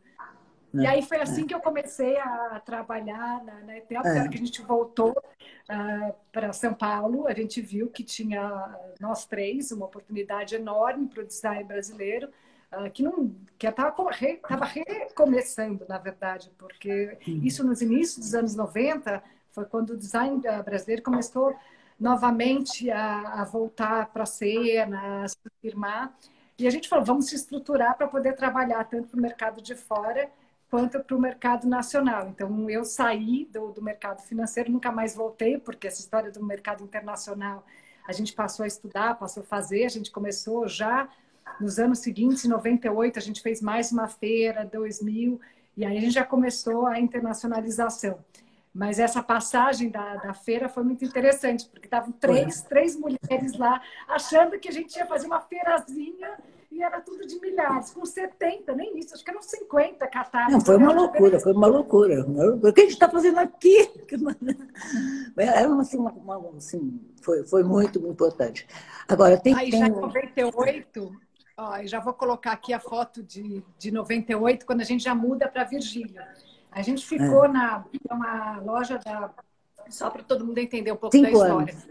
E 0.81 0.87
aí 0.87 1.01
foi 1.01 1.19
assim 1.19 1.45
que 1.45 1.53
eu 1.53 1.59
comecei 1.59 2.17
a 2.17 2.61
trabalhar 2.65 3.43
na, 3.43 3.61
na 3.61 3.77
ETEL, 3.77 4.01
é. 4.01 4.27
que 4.27 4.35
a 4.35 4.39
gente 4.39 4.61
voltou 4.61 5.11
uh, 5.11 6.15
para 6.31 6.53
São 6.53 6.73
Paulo, 6.73 7.27
a 7.27 7.33
gente 7.33 7.61
viu 7.61 7.89
que 7.89 8.03
tinha 8.03 8.75
nós 8.99 9.25
três 9.25 9.71
uma 9.71 9.85
oportunidade 9.85 10.55
enorme 10.55 11.07
para 11.07 11.23
o 11.23 11.25
design 11.25 11.63
brasileiro, 11.63 12.29
uh, 12.71 12.89
que 12.91 13.03
não 13.03 13.35
que 13.57 13.67
estava 13.67 14.11
re, 14.11 14.39
recomeçando, 14.87 15.85
na 15.87 15.97
verdade, 15.97 16.51
porque 16.57 17.17
isso 17.25 17.65
nos 17.65 17.81
inícios 17.81 18.17
dos 18.17 18.35
anos 18.35 18.55
90 18.55 19.23
foi 19.51 19.65
quando 19.65 19.91
o 19.91 19.97
design 19.97 20.41
brasileiro 20.63 21.01
começou 21.01 21.55
novamente 21.99 22.91
a, 22.91 23.41
a 23.41 23.43
voltar 23.43 24.07
para 24.11 24.23
a 24.23 24.27
cena, 24.27 25.23
a 25.23 25.27
se 25.27 25.37
firmar. 25.61 26.15
E 26.59 26.67
a 26.67 26.71
gente 26.71 26.89
falou, 26.89 27.05
vamos 27.05 27.27
se 27.27 27.35
estruturar 27.35 27.95
para 27.97 28.07
poder 28.07 28.35
trabalhar 28.35 28.83
tanto 28.85 29.09
para 29.09 29.17
o 29.17 29.21
mercado 29.21 29.61
de 29.61 29.75
fora 29.75 30.29
quanto 30.69 30.99
para 30.99 31.15
o 31.15 31.19
mercado 31.19 31.67
nacional. 31.67 32.27
Então, 32.29 32.69
eu 32.69 32.83
saí 32.83 33.45
do, 33.51 33.71
do 33.71 33.81
mercado 33.81 34.21
financeiro, 34.21 34.71
nunca 34.71 34.91
mais 34.91 35.15
voltei, 35.15 35.57
porque 35.57 35.87
essa 35.87 36.01
história 36.01 36.31
do 36.31 36.43
mercado 36.43 36.83
internacional 36.83 37.65
a 38.07 38.13
gente 38.13 38.33
passou 38.33 38.63
a 38.63 38.67
estudar, 38.67 39.15
passou 39.15 39.43
a 39.43 39.45
fazer, 39.45 39.85
a 39.85 39.89
gente 39.89 40.11
começou 40.11 40.67
já 40.67 41.09
nos 41.59 41.79
anos 41.79 41.99
seguintes, 41.99 42.45
em 42.45 42.49
98, 42.49 43.19
a 43.19 43.21
gente 43.21 43.41
fez 43.41 43.61
mais 43.61 43.91
uma 43.91 44.07
feira, 44.07 44.65
2000, 44.65 45.39
e 45.75 45.85
aí 45.85 45.97
a 45.97 46.01
gente 46.01 46.13
já 46.13 46.23
começou 46.23 46.85
a 46.85 46.99
internacionalização. 46.99 48.19
Mas 48.73 48.99
essa 48.99 49.23
passagem 49.23 49.89
da, 49.89 50.17
da 50.17 50.33
feira 50.33 50.69
foi 50.69 50.83
muito 50.83 51.03
interessante, 51.03 51.67
porque 51.67 51.87
estavam 51.87 52.11
três, 52.11 52.61
três 52.61 52.95
mulheres 52.95 53.57
lá, 53.57 53.81
achando 54.07 54.59
que 54.59 54.69
a 54.69 54.71
gente 54.71 54.95
ia 54.95 55.05
fazer 55.05 55.25
uma 55.25 55.41
feirazinha 55.41 56.37
e 56.77 56.83
era 56.83 57.01
tudo 57.01 57.25
de 57.25 57.39
milhares, 57.39 57.89
com 57.89 58.05
70, 58.05 58.71
nem 58.75 58.99
isso, 58.99 59.15
acho 59.15 59.23
que 59.23 59.31
eram 59.31 59.41
50 59.41 60.07
catálogos. 60.07 60.53
Não, 60.53 60.61
foi 60.61 60.77
uma 60.77 60.93
loucura, 60.93 61.39
foi 61.39 61.53
uma 61.53 61.65
loucura. 61.65 62.21
O 62.21 62.71
que 62.71 62.81
a 62.81 62.83
gente 62.83 62.93
está 62.93 63.09
fazendo 63.09 63.39
aqui? 63.39 63.89
Era 65.35 65.73
assim, 65.79 65.97
uma, 65.97 66.11
uma, 66.11 66.57
assim, 66.57 67.01
foi, 67.21 67.43
foi 67.47 67.63
muito 67.63 67.97
importante. 68.07 68.67
Agora, 69.07 69.37
tem 69.39 69.55
Aí 69.55 69.71
tem... 69.71 69.79
já 69.79 69.87
em 69.87 69.91
98, 69.91 71.11
ó, 71.57 71.83
já 71.83 71.99
vou 71.99 72.13
colocar 72.13 72.51
aqui 72.51 72.73
a 72.73 72.79
foto 72.79 73.23
de, 73.23 73.63
de 73.79 73.89
98, 73.89 74.63
quando 74.63 74.81
a 74.81 74.85
gente 74.85 75.03
já 75.03 75.15
muda 75.15 75.47
para 75.47 75.63
Virgília. 75.63 76.27
A 76.71 76.83
gente 76.83 77.07
ficou 77.07 77.45
é. 77.45 77.47
na 77.47 77.85
uma 78.11 78.59
loja 78.59 78.99
da. 78.99 79.31
Só 79.89 80.11
para 80.11 80.21
todo 80.21 80.45
mundo 80.45 80.59
entender 80.59 80.91
um 80.91 80.97
pouco 80.97 81.15
Cinco 81.15 81.31
da 81.31 81.31
história. 81.31 81.73
Anos. 81.73 81.87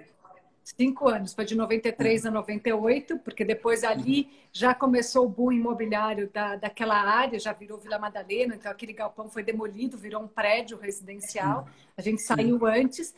Cinco 0.66 1.08
anos, 1.08 1.32
foi 1.32 1.44
de 1.44 1.54
93 1.54 2.24
é. 2.24 2.28
a 2.28 2.30
98, 2.32 3.20
porque 3.20 3.44
depois 3.44 3.84
ali 3.84 4.28
já 4.52 4.74
começou 4.74 5.24
o 5.24 5.28
boom 5.28 5.52
imobiliário 5.52 6.28
da, 6.28 6.56
daquela 6.56 6.96
área, 6.96 7.38
já 7.38 7.52
virou 7.52 7.78
Vila 7.78 8.00
Madalena, 8.00 8.56
então 8.56 8.72
aquele 8.72 8.92
galpão 8.92 9.28
foi 9.28 9.44
demolido, 9.44 9.96
virou 9.96 10.20
um 10.24 10.26
prédio 10.26 10.76
residencial. 10.76 11.68
A 11.96 12.02
gente 12.02 12.20
saiu 12.20 12.66
antes 12.66 13.14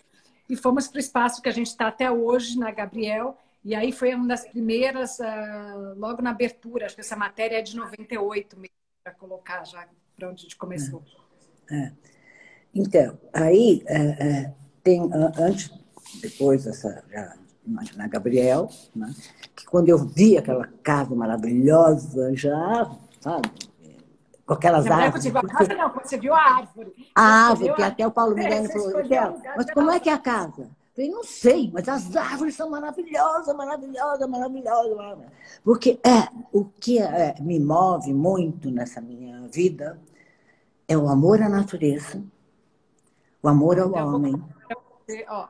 e 0.47 0.57
fomos 0.57 0.89
para 0.89 0.99
o 0.99 1.01
espaço 1.01 1.41
que 1.41 1.49
a 1.49 1.53
gente 1.53 1.69
está 1.69 1.89
até 1.89 2.11
hoje, 2.11 2.59
na 2.59 2.71
Gabriel, 2.71 3.35
e 3.65 3.75
aí 3.75 3.93
foi 3.93 4.15
uma 4.15 4.29
das 4.29 4.47
primeiras, 4.47 5.19
uh, 5.19 5.95
logo 5.97 6.21
na 6.21 6.31
abertura, 6.31 6.85
acho 6.85 6.97
que 6.97 7.01
essa 7.01 7.17
matéria 7.17 7.61
é 7.61 7.63
de 7.63 7.75
98 7.75 8.57
mesmo, 8.59 8.75
para 9.03 9.15
colocar 9.15 9.65
já 9.65 9.89
para 10.15 10.29
onde 10.29 10.41
a 10.41 10.43
gente 10.43 10.57
começou. 10.57 11.03
É. 11.71 11.77
É. 11.77 11.93
Então, 12.75 13.19
aí 13.33 13.83
é, 13.87 14.01
é 14.01 14.55
tem, 14.83 15.01
antes 15.39 15.71
depois 16.23 16.67
essa, 16.67 17.05
já, 17.11 17.35
na 17.97 18.07
Gabriel, 18.07 18.69
né? 18.95 19.15
que 19.55 19.67
quando 19.67 19.89
eu 19.89 19.99
vi 19.99 20.39
aquela 20.39 20.67
casa 20.83 21.15
maravilhosa, 21.15 22.35
já, 22.35 22.91
sabe, 23.21 23.51
com 24.47 24.55
aquelas 24.55 24.87
não, 24.87 24.93
árvores. 24.93 25.25
Não, 25.27 25.41
a 25.41 25.47
casa 25.47 25.75
não, 25.75 25.93
você 25.93 26.19
viu 26.19 26.35
a 26.35 26.41
árvore. 26.41 26.93
A 27.15 27.23
árvore, 27.49 27.75
que 27.75 27.83
até 27.83 28.07
o 28.07 28.11
Paulo 28.11 28.35
Miranda 28.35 28.69
falou, 28.71 28.93
mas 29.57 29.71
como 29.73 29.91
é 29.91 30.01
que 30.01 30.09
é 30.09 30.15
a 30.15 30.19
casa? 30.19 30.63
Eu 30.63 30.69
falei, 30.95 31.11
não 31.11 31.23
sei, 31.23 31.71
mas 31.73 31.89
as 31.89 32.17
árvores 32.17 32.57
são 32.57 32.71
maravilhosas, 32.71 33.55
maravilhosas, 33.55 34.29
maravilhosas. 34.29 34.97
maravilhosas. 34.97 35.33
Porque 35.63 36.01
é, 36.03 36.29
o 36.53 36.65
que 36.65 36.99
é, 36.99 37.37
me 37.41 37.61
move 37.61 38.13
muito 38.15 38.71
nessa 38.71 39.01
minha 39.01 39.47
vida 39.49 40.01
é 40.89 40.97
o 40.97 41.09
amor 41.09 41.43
à 41.43 41.49
natureza, 41.49 42.21
o 43.43 43.49
amor 43.49 43.79
ao 43.79 43.91
então, 43.91 44.15
homem. 44.15 44.43
Você, 45.07 45.27
ó, 45.29 45.49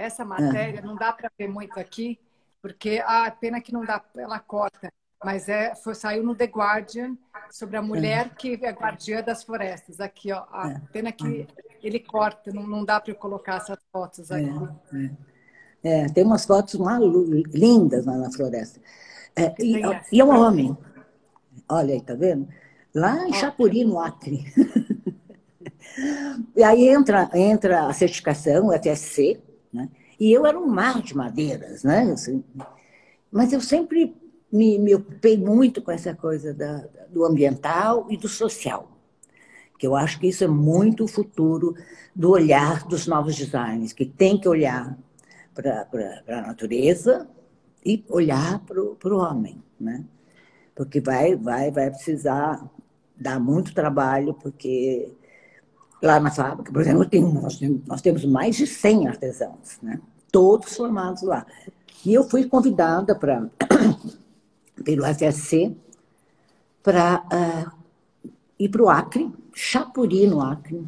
essa 0.00 0.24
matéria 0.24 0.80
não 0.80 0.96
dá 0.96 1.12
para 1.12 1.30
ver 1.38 1.48
muito 1.48 1.78
aqui, 1.78 2.18
porque 2.62 3.02
a 3.04 3.26
ah, 3.26 3.30
pena 3.30 3.60
que 3.60 3.72
não 3.72 3.84
dá, 3.84 4.02
ela 4.16 4.38
corta. 4.38 4.90
Mas 5.22 5.50
é, 5.50 5.74
foi, 5.74 5.94
saiu 5.94 6.22
no 6.22 6.34
The 6.34 6.46
Guardian 6.46 7.14
sobre 7.50 7.76
a 7.76 7.82
mulher 7.82 8.26
é. 8.26 8.28
que 8.30 8.58
é 8.64 8.70
guardiã 8.70 9.22
das 9.22 9.42
florestas. 9.42 10.00
Aqui, 10.00 10.32
ó. 10.32 10.44
A 10.50 10.70
é. 10.70 10.80
pena 10.92 11.12
que 11.12 11.46
ele 11.82 12.00
corta, 12.00 12.50
não, 12.52 12.66
não 12.66 12.84
dá 12.84 12.98
para 12.98 13.12
eu 13.12 13.16
colocar 13.16 13.56
essas 13.56 13.78
fotos 13.92 14.30
aqui. 14.30 14.50
É, 15.84 16.00
é. 16.00 16.08
tem 16.08 16.24
umas 16.24 16.46
fotos 16.46 16.74
lindas 17.52 18.06
lá 18.06 18.16
na 18.16 18.32
floresta. 18.32 18.80
É, 19.36 19.54
e, 19.58 19.82
e 20.10 20.20
é 20.20 20.24
um 20.24 20.30
homem. 20.30 20.76
Olha 21.68 21.94
aí, 21.94 22.00
tá 22.00 22.14
vendo? 22.14 22.48
Lá 22.94 23.28
em 23.28 23.32
Chapuri, 23.34 23.84
no 23.84 24.00
Acre. 24.00 24.46
e 26.56 26.62
aí 26.62 26.88
entra, 26.88 27.30
entra 27.34 27.86
a 27.86 27.92
certificação, 27.92 28.68
o 28.68 28.72
FSC? 28.72 29.49
E 30.20 30.30
eu 30.30 30.44
era 30.44 30.58
um 30.58 30.66
mar 30.66 31.00
de 31.00 31.16
madeiras, 31.16 31.82
né? 31.82 32.12
Assim, 32.12 32.44
mas 33.32 33.54
eu 33.54 33.60
sempre 33.60 34.14
me, 34.52 34.78
me, 34.78 34.94
ocupei 34.94 35.38
muito 35.38 35.80
com 35.80 35.90
essa 35.90 36.14
coisa 36.14 36.52
da, 36.52 36.86
do 37.08 37.24
ambiental 37.24 38.06
e 38.10 38.18
do 38.18 38.28
social, 38.28 38.86
que 39.78 39.86
eu 39.86 39.96
acho 39.96 40.20
que 40.20 40.26
isso 40.28 40.44
é 40.44 40.48
muito 40.48 41.04
o 41.04 41.08
futuro 41.08 41.74
do 42.14 42.30
olhar 42.30 42.86
dos 42.86 43.06
novos 43.06 43.34
designs, 43.34 43.94
que 43.94 44.04
tem 44.04 44.38
que 44.38 44.46
olhar 44.46 44.98
para 45.54 45.88
a 46.28 46.42
natureza 46.42 47.26
e 47.84 48.04
olhar 48.10 48.60
para 48.60 49.14
o 49.14 49.18
homem, 49.18 49.62
né? 49.80 50.04
Porque 50.74 51.00
vai, 51.00 51.34
vai, 51.34 51.70
vai 51.70 51.90
precisar 51.90 52.62
dar 53.16 53.40
muito 53.40 53.74
trabalho, 53.74 54.34
porque 54.34 55.14
Lá 56.02 56.18
na 56.18 56.30
fábrica, 56.30 56.72
por 56.72 56.80
exemplo, 56.80 57.04
tem, 57.04 57.22
nós, 57.22 57.60
nós 57.86 58.00
temos 58.00 58.24
mais 58.24 58.56
de 58.56 58.66
100 58.66 59.08
artesãos, 59.08 59.78
né? 59.82 60.00
Todos 60.30 60.76
formados 60.76 61.22
lá. 61.22 61.46
E 62.04 62.14
eu 62.14 62.24
fui 62.24 62.46
convidada 62.46 63.14
para 63.14 63.46
pelo 64.84 65.04
FSC 65.04 65.74
para 66.82 67.22
uh, 67.32 67.70
ir 68.58 68.68
para 68.68 68.82
o 68.82 68.88
Acre, 68.88 69.30
Chapuri, 69.54 70.26
no 70.26 70.40
Acre, 70.40 70.82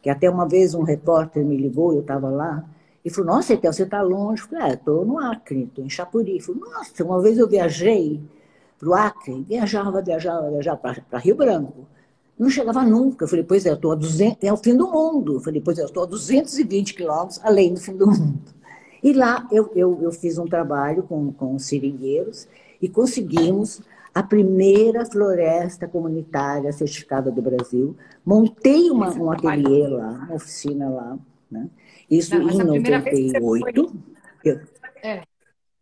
que 0.00 0.08
até 0.08 0.30
uma 0.30 0.46
vez 0.46 0.74
um 0.74 0.82
repórter 0.82 1.44
me 1.44 1.56
ligou, 1.56 1.92
eu 1.92 2.00
estava 2.00 2.28
lá, 2.30 2.64
e 3.04 3.10
falou, 3.10 3.34
nossa, 3.34 3.52
Etel, 3.52 3.72
você 3.72 3.82
está 3.82 4.00
longe? 4.00 4.42
Eu 4.42 4.48
falei, 4.48 4.70
é, 4.70 4.74
estou 4.74 5.04
no 5.04 5.18
Acre, 5.18 5.64
estou 5.64 5.84
em 5.84 5.90
Chapuri. 5.90 6.30
Ele 6.30 6.40
falou, 6.40 6.62
nossa, 6.62 7.04
uma 7.04 7.20
vez 7.20 7.36
eu 7.36 7.46
viajei 7.46 8.20
para 8.78 8.88
o 8.88 8.94
Acre, 8.94 9.42
viajava, 9.42 10.00
viajava, 10.00 10.50
viajava 10.50 10.78
para 10.78 11.18
Rio 11.18 11.34
Branco. 11.34 11.86
Não 12.38 12.48
chegava 12.48 12.82
nunca. 12.82 13.24
Eu 13.24 13.28
falei, 13.28 13.44
pois 13.44 13.66
é, 13.66 13.70
eu 13.70 13.74
estou 13.74 13.92
a 13.92 13.94
200, 13.94 14.42
é 14.42 14.52
o 14.52 14.56
fim 14.56 14.74
do 14.74 14.90
mundo. 14.90 15.34
Eu 15.34 15.40
falei, 15.40 15.60
pois 15.60 15.78
é, 15.78 15.82
eu 15.82 15.86
estou 15.86 16.02
a 16.02 16.06
220 16.06 16.94
quilômetros 16.94 17.40
além 17.42 17.74
do 17.74 17.80
fim 17.80 17.94
do 17.94 18.06
mundo. 18.06 18.53
E 19.04 19.12
lá 19.12 19.46
eu, 19.52 19.70
eu, 19.76 19.98
eu 20.00 20.10
fiz 20.10 20.38
um 20.38 20.46
trabalho 20.46 21.02
com, 21.02 21.30
com 21.30 21.54
os 21.54 21.66
seringueiros 21.66 22.48
e 22.80 22.88
conseguimos 22.88 23.82
a 24.14 24.22
primeira 24.22 25.04
floresta 25.04 25.86
comunitária 25.86 26.72
certificada 26.72 27.30
do 27.30 27.42
Brasil. 27.42 27.94
Montei 28.24 28.90
uma, 28.90 29.12
um 29.12 29.30
ateliê 29.30 29.86
lá, 29.88 30.08
uma 30.08 30.34
oficina 30.36 30.88
lá. 30.88 31.18
Né? 31.50 31.68
Isso 32.10 32.34
Não, 32.38 32.48
em 32.48 32.64
98. 32.64 33.40
Foi... 33.40 33.72
Eu... 34.42 34.60
É, 35.02 35.22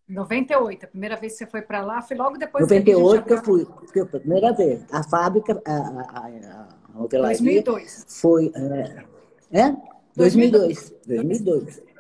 98, 0.09 0.85
a 0.85 0.89
primeira 0.89 1.17
vez 1.17 1.35
que 1.35 1.39
você 1.39 1.47
foi 1.47 1.63
para 1.63 1.81
lá, 1.85 2.03
foi 2.03 2.17
logo 2.17 2.37
depois 2.37 2.63
98 2.63 3.25
que 3.25 3.33
eu 3.33 3.45
fui, 3.45 3.67
a 4.01 4.07
primeira 4.07 4.53
vez. 4.53 4.85
A 4.91 5.05
fábrica, 5.05 5.63
a, 5.65 5.73
a, 5.73 6.69
a 6.93 7.03
hotelaria 7.03 7.39
2002. 7.39 8.05
foi... 8.09 8.51
É, 8.57 9.61
é? 9.61 9.77
2002. 10.17 10.93
2002. 11.07 11.07
2002. 11.07 11.92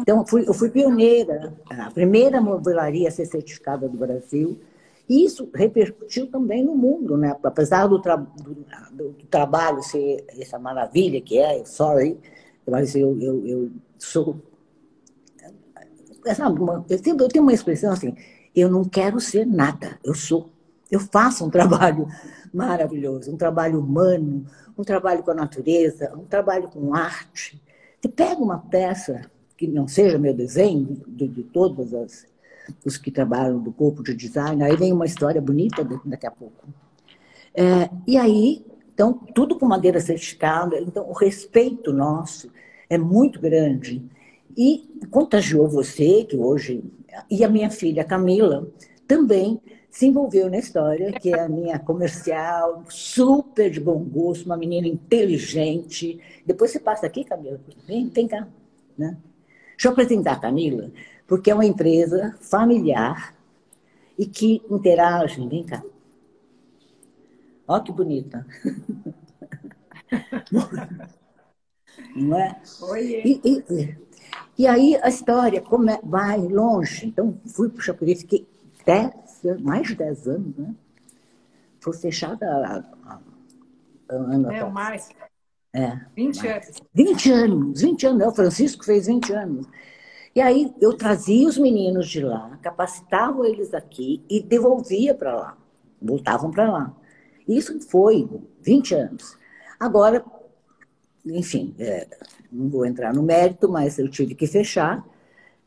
Então, 0.00 0.26
fui, 0.26 0.44
eu 0.46 0.52
fui 0.52 0.70
pioneira, 0.70 1.54
a 1.70 1.90
primeira 1.90 2.40
mobilaria 2.40 3.08
a 3.08 3.12
ser 3.12 3.26
certificada 3.26 3.88
do 3.88 3.96
Brasil. 3.96 4.58
E 5.08 5.24
isso 5.24 5.48
repercutiu 5.54 6.26
também 6.26 6.64
no 6.64 6.74
mundo, 6.74 7.16
né? 7.16 7.34
Apesar 7.42 7.86
do, 7.86 8.00
tra 8.00 8.16
do, 8.16 8.54
do, 8.92 9.14
trabalho 9.30 9.82
ser 9.82 10.24
essa 10.28 10.58
maravilha 10.58 11.20
que 11.20 11.38
é, 11.38 11.64
sorry, 11.64 12.18
mas 12.66 12.94
eu, 12.94 13.18
eu, 13.20 13.46
eu 13.46 13.70
sou. 13.96 14.36
Eu 16.90 17.00
tenho, 17.00 17.16
eu 17.18 17.28
tenho 17.28 17.42
uma 17.42 17.54
expressão 17.54 17.92
assim: 17.92 18.14
eu 18.54 18.68
não 18.70 18.84
quero 18.84 19.18
ser 19.18 19.46
nada, 19.46 19.98
eu 20.04 20.14
sou. 20.14 20.50
Eu 20.90 21.00
faço 21.00 21.46
um 21.46 21.48
trabalho 21.50 22.06
maravilhoso, 22.52 23.32
um 23.32 23.36
trabalho 23.36 23.80
humano, 23.80 24.44
um 24.76 24.84
trabalho 24.84 25.22
com 25.22 25.30
a 25.30 25.34
natureza, 25.34 26.12
um 26.14 26.24
trabalho 26.24 26.68
com 26.68 26.94
arte. 26.94 27.62
Você 28.00 28.08
pega 28.08 28.40
uma 28.40 28.58
peça 28.58 29.30
que 29.56 29.66
não 29.66 29.88
seja 29.88 30.18
meu 30.18 30.32
desenho, 30.32 31.02
de, 31.06 31.26
de 31.26 31.42
todos 31.42 31.92
as, 31.92 32.26
os 32.84 32.96
que 32.96 33.10
trabalham 33.10 33.60
do 33.60 33.72
corpo 33.72 34.02
de 34.02 34.14
design, 34.14 34.62
aí 34.62 34.76
vem 34.76 34.92
uma 34.92 35.04
história 35.04 35.40
bonita 35.40 35.84
daqui 36.04 36.26
a 36.26 36.30
pouco. 36.30 36.68
É, 37.52 37.90
e 38.06 38.16
aí, 38.16 38.64
então, 38.94 39.14
tudo 39.34 39.58
com 39.58 39.66
madeira 39.66 40.00
certificada, 40.00 40.78
então 40.78 41.08
o 41.08 41.12
respeito 41.12 41.92
nosso 41.92 42.50
é 42.88 42.96
muito 42.96 43.40
grande. 43.40 44.02
E 44.56 44.88
contagiou 45.10 45.68
você, 45.68 46.24
que 46.24 46.36
hoje, 46.36 46.84
e 47.30 47.44
a 47.44 47.48
minha 47.48 47.70
filha 47.70 48.04
Camila, 48.04 48.68
também 49.08 49.60
se 49.90 50.06
envolveu 50.06 50.50
na 50.50 50.58
história, 50.58 51.12
que 51.12 51.32
é 51.32 51.40
a 51.40 51.48
minha 51.48 51.78
comercial, 51.78 52.84
super 52.88 53.70
de 53.70 53.80
bom 53.80 53.98
gosto, 53.98 54.46
uma 54.46 54.56
menina 54.56 54.86
inteligente. 54.86 56.20
Depois 56.44 56.70
você 56.70 56.78
passa 56.78 57.06
aqui, 57.06 57.24
Camila, 57.24 57.60
vem, 57.86 58.08
vem 58.08 58.28
cá. 58.28 58.46
Né? 58.96 59.16
Deixa 59.70 59.88
eu 59.88 59.92
apresentar 59.92 60.32
a 60.32 60.40
Camila, 60.40 60.90
porque 61.26 61.50
é 61.50 61.54
uma 61.54 61.64
empresa 61.64 62.36
familiar 62.40 63.34
e 64.18 64.26
que 64.26 64.62
interage. 64.70 65.46
Vem 65.48 65.64
cá. 65.64 65.82
Olha 67.66 67.82
que 67.82 67.92
bonita. 67.92 68.46
Não 72.14 72.38
é? 72.38 72.60
Oi. 72.82 73.22
E, 73.24 73.40
e, 73.44 73.96
e, 74.58 74.66
aí 74.66 74.98
a 75.02 75.08
história 75.08 75.60
como 75.60 75.90
é, 75.90 76.00
vai 76.02 76.38
longe. 76.38 77.06
Então, 77.06 77.38
fui 77.46 77.68
para 77.68 77.78
o 77.78 77.82
Chapuri, 77.82 78.16
fiquei 78.16 78.46
até 78.80 79.12
mais 79.60 79.88
de 79.88 79.94
10 79.94 80.28
anos, 80.28 80.56
né? 80.56 80.74
Foi 81.80 81.92
fechada 81.92 82.46
há, 82.46 83.18
ano 84.08 84.50
É, 84.50 84.64
mais. 84.70 85.08
É. 85.72 86.00
20 86.16 86.36
mais. 86.36 86.66
anos. 86.66 86.82
20 86.94 87.30
anos, 87.32 87.80
20 87.80 88.06
anos. 88.06 88.26
O 88.26 88.34
Francisco 88.34 88.84
fez 88.84 89.06
20 89.06 89.32
anos. 89.32 89.66
E 90.34 90.40
aí 90.40 90.72
eu 90.80 90.96
trazia 90.96 91.48
os 91.48 91.58
meninos 91.58 92.08
de 92.08 92.20
lá, 92.20 92.58
capacitava 92.62 93.48
eles 93.48 93.74
aqui 93.74 94.22
e 94.28 94.40
devolvia 94.42 95.14
para 95.14 95.34
lá. 95.34 95.58
Voltavam 96.00 96.50
para 96.50 96.70
lá. 96.70 96.96
Isso 97.46 97.80
foi 97.80 98.28
20 98.60 98.94
anos. 98.94 99.36
Agora, 99.80 100.24
enfim, 101.26 101.74
é, 101.78 102.06
não 102.50 102.68
vou 102.68 102.84
entrar 102.84 103.12
no 103.14 103.22
mérito, 103.22 103.68
mas 103.68 103.98
eu 103.98 104.08
tive 104.08 104.34
que 104.34 104.46
fechar, 104.46 105.04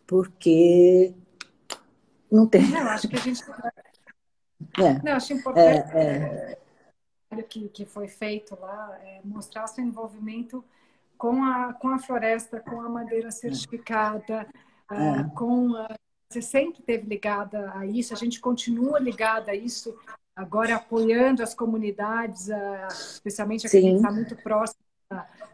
porque 0.07 1.13
não 2.32 2.47
tem. 2.47 2.67
Não, 2.69 2.88
acho 2.88 3.07
que 3.07 3.15
a 3.15 3.19
gente 3.19 3.43
é. 4.79 5.03
Não, 5.03 5.13
acho 5.13 5.34
importante 5.34 5.91
é, 5.93 6.57
é... 7.32 7.43
Que, 7.43 7.69
que 7.69 7.86
foi 7.86 8.07
feito 8.07 8.57
lá 8.59 8.97
é 9.03 9.21
mostrar 9.23 9.67
seu 9.67 9.84
envolvimento 9.84 10.63
com 11.17 11.43
a, 11.43 11.73
com 11.73 11.89
a 11.89 11.99
floresta, 11.99 12.59
com 12.59 12.82
a 12.82 12.89
madeira 12.89 13.32
certificada, 13.32 14.47
uh, 14.91 15.29
com 15.34 15.75
a, 15.75 15.95
você 16.29 16.41
sempre 16.41 16.82
teve 16.82 17.07
ligada 17.07 17.71
a 17.75 17.86
isso, 17.86 18.13
a 18.13 18.17
gente 18.17 18.39
continua 18.39 18.99
ligada 18.99 19.51
a 19.51 19.55
isso, 19.55 19.97
agora 20.36 20.75
apoiando 20.75 21.43
as 21.43 21.53
comunidades, 21.53 22.47
uh, 22.47 22.88
especialmente 22.89 23.67
aqui 23.67 23.82
que 23.82 23.88
está 23.88 24.11
muito 24.11 24.36
próximo 24.38 24.82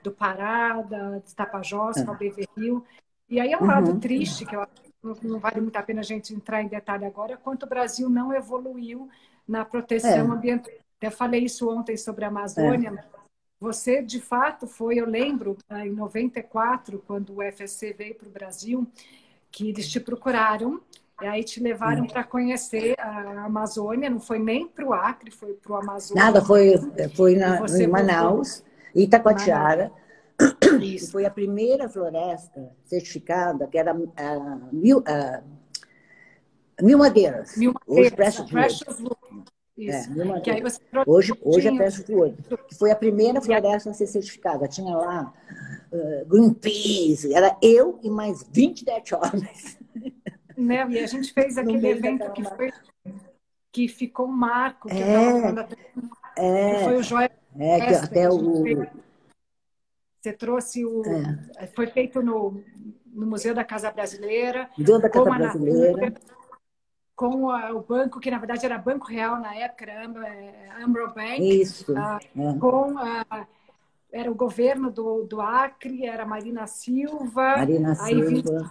do 0.04 0.12
Pará, 0.12 0.82
da, 0.82 1.20
de 1.20 1.36
Tapajós, 1.36 1.98
a 1.98 2.14
Beveril. 2.14 2.86
E 3.30 3.40
aí 3.40 3.52
é 3.52 3.58
um 3.58 3.62
uhum. 3.62 3.68
lado 3.68 4.00
triste, 4.00 4.46
que 4.46 4.56
eu 4.56 4.62
acho 4.62 4.87
não 5.24 5.40
vale 5.40 5.62
muito 5.62 5.76
a 5.76 5.84
pena 5.84 6.02
a 6.02 6.04
gente 6.04 6.34
entrar 6.34 6.62
em 6.62 6.68
detalhe 6.68 7.06
agora, 7.06 7.38
quanto 7.38 7.64
o 7.64 7.70
Brasil 7.70 8.10
não 8.10 8.34
evoluiu 8.34 9.10
na 9.48 9.64
proteção 9.64 10.10
é. 10.12 10.20
ambiental. 10.20 10.74
Até 10.98 11.10
falei 11.12 11.44
isso 11.44 11.70
ontem 11.70 11.96
sobre 11.96 12.26
a 12.26 12.28
Amazônia. 12.28 12.94
É. 13.14 13.18
Você, 13.60 14.04
de 14.04 14.20
fato, 14.20 14.68
foi, 14.68 15.00
eu 15.00 15.06
lembro, 15.06 15.58
em 15.84 15.92
94, 15.92 17.04
quando 17.08 17.38
o 17.38 17.52
FSC 17.52 17.94
veio 17.94 18.16
para 18.16 18.28
o 18.28 18.32
Brasil, 18.32 18.88
que 19.52 19.70
eles 19.70 19.90
te 19.90 20.00
procuraram 20.00 20.80
e 21.22 21.26
aí 21.26 21.44
te 21.44 21.60
levaram 21.60 22.06
é. 22.06 22.08
para 22.08 22.24
conhecer 22.24 22.96
a 23.00 23.46
Amazônia, 23.46 24.10
não 24.10 24.20
foi 24.20 24.38
nem 24.38 24.68
para 24.68 24.86
o 24.86 24.94
Acre, 24.94 25.32
foi 25.32 25.54
para 25.54 25.72
o 25.72 25.76
Amazônia. 25.76 26.24
Nada, 26.24 26.44
foi, 26.44 26.76
foi 27.16 27.36
na, 27.36 27.66
em 27.66 27.88
Manaus, 27.88 28.64
Itacoatiara. 28.94 29.86
Manaus. 29.86 30.07
Isso. 30.82 31.12
Foi 31.12 31.26
a 31.26 31.32
primeira 31.32 31.90
floresta 31.90 32.72
certificada, 32.86 33.68
que 33.68 33.78
era 33.78 33.94
uh, 33.94 34.70
mil, 34.72 35.00
uh, 35.00 35.44
mil 36.82 36.98
madeiras. 36.98 37.56
Mil 37.56 37.74
madeiras. 37.74 38.06
Hoje, 38.06 38.16
Precious, 38.16 38.50
Precious 38.50 39.00
Wood. 39.00 39.52
Isso. 39.78 40.22
É, 40.22 40.40
que 40.42 40.50
aí 40.50 40.62
você 40.62 40.80
hoje, 41.06 41.34
hoje 41.42 41.68
é 41.68 41.76
Precious 41.76 42.10
Wood. 42.10 42.38
Que 42.68 42.76
foi 42.76 42.92
a 42.92 42.96
primeira 42.96 43.42
floresta 43.42 43.92
a 43.92 43.94
ser 43.94 44.08
certificada. 44.08 44.68
Tinha 44.68 44.96
lá 44.96 45.34
uh, 45.92 46.26
Greenpeace, 46.26 47.34
era 47.34 47.56
eu 47.62 48.00
e 48.04 48.10
mais 48.10 48.44
20 48.52 48.86
dead 48.86 49.04
homens. 49.14 49.78
Né? 50.58 50.88
E 50.90 51.00
a 51.00 51.06
gente 51.06 51.32
fez 51.32 51.58
aquele 51.58 51.88
evento 51.88 52.32
que, 52.32 52.44
foi, 52.44 52.74
que 53.72 53.88
ficou 53.88 54.26
um 54.28 54.32
marco. 54.32 54.90
Que 54.90 54.96
é, 54.96 55.48
até, 55.50 55.76
é, 56.36 56.84
foi 56.84 56.98
o 56.98 57.04
Joia. 57.04 57.32
É, 57.60 57.80
que 57.86 57.94
até 57.94 58.30
o, 58.30 58.64
você 60.20 60.34
trouxe 60.34 60.86
o. 60.86 61.04
É. 61.58 61.68
Foi 61.68 61.88
feito 61.88 62.22
no, 62.22 62.62
no 63.06 63.26
Museu 63.26 63.54
da 63.54 63.64
Casa 63.64 63.92
Brasileira. 63.92 64.70
Museu 64.78 65.00
da 65.00 65.10
Casa 65.10 65.30
Brasileira. 65.30 66.14
com 67.16 67.50
a, 67.50 67.72
o 67.72 67.82
banco, 67.82 68.20
que 68.20 68.30
na 68.32 68.38
verdade 68.38 68.66
era 68.66 68.78
Banco 68.78 69.08
Real 69.08 69.40
na 69.40 69.56
época, 69.56 69.86
era 69.86 70.06
Ambro, 70.06 70.24
é, 70.26 71.14
Bank. 71.14 71.62
Isso. 71.62 71.94
Ah, 71.98 72.20
é. 72.36 72.60
Com 72.60 72.98
a, 72.98 73.48
era 74.12 74.32
o 74.32 74.36
governo 74.36 74.90
do, 74.92 75.24
do 75.24 75.42
Acre, 75.42 76.06
era 76.06 76.26
Marina 76.26 76.66
Silva. 76.68 77.58
Marina 77.58 77.96
Silva. 77.96 78.70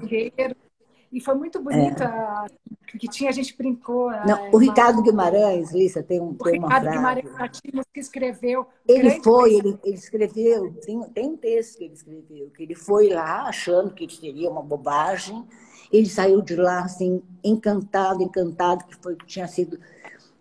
E 1.16 1.20
foi 1.20 1.34
muito 1.34 1.62
bonita, 1.62 2.04
é. 2.04 2.98
que 2.98 3.08
tinha, 3.08 3.30
a 3.30 3.32
gente 3.32 3.56
brincou. 3.56 4.10
Não, 4.26 4.50
o 4.52 4.58
Ricardo 4.58 5.00
Guimarães, 5.00 5.72
Lisa, 5.72 6.02
tem, 6.02 6.20
um, 6.20 6.34
tem 6.34 6.58
uma 6.58 6.68
frase. 6.68 6.86
O 6.86 6.90
Ricardo 6.90 7.58
Guimarães 7.64 7.86
que 7.90 8.00
escreveu. 8.00 8.66
Ele 8.86 9.10
foi, 9.22 9.54
ele, 9.54 9.78
ele, 9.82 9.94
escreveu, 9.94 10.74
tem, 10.84 11.00
tem 11.14 11.26
um 11.28 11.36
texto 11.38 11.78
que 11.78 11.84
ele 11.84 11.94
escreveu, 11.94 12.50
que 12.50 12.62
ele 12.62 12.74
foi 12.74 13.08
lá 13.08 13.48
achando 13.48 13.94
que 13.94 14.06
seria 14.14 14.50
uma 14.50 14.60
bobagem, 14.60 15.42
ele 15.90 16.06
saiu 16.06 16.42
de 16.42 16.54
lá 16.54 16.80
assim, 16.80 17.22
encantado, 17.42 18.22
encantado, 18.22 18.84
que 18.84 18.96
foi 18.96 19.16
que 19.16 19.24
tinha 19.24 19.48
sido 19.48 19.80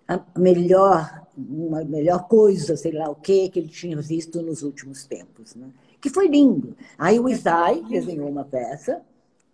a 0.06 0.20
melhor, 0.38 1.26
uma 1.38 1.86
melhor 1.86 2.28
coisa, 2.28 2.76
sei 2.76 2.92
lá 2.92 3.10
o 3.10 3.16
que, 3.16 3.48
que 3.48 3.60
ele 3.60 3.70
tinha 3.70 4.02
visto 4.02 4.42
nos 4.42 4.62
últimos 4.62 5.06
tempos. 5.06 5.56
Né? 5.56 5.70
Que 6.02 6.10
foi 6.10 6.28
lindo. 6.28 6.76
Aí 6.98 7.18
o 7.18 7.30
Isai 7.30 7.82
desenhou 7.82 8.28
uma 8.28 8.44
peça, 8.44 9.02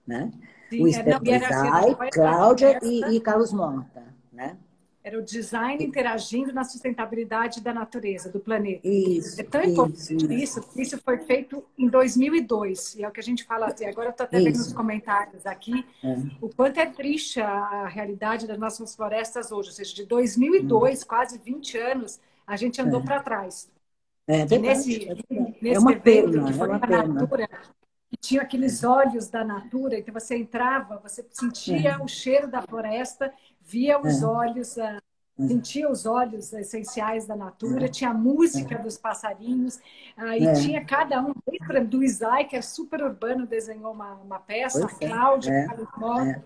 né? 0.07 0.31
Sim, 0.71 0.83
o 0.83 0.87
Isai, 0.87 1.97
Cláudia 2.13 2.79
e, 2.81 3.15
e 3.15 3.19
Carlos 3.19 3.51
Monta, 3.51 4.03
né? 4.31 4.57
Era 5.03 5.17
o 5.17 5.21
design 5.21 5.83
interagindo 5.83 6.53
na 6.53 6.63
sustentabilidade 6.63 7.59
da 7.59 7.73
natureza, 7.73 8.29
do 8.29 8.39
planeta. 8.39 8.87
Isso. 8.87 9.41
É 9.41 9.43
tão 9.43 9.63
importante 9.63 10.13
isso. 10.13 10.31
isso. 10.31 10.69
Isso 10.79 10.97
foi 11.03 11.17
feito 11.17 11.65
em 11.75 11.87
2002. 11.87 12.95
E 12.95 13.03
é 13.03 13.07
o 13.07 13.11
que 13.11 13.19
a 13.19 13.23
gente 13.23 13.43
fala 13.43 13.65
assim. 13.65 13.85
Agora 13.85 14.09
eu 14.09 14.11
estou 14.11 14.25
até 14.25 14.39
vendo 14.39 14.57
nos 14.57 14.71
comentários 14.71 15.43
aqui 15.45 15.83
é. 16.03 16.15
o 16.39 16.47
quanto 16.49 16.79
é 16.79 16.85
triste 16.85 17.41
a, 17.41 17.49
a, 17.51 17.87
realidade 17.87 18.45
das 18.45 18.59
nossas 18.59 18.95
florestas 18.95 19.51
hoje. 19.51 19.69
Ou 19.69 19.75
seja, 19.75 19.95
de 19.95 20.05
2002, 20.05 21.01
hum. 21.01 21.05
quase 21.07 21.39
20 21.39 21.77
anos, 21.79 22.19
a 22.45 22.55
gente 22.55 22.79
andou 22.79 23.01
é. 23.01 23.03
para 23.03 23.23
trás. 23.23 23.71
É 24.27 24.45
verdade. 24.45 24.59
Nesse, 24.61 25.09
é, 25.09 25.15
nesse 25.59 25.75
é 25.75 25.79
uma 25.79 25.93
evento, 25.93 26.03
pena, 26.03 26.45
que 26.45 26.53
foi 26.53 26.67
é 26.67 26.69
uma 26.69 26.79
pena. 26.79 27.07
Natura, 27.07 27.49
que 28.11 28.17
tinha 28.17 28.41
aqueles 28.41 28.83
olhos 28.83 29.29
da 29.29 29.41
natura, 29.41 29.97
então 29.97 30.13
você 30.13 30.35
entrava, 30.35 30.99
você 31.01 31.25
sentia 31.31 31.91
é. 31.91 31.97
o 31.97 32.07
cheiro 32.09 32.45
da 32.45 32.61
floresta, 32.61 33.33
via 33.61 33.97
os 33.97 34.21
é. 34.21 34.25
olhos, 34.25 34.75
uh, 34.75 35.47
sentia 35.47 35.89
os 35.89 36.05
olhos 36.05 36.51
essenciais 36.51 37.25
da 37.25 37.37
natura, 37.37 37.85
é. 37.85 37.87
tinha 37.87 38.09
a 38.09 38.13
música 38.13 38.77
dos 38.77 38.97
passarinhos, 38.97 39.77
uh, 40.17 40.33
e 40.37 40.45
é. 40.45 40.53
tinha 40.53 40.83
cada 40.83 41.21
um, 41.21 41.33
do 41.87 42.03
Isai, 42.03 42.43
que 42.43 42.57
é 42.57 42.61
super 42.61 43.01
urbano, 43.01 43.47
desenhou 43.47 43.93
uma, 43.93 44.15
uma 44.15 44.39
peça, 44.39 44.85
pois 44.85 45.09
a 45.09 45.15
Cláudia, 45.15 45.51
é. 45.53 46.41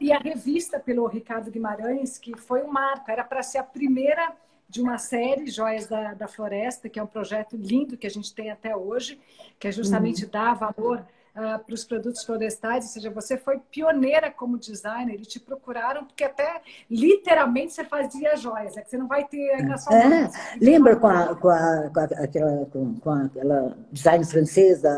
e 0.00 0.12
a 0.12 0.18
revista 0.18 0.80
pelo 0.80 1.06
Ricardo 1.06 1.48
Guimarães, 1.48 2.18
que 2.18 2.36
foi 2.36 2.64
um 2.64 2.72
marco, 2.72 3.08
era 3.08 3.22
para 3.22 3.40
ser 3.40 3.58
a 3.58 3.62
primeira 3.62 4.34
de 4.68 4.80
uma 4.80 4.98
série, 4.98 5.46
Joias 5.50 5.86
da, 5.86 6.14
da 6.14 6.28
Floresta, 6.28 6.88
que 6.88 6.98
é 6.98 7.02
um 7.02 7.06
projeto 7.06 7.56
lindo 7.56 7.96
que 7.96 8.06
a 8.06 8.10
gente 8.10 8.34
tem 8.34 8.50
até 8.50 8.76
hoje, 8.76 9.20
que 9.58 9.68
é 9.68 9.72
justamente 9.72 10.24
uhum. 10.24 10.30
dar 10.30 10.54
valor 10.54 11.04
uh, 11.34 11.58
para 11.64 11.74
os 11.74 11.84
produtos 11.84 12.24
florestais, 12.24 12.84
ou 12.84 12.90
seja, 12.90 13.10
você 13.10 13.36
foi 13.36 13.60
pioneira 13.70 14.30
como 14.30 14.58
designer 14.58 15.20
e 15.20 15.26
te 15.26 15.38
procuraram 15.38 16.04
porque 16.04 16.24
até 16.24 16.60
literalmente 16.90 17.72
você 17.72 17.84
fazia 17.84 18.36
joias, 18.36 18.76
é 18.76 18.82
que 18.82 18.90
você 18.90 18.96
não 18.96 19.06
vai 19.06 19.24
ter 19.24 19.78
só. 19.78 19.92
É, 19.92 20.30
lembra 20.60 20.96
com, 20.96 21.06
a, 21.06 21.34
com, 21.36 21.48
a, 21.48 21.90
com, 21.90 22.00
a, 22.00 22.04
aquela, 22.04 22.66
com, 22.66 22.94
com 23.00 23.10
aquela 23.10 23.76
design 23.92 24.24
francesa? 24.24 24.90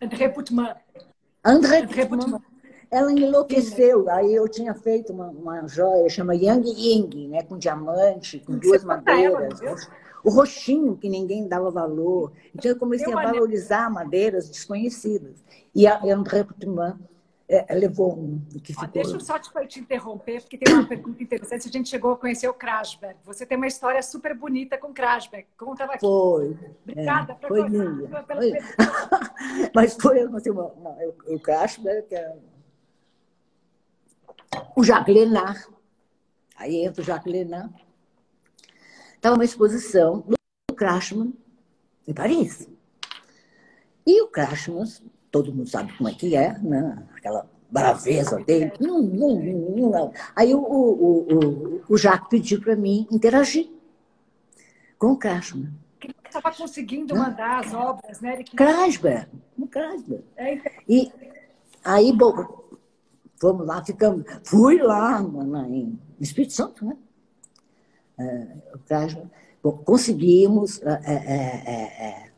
André 0.00 0.28
Putman. 0.28 0.74
André, 1.44 1.78
André 1.78 2.06
Putman. 2.06 2.40
Ela 2.92 3.10
enlouqueceu. 3.10 4.10
Aí 4.10 4.34
eu 4.34 4.46
tinha 4.46 4.74
feito 4.74 5.14
uma, 5.14 5.28
uma 5.28 5.66
joia, 5.66 6.10
chama 6.10 6.34
Yang 6.34 6.68
Ying, 6.68 7.28
né? 7.28 7.42
com 7.42 7.56
diamante, 7.56 8.38
com 8.40 8.58
duas 8.58 8.84
madeiras. 8.84 9.62
Ela, 9.62 9.76
o 10.22 10.30
roxinho, 10.30 10.94
que 10.94 11.08
ninguém 11.08 11.48
dava 11.48 11.70
valor. 11.70 12.32
Então 12.54 12.70
eu 12.70 12.78
comecei 12.78 13.10
a 13.10 13.16
valorizar 13.16 13.90
madeiras 13.90 14.46
desconhecidas. 14.46 15.42
E 15.74 15.86
a 15.86 16.02
André 16.04 16.44
Putman 16.44 16.98
é, 17.48 17.74
levou 17.74 18.12
um 18.12 18.42
que 18.62 18.74
ficou... 18.74 18.88
Deixa 18.88 19.12
eu 19.12 19.20
só 19.20 19.38
te, 19.38 19.50
te, 19.68 19.80
interromper, 19.80 20.42
porque 20.42 20.58
tem 20.58 20.74
uma 20.74 20.86
pergunta 20.86 21.22
interessante. 21.22 21.68
A 21.68 21.72
gente 21.72 21.88
chegou 21.88 22.12
a 22.12 22.16
conhecer 22.18 22.46
o 22.46 22.52
Krasberg. 22.52 23.16
Você 23.24 23.46
tem 23.46 23.56
uma 23.56 23.66
história 23.66 24.02
super 24.02 24.36
bonita 24.36 24.76
com 24.76 24.92
Krasberg. 24.92 25.46
Conta 25.56 25.84
aqui. 25.84 26.00
Foi. 26.00 26.58
Obrigada. 26.82 27.38
É, 27.40 27.48
foi 27.48 27.68
lindo. 27.68 28.06
Foi. 28.06 28.52
Mas 29.74 29.96
foi 29.98 30.20
assim, 30.20 30.50
uma, 30.50 30.66
uma, 30.66 30.94
o 31.26 31.40
Krasberg, 31.40 32.06
que 32.06 32.14
é 32.14 32.36
o 34.76 34.84
Jacques 34.84 35.14
Lenard. 35.14 35.66
Aí 36.56 36.84
entra 36.84 37.02
o 37.02 37.04
Jacques 37.04 37.32
Lenard. 37.32 37.74
Estava 39.14 39.36
uma 39.36 39.44
exposição 39.44 40.24
do 40.26 40.74
Krashman 40.74 41.32
em 42.06 42.12
Paris. 42.12 42.68
E 44.06 44.20
o 44.22 44.28
Krashman, 44.28 44.84
todo 45.30 45.54
mundo 45.54 45.68
sabe 45.68 45.96
como 45.96 46.08
é 46.08 46.14
que 46.14 46.34
é, 46.34 46.58
né? 46.58 47.06
aquela 47.16 47.48
braveza 47.70 48.36
dele. 48.44 48.72
Não, 48.80 49.00
não, 49.00 49.40
não, 49.40 49.90
não. 49.90 50.12
Aí 50.36 50.54
o, 50.54 50.60
o, 50.60 51.34
o, 51.34 51.82
o 51.88 51.96
Jacques 51.96 52.28
pediu 52.28 52.60
para 52.60 52.76
mim 52.76 53.06
interagir 53.10 53.70
com 54.98 55.12
o 55.12 55.16
Krashman. 55.16 55.72
Ele 56.02 56.14
estava 56.24 56.54
conseguindo 56.54 57.14
mandar 57.14 57.60
as 57.60 57.72
obras, 57.72 58.20
né? 58.20 58.34
Ele... 58.34 58.44
Krasberg, 58.44 59.28
o 59.56 59.66
Krasberg. 59.66 60.24
É, 60.36 60.54
então. 60.54 60.72
E 60.88 61.12
aí, 61.84 62.12
bom, 62.12 62.62
Fomos 63.42 63.66
lá, 63.66 63.84
ficamos. 63.84 64.24
Fui 64.44 64.78
lá 64.78 65.20
na, 65.20 65.68
em 65.68 65.98
Espírito 66.20 66.52
Santo, 66.52 66.84
né? 66.84 66.96
É, 68.16 68.46
bom, 69.60 69.72
conseguimos 69.78 70.80
é 70.82 71.00
é, 71.04 71.14
é, 71.14 72.06
é, 72.06 72.30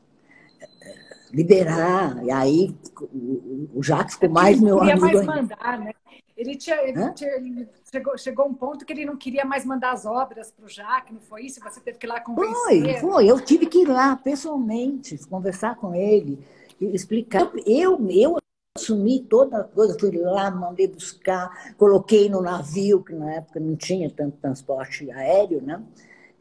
liberar, 1.31 2.25
e 2.25 2.31
aí 2.31 2.75
o, 3.13 3.69
o 3.75 3.83
Jacques 3.83 4.15
ficou 4.15 4.31
mais 4.31 4.59
meu 4.59 4.81
amigo. 4.81 5.05
Ele 5.05 5.11
queria 5.11 5.23
mais 5.27 5.43
mandar, 5.43 5.79
né? 5.79 5.93
Ele, 6.35 6.57
tinha, 6.57 6.77
ele, 6.83 7.13
tinha, 7.13 7.37
ele 7.37 7.69
chegou, 7.93 8.17
chegou 8.17 8.47
um 8.47 8.55
ponto 8.55 8.87
que 8.87 8.93
ele 8.95 9.05
não 9.05 9.19
queria 9.19 9.45
mais 9.45 9.63
mandar 9.63 9.93
as 9.93 10.07
obras 10.07 10.51
para 10.51 10.65
o 10.65 10.69
Jacques, 10.71 11.13
não 11.13 11.21
foi 11.21 11.43
isso? 11.45 11.61
Você 11.61 11.81
teve 11.81 11.99
que 11.99 12.07
ir 12.07 12.09
lá 12.09 12.19
convencer? 12.21 12.99
Foi, 12.99 13.11
foi. 13.11 13.31
Eu 13.31 13.39
tive 13.43 13.67
que 13.67 13.83
ir 13.83 13.89
lá 13.89 14.17
pessoalmente, 14.17 15.19
conversar 15.29 15.77
com 15.77 15.95
ele, 15.95 16.43
explicar. 16.81 17.53
Eu, 17.67 18.01
eu 18.09 18.39
assumi 18.77 19.21
toda 19.21 19.59
a 19.59 19.65
coisa, 19.65 19.97
fui 19.97 20.11
lá, 20.19 20.51
mandei 20.51 20.89
buscar, 20.89 21.75
coloquei 21.77 22.29
no 22.29 22.43
navio, 22.43 23.05
que 23.05 23.15
na 23.15 23.35
época 23.35 23.61
não 23.61 23.77
tinha 23.77 24.11
tanto 24.11 24.37
transporte 24.39 25.09
aéreo, 25.13 25.63
né? 25.63 25.81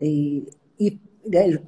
E, 0.01 0.49
e 0.79 0.99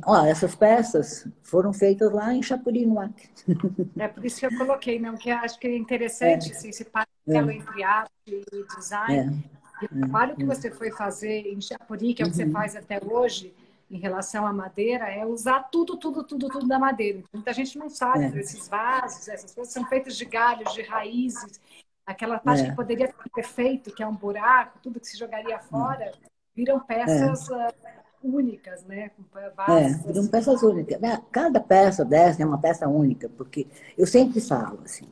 ó, 0.04 0.26
essas 0.26 0.56
peças 0.56 1.28
foram 1.44 1.72
feitas 1.72 2.12
lá 2.12 2.34
em 2.34 2.42
Chapuri, 2.42 2.84
no 2.84 3.00
Acre. 3.00 3.30
É 3.96 4.08
por 4.08 4.26
isso 4.26 4.40
que 4.40 4.46
eu 4.48 4.58
coloquei, 4.58 5.00
não, 5.00 5.16
que 5.16 5.30
acho 5.30 5.60
que 5.60 5.68
é 5.68 5.78
interessante 5.78 6.52
é. 6.52 6.56
Assim, 6.56 6.70
esse 6.70 6.84
paralelo 6.86 7.52
é. 7.52 7.56
entre 7.56 7.84
arte 7.84 8.12
e 8.28 8.76
design. 8.76 9.46
É. 9.52 9.84
E 9.84 9.86
o 9.86 10.00
trabalho 10.00 10.36
que 10.36 10.44
é. 10.44 10.46
você 10.48 10.72
foi 10.72 10.92
fazer 10.92 11.46
em 11.46 11.62
Chapuri, 11.62 12.16
que 12.16 12.24
é 12.24 12.26
o 12.26 12.30
que 12.30 12.38
você 12.38 12.46
uhum. 12.46 12.52
faz 12.52 12.76
até 12.76 13.00
hoje, 13.06 13.54
em 13.96 14.00
relação 14.00 14.46
à 14.46 14.52
madeira 14.52 15.10
é 15.10 15.26
usar 15.26 15.64
tudo, 15.72 15.96
tudo, 15.96 16.24
tudo, 16.24 16.50
tudo 16.50 16.68
da 16.68 16.78
madeira. 16.78 17.24
Muita 17.34 17.54
gente 17.54 17.78
não 17.78 17.90
sabe, 17.90 18.26
é. 18.26 18.40
esses 18.40 18.68
vasos, 18.68 19.28
essas 19.28 19.54
coisas 19.54 19.74
são 19.74 19.86
feitas 19.86 20.18
de 20.18 20.26
galhos, 20.26 20.74
de 20.74 20.82
raízes. 20.82 21.60
Aquela 22.06 22.38
parte 22.38 22.64
é. 22.64 22.70
que 22.70 22.76
poderia 22.76 23.08
ser 23.08 23.30
perfeito, 23.34 23.96
que 23.96 24.04
é 24.04 24.08
um 24.08 24.16
buraco, 24.16 24.80
tudo 24.84 25.00
que 25.00 25.08
se 25.08 25.18
jogaria 25.18 25.58
fora, 25.60 26.12
viram 26.54 26.80
peças 26.80 27.50
é. 27.50 27.68
uh, 27.68 27.74
únicas, 28.22 28.84
né? 28.84 29.12
Vasos, 29.56 30.06
é, 30.06 30.12
viram 30.12 30.28
peças 30.28 30.62
únicas. 30.62 31.00
Né? 31.00 31.22
Cada 31.32 31.60
peça 31.62 32.04
dessa 32.04 32.44
é 32.44 32.46
uma 32.46 32.60
peça 32.60 32.88
única, 32.88 33.30
porque 33.30 33.66
eu 33.98 34.06
sempre 34.06 34.42
falo 34.42 34.82
assim, 34.84 35.08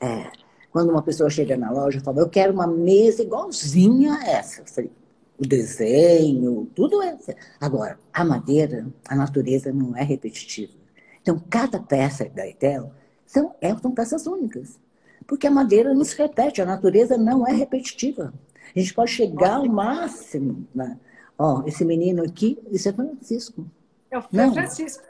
é, 0.00 0.30
quando 0.70 0.90
uma 0.90 1.02
pessoa 1.02 1.28
chega 1.28 1.56
na 1.56 1.70
loja 1.70 1.98
e 1.98 2.00
fala, 2.00 2.20
eu 2.20 2.28
quero 2.28 2.52
uma 2.52 2.66
mesa 2.66 3.22
igualzinha 3.22 4.14
a 4.14 4.28
essa. 4.30 4.62
Eu 4.62 4.66
falei, 4.66 4.92
o 5.40 5.46
desenho, 5.46 6.70
tudo 6.74 7.02
é. 7.02 7.16
Agora, 7.58 7.98
a 8.12 8.22
madeira, 8.22 8.86
a 9.08 9.16
natureza 9.16 9.72
não 9.72 9.96
é 9.96 10.02
repetitiva. 10.02 10.74
Então, 11.22 11.42
cada 11.48 11.80
peça 11.80 12.28
da 12.28 12.46
Etel 12.46 12.92
são, 13.24 13.54
é, 13.58 13.74
são 13.76 13.90
peças 13.90 14.26
únicas. 14.26 14.78
Porque 15.26 15.46
a 15.46 15.50
madeira 15.50 15.94
não 15.94 16.04
se 16.04 16.16
repete, 16.16 16.60
a 16.60 16.66
natureza 16.66 17.16
não 17.16 17.46
é 17.46 17.52
repetitiva. 17.52 18.34
A 18.76 18.78
gente 18.78 18.92
pode 18.92 19.12
chegar 19.12 19.56
ao 19.56 19.66
máximo. 19.66 20.66
Né? 20.74 20.98
Ó, 21.38 21.62
esse 21.66 21.86
menino 21.86 22.22
aqui, 22.22 22.58
isso 22.70 22.90
é 22.90 22.92
Francisco. 22.92 23.66
É 24.10 24.18
o 24.18 24.24
não. 24.30 24.52
Francisco. 24.52 25.04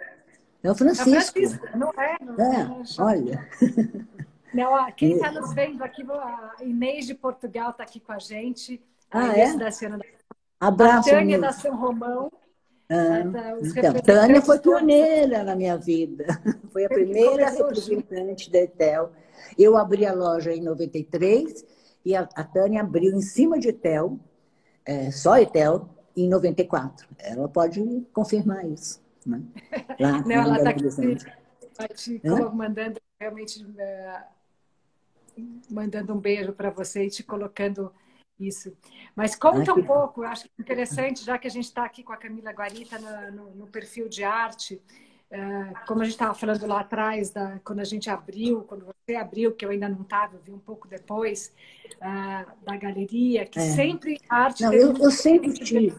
É 0.63 0.71
o 0.71 0.75
Francisco. 0.75 1.11
É 1.11 1.19
o 1.19 1.21
Francisco, 1.23 1.67
não 1.77 1.91
é? 1.91 2.17
Não 2.23 2.45
é, 2.45 2.61
é 2.61 3.03
olha. 3.03 3.49
Não, 4.53 4.91
quem 4.93 5.13
está 5.13 5.31
nos 5.31 5.55
vendo 5.55 5.81
aqui, 5.81 6.03
a 6.11 6.57
Inês 6.61 7.07
de 7.07 7.15
Portugal 7.15 7.71
está 7.71 7.85
aqui 7.85 8.01
com 8.01 8.11
a 8.11 8.19
gente. 8.19 8.83
A 9.09 9.21
ah, 9.21 9.27
Inês 9.29 9.55
é? 9.55 9.59
da 9.59 9.71
Ciana 9.71 9.97
da 9.97 10.05
Abraço. 10.61 11.09
A 11.09 11.13
Tânia 11.13 11.41
da 11.41 11.53
São 11.53 11.75
Romão. 11.75 12.31
Ah, 12.89 13.21
então, 13.63 13.95
Tânia 14.05 14.43
foi 14.43 14.59
pioneira 14.59 15.43
na 15.43 15.57
minha 15.57 15.77
vida. 15.77 16.27
Foi 16.73 16.85
a 16.85 16.89
primeira 16.89 17.49
representante 17.49 18.51
da 18.51 18.59
Etel. 18.59 19.13
Eu 19.57 19.77
abri 19.77 20.05
a 20.05 20.13
loja 20.13 20.53
em 20.53 20.61
93 20.61 21.65
e 22.05 22.17
a, 22.17 22.29
a 22.35 22.43
Tânia 22.43 22.81
abriu 22.81 23.13
em 23.13 23.21
cima 23.21 23.61
de 23.61 23.69
Etel, 23.69 24.19
é, 24.85 25.11
só 25.13 25.39
Etel, 25.39 25.89
em 26.17 26.29
94. 26.29 27.09
Ela 27.19 27.49
pode 27.49 28.07
confirmar 28.13 28.67
isso. 28.67 29.01
Né? 29.25 29.41
Lá, 30.01 30.23
Não, 30.23 30.35
ela 30.35 30.57
está 30.59 30.71
aqui 30.71 31.95
te 31.95 32.21
mandando 32.53 33.01
realmente 33.19 33.65
uh, 33.65 34.23
mandando 35.71 36.13
um 36.13 36.19
beijo 36.19 36.53
para 36.53 36.71
você 36.71 37.05
e 37.05 37.11
te 37.11 37.23
colocando 37.23 37.93
isso. 38.41 38.73
Mas 39.15 39.35
conta 39.35 39.73
um 39.75 39.83
pouco, 39.83 40.23
acho 40.23 40.47
é 40.47 40.63
interessante, 40.63 41.25
já 41.25 41.39
que 41.39 41.47
a 41.47 41.51
gente 41.51 41.65
está 41.65 41.85
aqui 41.85 42.03
com 42.03 42.13
a 42.13 42.17
Camila 42.17 42.51
Guarita 42.51 42.99
no, 42.99 43.33
no, 43.33 43.51
no 43.57 43.67
perfil 43.67 44.09
de 44.09 44.25
arte, 44.25 44.81
uh, 45.31 45.87
como 45.87 46.01
a 46.01 46.05
gente 46.05 46.15
estava 46.15 46.35
falando 46.35 46.67
lá 46.67 46.81
atrás, 46.81 47.31
da, 47.31 47.59
quando 47.65 47.81
a 47.81 47.85
gente 47.85 48.09
abriu, 48.09 48.63
quando 48.63 48.87
você 48.87 49.15
abriu, 49.15 49.55
que 49.55 49.65
eu 49.65 49.71
ainda 49.71 49.89
não 49.89 50.03
estava, 50.03 50.39
vi 50.39 50.53
um 50.53 50.59
pouco 50.59 50.89
depois, 50.89 51.53
uh, 51.97 52.65
da 52.65 52.77
galeria, 52.77 53.47
que 53.47 53.59
é. 53.59 53.63
sempre 53.63 54.19
a 54.29 54.45
arte... 54.45 54.63
Não, 54.63 54.73
eu, 54.73 54.97
eu 54.97 55.11
sempre 55.11 55.53
tive. 55.53 55.95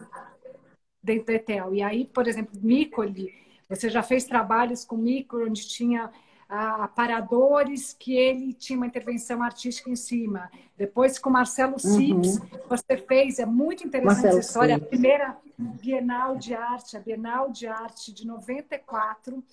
Dentro 1.02 1.26
da 1.26 1.32
Etel. 1.32 1.74
E 1.74 1.82
aí, 1.82 2.04
por 2.06 2.28
exemplo, 2.28 2.52
Micoli, 2.62 3.34
você 3.68 3.88
já 3.88 4.02
fez 4.02 4.24
trabalhos 4.24 4.84
com 4.84 4.96
Micoli, 4.96 5.48
onde 5.48 5.66
tinha 5.66 6.10
aparadores 6.52 7.96
que 7.98 8.14
ele 8.14 8.52
tinha 8.52 8.76
uma 8.76 8.86
intervenção 8.86 9.42
artística 9.42 9.88
em 9.88 9.96
cima. 9.96 10.50
Depois, 10.76 11.18
com 11.18 11.30
Marcelo 11.30 11.78
Cips, 11.78 12.36
uhum. 12.36 12.48
você 12.68 12.96
fez, 12.98 13.38
é 13.38 13.46
muito 13.46 13.86
interessante 13.86 14.16
Marcelo 14.16 14.38
essa 14.38 14.48
história, 14.48 14.76
a 14.76 14.80
primeira 14.80 15.36
Bienal 15.56 16.36
de 16.36 16.54
Arte, 16.54 16.96
a 16.96 17.00
Bienal 17.00 17.50
de 17.50 17.66
Arte 17.66 18.12
de 18.12 18.26
94. 18.26 19.36
Uh, 19.38 19.44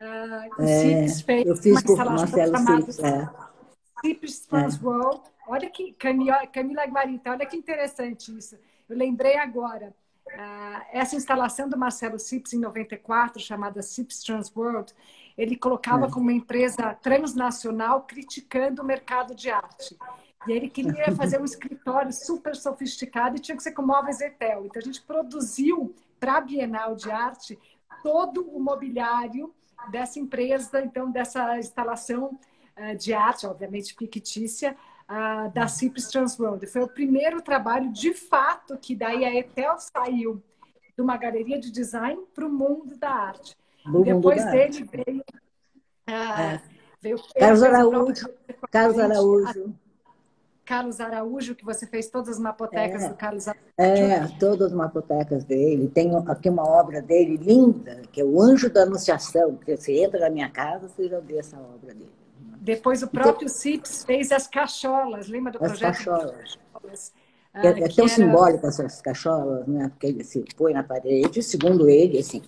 ah, 0.00 0.48
o 0.58 0.62
é, 0.62 1.06
Cips 1.06 1.22
fez 1.22 1.46
eu 1.46 1.56
fiz 1.56 1.82
uma 1.84 2.04
Marcelo 2.04 2.58
Cips, 2.58 2.98
é. 2.98 3.30
Cips 4.02 4.40
Trans 4.40 4.76
é. 4.76 4.84
World. 4.84 5.22
Olha 5.48 5.70
que, 5.70 5.92
Camila, 5.92 6.46
Camila 6.46 6.84
Guarita, 6.84 7.30
olha 7.30 7.46
que 7.46 7.56
interessante 7.56 8.36
isso. 8.36 8.58
Eu 8.88 8.96
lembrei 8.96 9.38
agora. 9.38 9.94
Uh, 10.26 10.82
essa 10.92 11.16
instalação 11.16 11.68
do 11.68 11.76
Marcelo 11.76 12.18
Sips 12.18 12.52
em 12.52 12.58
94, 12.58 13.40
chamada 13.40 13.82
Sips 13.82 14.22
Transworld, 14.22 14.94
ele 15.36 15.56
colocava 15.56 16.06
é. 16.06 16.10
como 16.10 16.26
uma 16.26 16.32
empresa 16.32 16.94
transnacional 16.94 18.02
criticando 18.02 18.82
o 18.82 18.84
mercado 18.84 19.34
de 19.34 19.50
arte. 19.50 19.96
E 20.46 20.52
ele 20.52 20.68
queria 20.68 21.14
fazer 21.14 21.40
um 21.40 21.44
escritório 21.44 22.12
super 22.12 22.56
sofisticado 22.56 23.36
e 23.36 23.40
tinha 23.40 23.56
que 23.56 23.62
ser 23.62 23.72
com 23.72 23.82
móveis 23.82 24.20
Etel. 24.20 24.66
Então 24.66 24.80
a 24.80 24.84
gente 24.84 25.00
produziu 25.02 25.94
para 26.18 26.38
a 26.38 26.40
Bienal 26.40 26.94
de 26.94 27.10
Arte 27.10 27.58
todo 28.02 28.42
o 28.48 28.60
mobiliário 28.60 29.54
dessa 29.90 30.18
empresa, 30.18 30.82
então 30.82 31.10
dessa 31.10 31.58
instalação 31.58 32.38
uh, 32.76 32.96
de 32.96 33.12
arte, 33.12 33.46
obviamente 33.46 33.94
fictícia, 33.94 34.76
uh, 35.08 35.50
da 35.52 35.68
Cips 35.68 36.08
Transworld. 36.08 36.66
Foi 36.66 36.82
o 36.82 36.88
primeiro 36.88 37.40
trabalho 37.40 37.92
de 37.92 38.14
fato 38.14 38.76
que 38.78 38.94
daí 38.94 39.24
a 39.24 39.34
Etel 39.34 39.76
saiu 39.78 40.42
de 40.96 41.02
uma 41.02 41.16
galeria 41.16 41.58
de 41.58 41.70
design 41.70 42.20
para 42.34 42.46
o 42.46 42.50
mundo 42.50 42.96
da 42.96 43.10
arte. 43.10 43.56
Do 43.84 44.04
Depois 44.04 44.44
dele 44.50 44.88
veio, 44.92 45.24
uh, 46.08 46.40
é. 46.40 46.62
veio 47.00 47.20
Carlos 47.38 47.62
Araújo. 47.62 48.28
Carlos 48.70 48.98
Araújo. 48.98 49.74
Carlos 50.64 51.00
Araújo, 51.00 51.54
que 51.54 51.64
você 51.64 51.86
fez 51.86 52.08
todas 52.08 52.28
as 52.28 52.38
mapotecas 52.38 53.02
é, 53.02 53.08
do 53.08 53.14
Carlos 53.16 53.48
Araújo. 53.48 53.66
É, 53.76 54.28
todas 54.38 54.68
as 54.68 54.72
mapotecas 54.72 55.44
dele. 55.44 55.88
Tem 55.88 56.10
aqui 56.28 56.48
uma 56.48 56.64
obra 56.64 57.02
dele 57.02 57.36
linda, 57.36 58.02
que 58.12 58.20
é 58.20 58.24
o 58.24 58.40
Anjo 58.40 58.70
da 58.70 58.82
Anunciação, 58.82 59.56
que 59.56 59.76
você 59.76 60.04
entra 60.04 60.20
na 60.20 60.30
minha 60.30 60.48
casa, 60.48 60.88
você 60.88 61.08
já 61.08 61.18
vê 61.18 61.38
essa 61.38 61.58
obra 61.58 61.92
dele. 61.92 62.10
Depois 62.60 63.02
o 63.02 63.08
próprio 63.08 63.46
então, 63.46 63.48
CIPS 63.48 64.04
fez 64.04 64.30
as 64.30 64.46
cacholas, 64.46 65.26
lembra 65.26 65.50
do 65.50 65.62
as 65.62 65.72
projeto? 65.72 65.96
Cacholas. 65.96 66.58
cacholas. 66.72 67.12
É, 67.54 67.68
é 67.68 67.88
tão 67.88 68.04
era... 68.04 68.08
simbólico 68.08 68.66
essas 68.66 69.02
cacholas, 69.02 69.66
né? 69.66 69.88
porque 69.88 70.06
ele 70.06 70.24
se 70.24 70.44
põe 70.56 70.72
na 70.72 70.82
parede, 70.82 71.42
segundo 71.42 71.88
ele, 71.88 72.18
assim, 72.18 72.40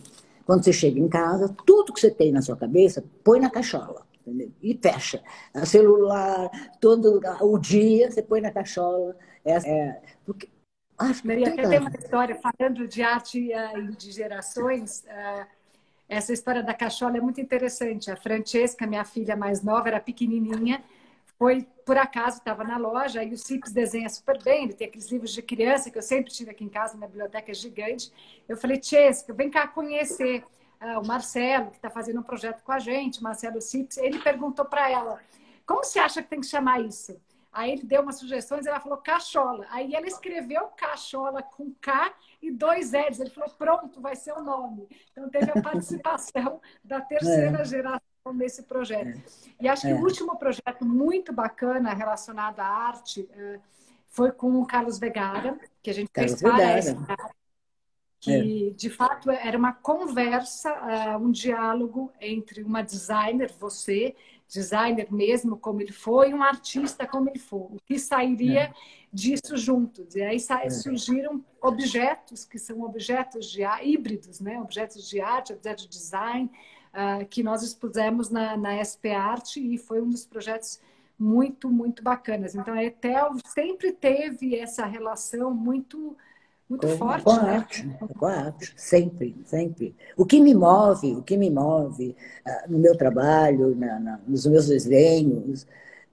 quando 0.47 0.65
você 0.65 0.73
chega 0.73 0.99
em 0.99 1.09
casa, 1.09 1.55
tudo 1.67 1.93
que 1.93 2.01
você 2.01 2.11
tem 2.11 2.33
na 2.33 2.43
sua 2.43 2.57
cabeça, 2.57 3.05
põe 3.23 3.41
na 3.41 3.51
cachola. 3.51 4.07
Entendeu? 4.27 4.51
E 4.63 4.79
fecha. 4.81 5.23
O 5.55 5.67
celular, 5.67 6.51
todo 6.81 7.21
o 7.41 7.59
dia, 7.59 8.11
você 8.11 8.23
põe 8.23 8.41
na 8.41 8.51
cachola. 8.51 9.17
É, 9.45 9.53
é 9.53 10.03
porque, 10.25 10.49
acho 10.99 11.27
Maria, 11.27 11.49
até 11.49 11.69
tem 11.69 11.79
uma 11.79 11.91
história, 11.91 12.37
falando 12.37 12.89
de 12.89 13.03
arte 13.03 13.51
uh, 13.53 13.93
de 13.97 14.11
gerações, 14.11 15.05
uh, 15.05 15.47
essa 16.09 16.33
história 16.33 16.63
da 16.63 16.75
cachola 16.75 17.19
é 17.19 17.21
muito 17.21 17.41
interessante. 17.41 18.11
A 18.11 18.17
Francesca, 18.17 18.87
minha 18.87 19.05
filha 19.05 19.37
mais 19.37 19.63
nova, 19.63 19.89
era 19.89 20.01
pequenininha, 20.01 20.83
foi 21.45 21.61
por 21.85 21.99
acaso, 21.99 22.39
estava 22.39 22.65
na 22.65 22.79
loja, 22.79 23.23
e 23.23 23.35
o 23.35 23.37
Cips 23.37 23.71
desenha 23.71 24.09
super 24.09 24.43
bem, 24.43 24.65
ele 24.65 24.73
tem 24.73 24.87
aqueles 24.87 25.11
livros 25.11 25.31
de 25.31 25.43
criança 25.43 25.91
que 25.91 25.99
eu 25.99 26.03
sempre 26.03 26.33
tive 26.33 26.51
aqui 26.51 26.65
em 26.65 26.71
casa, 26.71 26.97
minha 26.97 27.07
biblioteca 27.07 27.51
é 27.51 27.55
gigante. 27.55 28.11
Eu 28.49 28.57
falei, 28.57 28.83
Chesca, 28.83 29.31
vem 29.35 29.51
cá 29.51 29.69
conhecer 29.69 30.43
uh, 30.81 31.01
o 31.03 31.07
Marcelo, 31.07 31.71
que 31.71 31.77
está 31.77 31.91
fazendo 31.91 32.21
um 32.21 32.23
projeto 32.23 32.63
com 32.63 32.73
a 32.73 32.79
gente, 32.79 33.23
Marcelo 33.23 33.61
Cips. 33.61 33.99
Ele 33.99 34.19
perguntou 34.21 34.65
para 34.65 34.91
ela, 34.91 35.21
como 35.67 35.85
você 35.85 35.99
acha 35.99 36.23
que 36.23 36.31
tem 36.31 36.41
que 36.41 36.47
chamar 36.47 36.81
isso? 36.81 37.15
Aí 37.53 37.73
ele 37.73 37.85
deu 37.85 38.01
umas 38.01 38.19
sugestões, 38.19 38.65
ela 38.65 38.81
falou 38.81 38.97
cachola. 38.97 39.67
Aí 39.69 39.95
ela 39.95 40.07
escreveu 40.07 40.69
cachola 40.69 41.43
com 41.43 41.75
K 41.79 42.11
e 42.41 42.51
dois 42.51 42.93
L's. 42.93 43.21
Ele 43.21 43.29
falou, 43.29 43.51
pronto, 43.51 44.01
vai 44.01 44.17
ser 44.17 44.33
o 44.33 44.43
nome. 44.43 44.89
Então 45.13 45.29
teve 45.29 45.51
a 45.51 45.61
participação 45.61 46.59
da 46.83 47.03
terceira 47.03 47.61
é. 47.61 47.65
geração 47.67 48.14
nesse 48.33 48.63
projeto. 48.63 49.19
É. 49.19 49.23
E 49.61 49.69
acho 49.69 49.83
que 49.83 49.89
é. 49.89 49.95
o 49.95 50.01
último 50.01 50.37
projeto 50.37 50.85
muito 50.85 51.33
bacana 51.33 51.93
relacionado 51.93 52.61
à 52.61 52.67
arte 52.67 53.29
eh, 53.33 53.61
foi 54.09 54.33
com 54.33 54.61
o 54.61 54.67
Carlos 54.67 54.99
Vegara, 54.99 55.59
que 55.83 55.91
a 55.91 55.95
gente 55.95 56.11
Carlos 56.11 56.41
fez 56.41 56.95
para 56.95 57.35
que 58.25 58.69
é. 58.69 58.71
de 58.71 58.89
fato 58.89 59.31
era 59.31 59.57
uma 59.57 59.75
conversa, 59.75 60.71
eh, 60.71 61.17
um 61.19 61.31
diálogo 61.31 62.11
entre 62.19 62.63
uma 62.63 62.83
designer, 62.83 63.53
você, 63.61 64.17
designer 64.49 65.13
mesmo 65.13 65.59
como 65.59 65.83
ele 65.83 65.93
foi, 65.93 66.31
e 66.31 66.35
um 66.35 66.43
artista 66.43 67.07
como 67.07 67.29
ele 67.29 67.39
foi. 67.39 67.61
O 67.61 67.79
que 67.85 67.99
sairia 67.99 68.63
é. 68.63 68.73
disso 69.13 69.59
juntos? 69.59 70.15
E 70.15 70.23
aí 70.23 70.39
é. 70.39 70.71
surgiram 70.71 71.45
objetos 71.61 72.47
que 72.47 72.59
são 72.59 72.81
objetos 72.83 73.51
de 73.51 73.63
híbridos, 73.83 74.41
né? 74.41 74.59
Objetos 74.59 75.07
de 75.07 75.21
arte, 75.21 75.53
objetos 75.53 75.85
de 75.85 75.91
design, 75.91 76.51
uh, 76.95 77.27
que 77.27 77.43
nós 77.43 77.63
expusemos 77.63 78.31
na, 78.31 78.57
na 78.57 78.83
SP 78.83 79.11
Arte 79.11 79.61
e 79.61 79.77
foi 79.77 80.01
um 80.01 80.09
dos 80.09 80.25
projetos 80.25 80.81
muito, 81.19 81.71
muito 81.71 82.03
bacanas. 82.03 82.55
Então, 82.55 82.75
a 82.75 82.83
Etel 82.83 83.37
sempre 83.47 83.93
teve 83.93 84.57
essa 84.57 84.87
relação 84.87 85.53
muito 85.53 86.17
muito 86.69 86.87
com, 86.87 86.97
forte. 86.97 87.25
Com 87.25 87.31
a 87.31 87.43
né? 87.43 87.57
arte, 87.57 87.97
com 88.19 88.27
a 88.27 88.33
arte, 88.33 88.73
sempre, 88.75 89.37
sempre. 89.45 89.95
O 90.17 90.25
que 90.25 90.41
me 90.41 90.55
move, 90.55 91.15
o 91.15 91.23
que 91.23 91.37
me 91.37 91.51
move 91.51 92.17
uh, 92.47 92.73
no 92.73 92.79
meu 92.79 92.97
trabalho, 92.97 93.77
na, 93.77 94.01
na, 94.01 94.21
nos 94.27 94.47
meus 94.47 94.69
desenhos, 94.69 95.67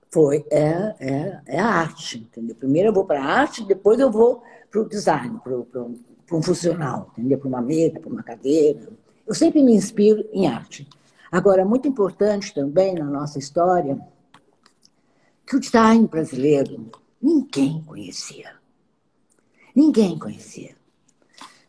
foi, 0.09 0.45
é, 0.51 0.95
é, 0.99 1.41
é 1.47 1.59
a 1.59 1.67
arte, 1.67 2.19
entendeu? 2.19 2.53
Primeiro 2.55 2.89
eu 2.89 2.93
vou 2.93 3.05
para 3.05 3.23
a 3.23 3.25
arte, 3.25 3.63
depois 3.63 3.97
eu 3.97 4.11
vou 4.11 4.43
para 4.69 4.81
o 4.81 4.89
design, 4.89 5.39
para 5.41 6.37
um 6.37 6.43
funcional, 6.43 7.11
entendeu? 7.13 7.37
Para 7.37 7.47
uma 7.47 7.61
mesa, 7.61 7.99
para 7.99 8.09
uma 8.09 8.21
cadeira. 8.23 8.89
Eu 9.31 9.35
sempre 9.35 9.63
me 9.63 9.73
inspiro 9.73 10.27
em 10.33 10.45
arte. 10.45 10.85
Agora, 11.31 11.63
muito 11.63 11.87
importante 11.87 12.53
também 12.53 12.95
na 12.95 13.05
nossa 13.05 13.39
história, 13.39 13.97
que 15.47 15.55
o 15.55 15.59
design 15.61 16.05
brasileiro 16.05 16.91
ninguém 17.21 17.81
conhecia. 17.81 18.51
Ninguém 19.73 20.19
conhecia. 20.19 20.75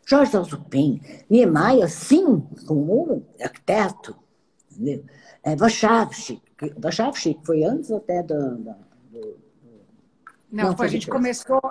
Jorge 0.05 0.37
Alzupin, 0.37 1.01
Niemeyer, 1.31 1.89
sim, 1.89 2.41
como 2.67 3.25
arquiteto. 3.41 4.17
Entendeu? 4.73 5.05
É, 5.45 5.55
Wachowski, 5.55 6.43
Wachowski 6.79 7.39
foi 7.45 7.63
antes 7.63 7.93
até 7.93 8.25
do... 8.25 8.57
do, 8.57 8.75
do 9.09 9.37
não, 10.51 10.65
não, 10.65 10.77
foi, 10.77 10.87
a 10.87 10.91
gente 10.91 11.07
começou, 11.09 11.63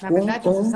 na 0.00 0.10
verdade, 0.10 0.44
com, 0.44 0.62
com, 0.62 0.70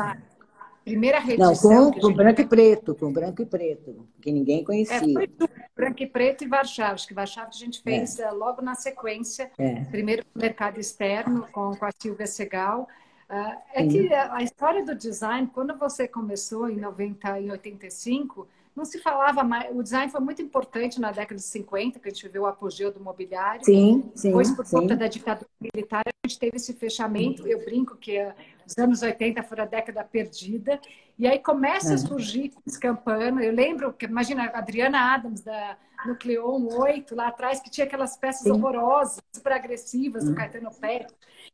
primeira 0.85 1.19
redição... 1.19 1.71
Não, 1.71 1.93
com, 1.93 2.01
com 2.01 2.13
branco 2.13 2.41
e 2.41 2.47
preto, 2.47 2.95
com 2.95 3.13
branco 3.13 3.43
e 3.43 3.47
preto, 3.47 4.07
que 4.21 4.31
ninguém 4.31 4.65
conhecia. 4.65 4.97
É, 4.97 5.01
foi 5.01 5.31
branco 5.75 6.03
e 6.03 6.07
preto 6.07 6.45
e 6.45 6.49
Warchavski. 6.49 7.15
Warchavski 7.15 7.63
a 7.63 7.67
gente 7.67 7.83
fez 7.83 8.19
é. 8.19 8.25
Eh, 8.25 8.31
logo 8.31 8.61
na 8.63 8.75
sequência, 8.75 9.51
é. 9.59 9.85
primeiro 9.85 10.25
no 10.35 10.41
mercado 10.41 10.79
externo, 10.79 11.47
com, 11.53 11.75
com 11.75 11.85
a 11.85 11.91
Silvia 12.01 12.27
Segal, 12.27 12.89
Uh, 13.33 13.57
é 13.73 13.87
que 13.87 14.13
a 14.13 14.43
história 14.43 14.85
do 14.85 14.95
design, 14.95 15.49
quando 15.55 15.75
você 15.79 16.07
começou 16.07 16.69
em 16.69 16.77
90 16.77 17.41
e 17.41 17.51
85, 17.51 18.47
não 18.75 18.85
se 18.85 18.99
falava 18.99 19.45
mais. 19.45 19.75
O 19.75 19.83
design 19.83 20.11
foi 20.11 20.21
muito 20.21 20.41
importante 20.41 21.01
na 21.01 21.11
década 21.11 21.37
de 21.37 21.43
50, 21.43 21.99
que 21.99 22.09
a 22.09 22.11
gente 22.11 22.27
viveu 22.27 22.43
o 22.43 22.47
apogeu 22.47 22.91
do 22.91 23.01
mobiliário. 23.01 23.65
Sim, 23.65 24.11
sim. 24.15 24.29
Depois, 24.29 24.51
por 24.51 24.65
sim. 24.65 24.77
conta 24.77 24.97
da 24.97 25.07
ditadura 25.07 25.49
militar, 25.61 26.03
a 26.07 26.27
gente 26.27 26.39
teve 26.39 26.57
esse 26.57 26.73
fechamento. 26.73 27.47
Eu 27.47 27.65
brinco 27.65 27.97
que 27.97 28.19
os 28.67 28.77
anos 28.79 29.03
80 29.03 29.43
foram 29.43 29.65
a 29.65 29.67
década 29.67 30.03
perdida. 30.03 30.81
E 31.19 31.27
aí 31.27 31.39
começa 31.39 31.91
a 31.91 31.95
é. 31.95 31.99
surgir 31.99 32.53
Campana. 32.81 33.45
Eu 33.45 33.53
lembro 33.53 33.93
que, 33.93 34.07
imagina, 34.07 34.45
a 34.45 34.59
Adriana 34.59 35.15
Adams, 35.15 35.43
da 35.43 35.77
Nucleon 36.07 36.67
8, 36.69 37.15
lá 37.15 37.29
atrás, 37.29 37.61
que 37.61 37.71
tinha 37.71 37.87
aquelas 37.87 38.17
peças 38.17 38.43
sim. 38.43 38.51
horrorosas, 38.51 39.21
super 39.33 39.53
agressivas, 39.53 40.25
do 40.25 40.33
hum. 40.33 40.35
Caetano 40.35 40.71
Pérez 40.75 41.13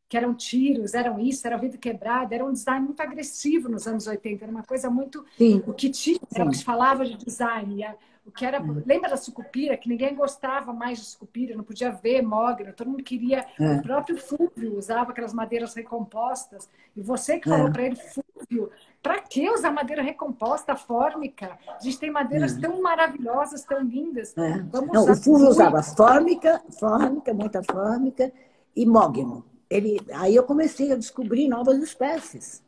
que 0.09 0.17
eram 0.17 0.35
tiros, 0.35 0.95
eram 0.95 1.19
isso, 1.21 1.47
era 1.47 1.59
vidro 1.59 1.79
quebrado, 1.79 2.33
era 2.33 2.45
um 2.45 2.53
design 2.53 2.87
muito 2.87 3.01
agressivo 3.01 3.69
nos 3.69 3.87
anos 3.87 4.07
80, 4.07 4.45
era 4.45 4.51
uma 4.51 4.63
coisa 4.63 4.89
muito. 4.89 5.25
Sim. 5.37 5.63
O 5.67 5.75
que 5.75 5.91
tinha, 5.91 6.19
era 6.35 6.47
o 6.47 6.51
que 6.51 6.57
se 6.57 6.65
falava 6.65 7.05
de 7.05 7.17
design. 7.17 7.85
O 8.25 8.31
que 8.31 8.45
era, 8.45 8.61
uhum. 8.61 8.83
Lembra 8.87 9.11
da 9.11 9.17
sucupira, 9.17 9.77
que 9.77 9.89
ninguém 9.89 10.15
gostava 10.15 10.73
mais 10.73 10.99
de 10.99 11.05
sucupira, 11.05 11.57
não 11.57 11.65
podia 11.65 11.91
ver 11.91 12.23
mogno, 12.23 12.73
todo 12.73 12.91
mundo 12.91 13.03
queria. 13.03 13.47
É. 13.59 13.77
O 13.77 13.83
próprio 13.83 14.17
Fúvio 14.17 14.77
usava 14.77 15.13
aquelas 15.13 15.35
madeiras 15.35 15.75
recompostas. 15.75 16.69
E 16.97 17.03
você 17.03 17.39
que 17.39 17.49
falou 17.49 17.69
é. 17.69 17.71
para 17.71 17.83
ele, 17.83 17.97
Fúvio, 17.97 18.71
para 19.03 19.21
que 19.21 19.49
usar 19.51 19.71
madeira 19.71 20.03
recomposta, 20.03 20.75
fórmica? 20.75 21.59
A 21.69 21.83
gente 21.83 21.99
tem 21.99 22.11
madeiras 22.11 22.57
é. 22.57 22.61
tão 22.61 22.83
maravilhosas, 22.83 23.63
tão 23.65 23.83
lindas. 23.83 24.37
É. 24.37 24.59
Vamos 24.71 24.93
não, 24.93 25.11
o 25.11 25.17
Fúvio 25.17 25.49
usava 25.49 25.83
fórmica, 25.83 26.63
fórmica, 26.79 27.35
muita 27.35 27.63
fórmica 27.63 28.33
e 28.75 28.87
mogno 28.87 29.45
ele, 29.71 30.01
aí 30.12 30.35
eu 30.35 30.43
comecei 30.43 30.93
a 30.93 30.97
descobrir 30.97 31.49
novas 31.49 31.79
espécies. 31.83 32.62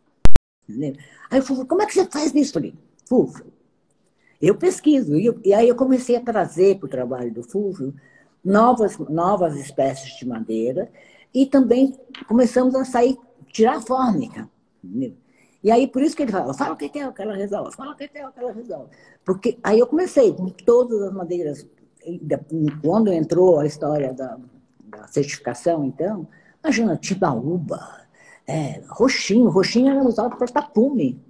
Aí 1.31 1.39
eu 1.39 1.43
falei, 1.43 1.65
como 1.65 1.83
é 1.83 1.87
que 1.87 1.95
você 1.95 2.05
faz 2.07 2.35
isso? 2.35 2.53
Falei, 2.53 2.75
Fulvio, 3.09 3.53
eu 4.41 4.55
pesquiso. 4.55 5.17
E, 5.17 5.27
eu, 5.27 5.41
e 5.45 5.53
aí 5.53 5.69
eu 5.69 5.75
comecei 5.75 6.17
a 6.17 6.21
trazer 6.21 6.79
para 6.79 6.87
o 6.87 6.91
trabalho 6.91 7.33
do 7.33 7.43
Fulvio 7.43 7.95
novas, 8.45 8.97
novas 8.99 9.57
espécies 9.57 10.17
de 10.19 10.27
madeira 10.27 10.91
e 11.35 11.47
também 11.47 11.99
começamos 12.27 12.75
a 12.75 12.85
sair, 12.85 13.19
tirar 13.53 13.77
a 13.77 13.81
fórmica. 13.81 14.49
Entendeu? 14.83 15.15
E 15.63 15.71
aí, 15.71 15.87
por 15.87 16.03
isso 16.03 16.17
que 16.17 16.23
ele 16.23 16.33
fala, 16.33 16.55
fala 16.55 16.73
o 16.73 16.77
que 16.77 16.99
é 16.99 17.03
aquela 17.03 17.35
resolve, 17.35 17.77
fala 17.77 17.93
o 17.93 17.97
que 17.97 18.11
é 18.15 18.25
aquela 18.25 18.53
resolve. 18.53 18.89
Porque 19.25 19.59
aí 19.63 19.79
eu 19.79 19.87
comecei 19.87 20.33
com 20.33 20.49
todas 20.49 21.03
as 21.03 21.13
madeiras, 21.13 21.67
quando 22.83 23.13
entrou 23.13 23.61
a 23.61 23.67
história 23.67 24.15
da, 24.15 24.39
da 24.87 25.07
certificação, 25.09 25.85
então, 25.85 26.27
Imagina, 26.63 26.97
Tibaúba, 26.97 28.01
é, 28.47 28.83
roxinho. 28.89 29.49
Roxinho 29.49 29.91
era 29.91 30.03
usado 30.03 30.37
para 30.37 30.47
tapume. 30.49 31.21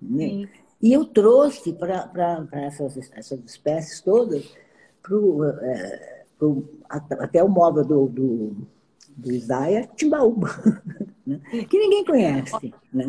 Né? 0.00 0.48
E 0.80 0.92
eu 0.92 1.04
trouxe 1.04 1.72
para 1.72 2.10
essas, 2.52 2.96
essas 3.12 3.40
espécies 3.44 4.00
todas 4.00 4.54
pro, 5.02 5.44
é, 5.44 6.24
pro, 6.38 6.68
até 6.88 7.42
o 7.42 7.48
móvel 7.48 7.84
do, 7.84 8.06
do, 8.06 8.56
do 9.16 9.32
Isaia, 9.32 9.88
Timbaúba, 9.96 10.48
né? 11.26 11.40
que 11.68 11.78
ninguém 11.78 12.04
conhece. 12.04 12.74
Né? 12.92 13.06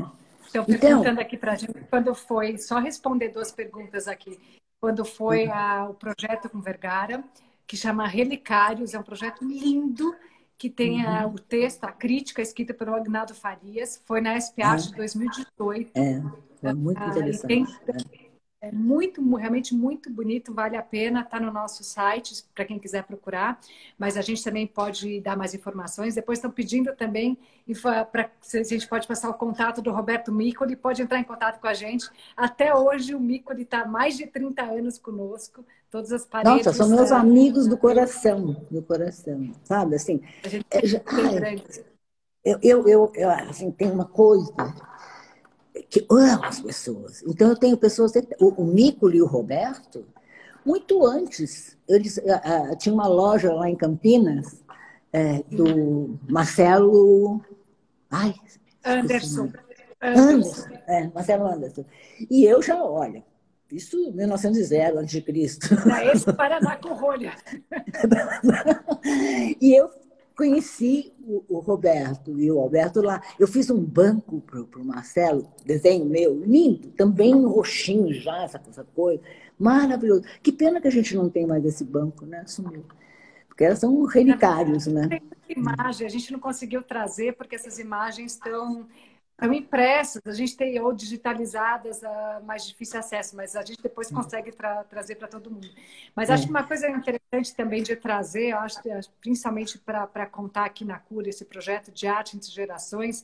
Então, 0.49 0.63
perguntando 0.65 1.19
aqui 1.19 1.37
para 1.37 1.51
a 1.51 1.55
gente 1.55 1.73
quando 1.89 2.15
foi, 2.15 2.57
só 2.57 2.79
responder 2.79 3.29
duas 3.29 3.51
perguntas 3.51 4.07
aqui. 4.07 4.39
Quando 4.79 5.03
foi 5.03 5.47
uhum. 5.47 5.53
a, 5.53 5.89
o 5.89 5.93
projeto 5.93 6.49
com 6.49 6.61
Vergara, 6.61 7.23
que 7.65 7.75
chama 7.75 8.07
Relicários, 8.07 8.93
é 8.93 8.99
um 8.99 9.03
projeto 9.03 9.43
lindo, 9.43 10.15
que 10.57 10.69
tem 10.69 11.05
uhum. 11.05 11.33
o 11.33 11.39
texto, 11.39 11.83
a 11.83 11.91
crítica 11.91 12.41
escrita 12.41 12.73
pelo 12.73 12.95
Agnaldo 12.95 13.35
Farias, 13.35 14.01
foi 14.05 14.21
na 14.21 14.39
SPA 14.39 14.75
de 14.75 14.93
2018. 14.95 15.91
É, 15.95 16.23
é 16.63 16.73
muito 16.73 17.01
ah, 17.01 17.07
interessante. 17.07 17.47
Tem, 17.47 17.63
é. 17.87 18.26
É 18.67 18.71
muito, 18.71 19.21
realmente 19.35 19.73
muito 19.73 20.09
bonito, 20.09 20.53
vale 20.53 20.75
a 20.75 20.81
pena, 20.81 21.21
está 21.21 21.39
no 21.39 21.51
nosso 21.51 21.83
site 21.83 22.43
para 22.53 22.65
quem 22.65 22.77
quiser 22.77 23.03
procurar, 23.03 23.59
mas 23.97 24.17
a 24.17 24.21
gente 24.21 24.43
também 24.43 24.67
pode 24.67 25.21
dar 25.21 25.37
mais 25.37 25.53
informações. 25.53 26.15
Depois 26.15 26.37
estão 26.37 26.51
pedindo 26.51 26.93
também 26.95 27.37
para 27.81 28.29
se 28.41 28.59
a 28.59 28.63
gente 28.63 28.87
pode 28.87 29.07
passar 29.07 29.29
o 29.29 29.33
contato 29.33 29.81
do 29.81 29.91
Roberto 29.91 30.31
Micoli, 30.31 30.75
pode 30.75 31.01
entrar 31.01 31.19
em 31.19 31.23
contato 31.23 31.59
com 31.61 31.67
a 31.67 31.73
gente. 31.73 32.09
Até 32.35 32.75
hoje 32.75 33.15
o 33.15 33.19
Micoli 33.19 33.61
está 33.61 33.85
mais 33.85 34.17
de 34.17 34.27
30 34.27 34.63
anos 34.63 34.97
conosco, 34.97 35.65
todas 35.89 36.11
as 36.11 36.25
paredes. 36.25 36.65
Nossa, 36.65 36.77
são 36.77 36.89
meus 36.89 37.11
amigos 37.11 37.67
do 37.67 37.77
coração, 37.77 38.65
do 38.69 38.81
coração, 38.81 39.51
sabe? 39.63 39.95
Assim, 39.95 40.21
a 40.43 40.49
gente 40.49 40.65
é, 40.71 42.57
eu, 42.61 42.87
eu, 42.87 43.11
eu, 43.13 43.29
assim, 43.29 43.71
tem 43.71 43.91
uma 43.91 44.05
coisa 44.05 44.53
que 45.83 46.05
ama 46.09 46.47
as 46.47 46.59
pessoas. 46.59 47.23
Então, 47.27 47.49
eu 47.49 47.55
tenho 47.55 47.77
pessoas, 47.77 48.13
o, 48.39 48.61
o 48.61 48.65
Mico 48.65 49.09
e 49.09 49.21
o 49.21 49.25
Roberto, 49.25 50.05
muito 50.65 51.05
antes, 51.05 51.77
eles 51.87 52.17
uh, 52.17 52.75
tinha 52.77 52.93
uma 52.93 53.07
loja 53.07 53.53
lá 53.53 53.69
em 53.69 53.75
Campinas, 53.75 54.63
é, 55.13 55.43
do 55.49 56.19
Marcelo. 56.29 57.41
Ai, 58.11 58.35
Anderson. 58.83 59.51
Anderson. 60.01 60.67
É, 60.87 61.07
Marcelo 61.07 61.47
Anderson. 61.47 61.85
E 62.29 62.43
eu 62.43 62.61
já, 62.61 62.83
olha, 62.83 63.23
isso 63.71 64.11
1900 64.13 64.71
antes 64.97 65.11
de 65.11 65.21
Cristo. 65.21 65.67
Esse 66.13 66.31
Paraná 66.33 66.77
com 66.77 66.93
rolha. 66.93 67.33
e 69.61 69.75
eu 69.75 69.89
conheci 70.37 71.11
o, 71.19 71.43
o, 71.49 71.59
Roberto 71.59 72.39
e 72.39 72.49
o 72.51 72.59
Alberto 72.59 73.01
lá. 73.01 73.21
Eu 73.39 73.47
fiz 73.47 73.71
um 73.71 73.83
banco 73.83 74.39
para 74.41 74.81
o 74.81 74.85
Marcelo, 74.85 75.51
desenho 75.65 76.05
meu, 76.05 76.43
lindo, 76.45 76.89
também 76.91 77.33
roxinho 77.43 78.13
já, 78.13 78.43
essa, 78.43 78.61
essa 78.69 78.83
coisa, 78.83 79.21
maravilhoso. 79.57 80.21
Que 80.43 80.51
pena 80.51 80.79
que 80.79 80.87
a 80.87 80.91
gente 80.91 81.15
não 81.15 81.27
tem 81.27 81.47
mais 81.47 81.65
esse 81.65 81.83
banco, 81.83 82.25
né? 82.25 82.43
Sumiu. 82.45 82.85
Porque 83.47 83.63
elas 83.63 83.79
são 83.79 84.05
relicários, 84.05 84.85
né? 84.85 85.07
Tem 85.07 85.57
imagem, 85.57 86.05
a 86.05 86.09
gente 86.09 86.31
não 86.31 86.39
conseguiu 86.39 86.83
trazer 86.83 87.35
porque 87.35 87.55
essas 87.55 87.79
imagens 87.79 88.33
estão 88.33 88.87
estão 89.37 89.53
impressas, 89.53 90.21
a 90.25 90.33
gente 90.33 90.57
tem 90.57 90.79
ou 90.81 90.91
digitalizadas, 90.91 92.01
uh, 92.01 92.43
mais 92.43 92.65
difícil 92.65 92.99
acesso, 92.99 93.35
mas 93.35 93.55
a 93.55 93.63
gente 93.63 93.81
depois 93.81 94.09
consegue 94.09 94.51
tra 94.51 94.83
trazer 94.85 95.15
para 95.15 95.27
todo 95.27 95.51
mundo. 95.51 95.69
Mas 96.15 96.31
acho 96.31 96.45
que 96.45 96.49
uma 96.49 96.63
coisa 96.63 96.89
interessante 96.89 97.55
também 97.55 97.83
de 97.83 97.95
trazer, 97.95 98.53
acho, 98.53 98.81
principalmente 99.21 99.77
para 99.77 100.25
contar 100.25 100.65
aqui 100.65 100.83
na 100.83 100.97
Cura 100.97 101.29
esse 101.29 101.45
projeto 101.45 101.91
de 101.91 102.07
arte 102.07 102.35
entre 102.35 102.49
gerações, 102.49 103.23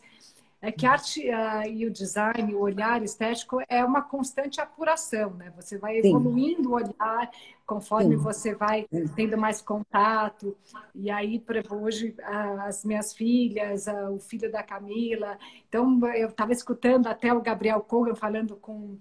é 0.64 0.72
que 0.72 0.86
a 0.86 0.94
arte 0.94 1.30
uh, 1.30 1.68
e 1.70 1.86
o 1.86 1.92
design, 1.92 2.56
o 2.56 2.62
olhar 2.62 3.04
estético 3.04 3.60
é 3.68 3.84
uma 3.84 4.02
constante 4.02 4.62
apuração, 4.62 5.32
né? 5.32 5.52
Você 5.58 5.78
vai 5.78 5.98
evoluindo 5.98 6.64
Sim. 6.64 6.70
o 6.70 6.72
olhar 6.72 7.30
conforme 7.66 8.16
Sim. 8.16 8.24
você 8.24 8.56
vai 8.56 8.88
tendo 9.14 9.38
mais 9.38 9.62
contato. 9.62 10.56
E 10.96 11.12
aí, 11.12 11.38
por 11.38 11.58
exemplo, 11.58 11.84
hoje 11.84 12.16
as 12.64 12.86
minhas 12.86 13.14
filhas, 13.14 13.88
o 14.10 14.20
filho 14.20 14.50
da 14.50 14.64
Camila. 14.64 15.38
Então, 15.68 16.00
eu 16.16 16.30
estava 16.30 16.54
escutando 16.54 17.08
até 17.08 17.34
o 17.34 17.42
Gabriel 17.42 17.82
Kogan 17.82 18.16
falando 18.16 18.56
com 18.56 18.98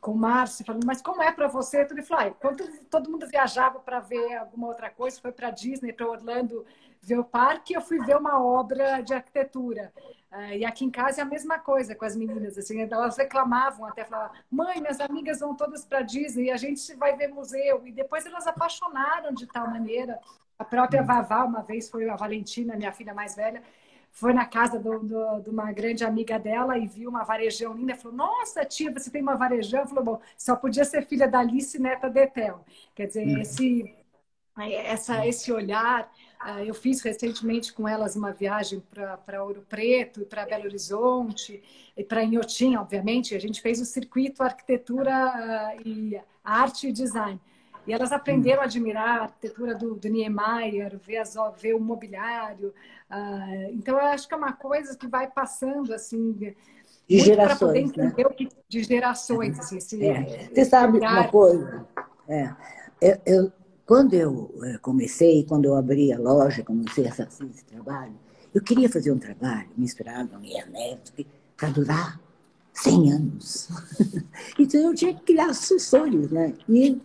com 0.00 0.12
o 0.12 0.16
Márcio, 0.16 0.64
falando, 0.64 0.86
mas 0.86 1.02
como 1.02 1.20
é 1.20 1.32
para 1.32 1.48
você? 1.48 1.84
Ele 1.90 2.04
falou, 2.04 2.26
ah, 2.26 2.30
quando 2.30 2.64
todo 2.88 3.10
mundo 3.10 3.26
viajava 3.26 3.80
para 3.80 3.98
ver 3.98 4.36
alguma 4.36 4.68
outra 4.68 4.88
coisa, 4.90 5.20
foi 5.20 5.32
para 5.32 5.50
Disney, 5.50 5.92
para 5.92 6.08
Orlando 6.08 6.64
ver 7.02 7.18
o 7.18 7.24
parque, 7.24 7.74
eu 7.74 7.80
fui 7.80 7.98
ver 8.04 8.16
uma 8.16 8.40
obra 8.40 9.00
de 9.00 9.12
arquitetura. 9.12 9.92
Uh, 10.30 10.52
e 10.58 10.64
aqui 10.64 10.84
em 10.84 10.90
casa 10.90 11.20
é 11.20 11.22
a 11.22 11.26
mesma 11.26 11.58
coisa 11.58 11.94
com 11.94 12.04
as 12.04 12.14
meninas, 12.14 12.58
assim, 12.58 12.82
elas 12.82 13.16
reclamavam 13.16 13.86
até, 13.86 14.04
falavam, 14.04 14.36
mãe, 14.50 14.78
minhas 14.78 15.00
amigas 15.00 15.40
vão 15.40 15.54
todas 15.54 15.86
para 15.86 16.02
Disney 16.02 16.44
e 16.44 16.50
a 16.50 16.56
gente 16.58 16.94
vai 16.96 17.16
ver 17.16 17.28
museu. 17.28 17.86
E 17.86 17.92
depois 17.92 18.26
elas 18.26 18.46
apaixonaram 18.46 19.32
de 19.32 19.46
tal 19.46 19.68
maneira. 19.70 20.18
A 20.58 20.64
própria 20.64 21.02
Vavá, 21.02 21.44
uma 21.44 21.62
vez, 21.62 21.88
foi 21.88 22.08
a 22.10 22.16
Valentina, 22.16 22.76
minha 22.76 22.92
filha 22.92 23.14
mais 23.14 23.34
velha, 23.34 23.62
foi 24.10 24.32
na 24.32 24.44
casa 24.44 24.78
do, 24.78 24.98
do, 24.98 25.40
de 25.40 25.50
uma 25.50 25.72
grande 25.72 26.04
amiga 26.04 26.38
dela 26.38 26.76
e 26.76 26.86
viu 26.86 27.08
uma 27.08 27.24
varejão 27.24 27.72
linda. 27.72 27.94
Falou: 27.94 28.16
Nossa, 28.16 28.64
tia, 28.64 28.92
você 28.92 29.10
tem 29.10 29.22
uma 29.22 29.36
varejão? 29.36 29.86
Falou: 29.86 30.04
Bom, 30.04 30.20
só 30.36 30.56
podia 30.56 30.84
ser 30.84 31.06
filha 31.06 31.28
da 31.28 31.38
Alice, 31.38 31.78
neta 31.78 32.10
de 32.10 32.20
Etel. 32.20 32.64
Quer 32.94 33.06
dizer, 33.06 33.26
hum. 33.26 33.38
esse, 33.38 33.94
essa, 34.58 35.26
esse 35.26 35.52
olhar 35.52 36.10
eu 36.64 36.74
fiz 36.74 37.02
recentemente 37.02 37.72
com 37.72 37.88
elas 37.88 38.14
uma 38.16 38.32
viagem 38.32 38.82
para 38.90 39.42
Ouro 39.42 39.64
Preto, 39.68 40.24
para 40.26 40.46
Belo 40.46 40.64
Horizonte, 40.64 41.62
e 41.96 42.04
para 42.04 42.22
Inhotim, 42.22 42.76
obviamente. 42.76 43.34
A 43.34 43.40
gente 43.40 43.60
fez 43.60 43.80
o 43.80 43.84
circuito 43.84 44.42
arquitetura 44.42 45.12
ah, 45.12 45.76
e 45.84 46.18
arte 46.44 46.88
e 46.88 46.92
design. 46.92 47.40
E 47.86 47.92
elas 47.92 48.12
aprenderam 48.12 48.60
a 48.60 48.64
admirar 48.66 49.20
a 49.20 49.22
arquitetura 49.22 49.74
do, 49.74 49.94
do 49.94 50.08
Niemeyer, 50.08 50.98
ver, 50.98 51.16
as, 51.16 51.34
ver 51.58 51.74
o 51.74 51.80
mobiliário. 51.80 52.74
Uh, 53.10 53.72
então, 53.72 53.96
eu 53.96 54.06
acho 54.06 54.28
que 54.28 54.34
é 54.34 54.36
uma 54.36 54.52
coisa 54.52 54.96
que 54.96 55.06
vai 55.06 55.26
passando, 55.26 55.94
assim... 55.94 56.54
De 57.08 57.18
gerações, 57.18 57.90
né? 57.94 58.14
Que, 58.36 58.48
de 58.68 58.82
gerações, 58.82 59.58
assim. 59.58 60.04
É. 60.04 60.50
Você 60.52 60.66
sabe 60.66 60.98
uma 60.98 61.28
coisa? 61.28 61.86
É. 62.28 62.54
Eu, 63.00 63.18
eu, 63.24 63.52
quando 63.88 64.12
eu 64.12 64.54
eh, 64.64 64.76
comecei, 64.82 65.44
quando 65.44 65.64
eu 65.64 65.74
abri 65.74 66.12
a 66.12 66.18
loja, 66.18 66.62
comecei 66.62 67.08
a 67.08 67.10
fazer 67.10 67.46
esse 67.46 67.64
trabalho, 67.64 68.12
eu 68.54 68.60
queria 68.60 68.86
fazer 68.86 69.10
um 69.10 69.18
trabalho 69.18 69.70
misturado 69.78 70.28
com 70.28 70.38
minha 70.40 70.66
neto 70.66 71.10
para 71.56 71.70
durar 71.70 72.20
100 72.74 73.12
anos. 73.12 73.70
então 74.60 74.78
eu 74.78 74.94
tinha 74.94 75.14
que 75.14 75.22
criar 75.22 75.54
sucessores, 75.54 76.30
né? 76.30 76.52
E 76.68 77.00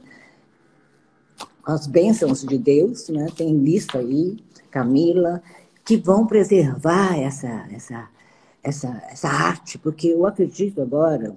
as 1.65 1.87
bênçãos 1.87 2.41
de 2.41 2.57
Deus, 2.57 3.07
né? 3.07 3.27
Tem 3.33 3.57
lista 3.57 3.99
aí, 3.99 4.43
Camila, 4.69 5.41
que 5.85 5.95
vão 5.95 6.27
preservar 6.27 7.17
essa, 7.17 7.65
essa, 7.71 8.09
essa, 8.61 8.89
essa 9.09 9.29
arte, 9.29 9.77
porque 9.77 10.09
eu 10.09 10.25
acredito 10.25 10.81
agora, 10.81 11.33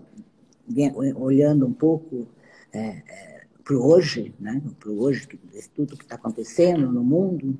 olhando 1.14 1.68
um 1.68 1.72
pouco 1.72 2.26
é, 2.72 3.35
para 3.66 3.76
hoje, 3.76 4.32
né? 4.38 4.62
para 4.78 4.92
hoje, 4.92 5.26
tudo 5.74 5.96
que 5.96 6.04
está 6.04 6.14
acontecendo 6.14 6.90
no 6.90 7.02
mundo, 7.02 7.58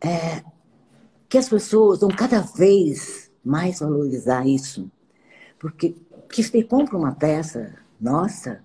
é 0.00 0.42
que 1.28 1.38
as 1.38 1.48
pessoas 1.48 2.00
vão 2.00 2.10
cada 2.10 2.40
vez 2.40 3.30
mais 3.44 3.78
valorizar 3.78 4.44
isso. 4.44 4.90
Porque 5.56 5.94
que 6.28 6.42
você 6.42 6.64
compra 6.64 6.98
uma 6.98 7.14
peça 7.14 7.76
nossa, 8.00 8.60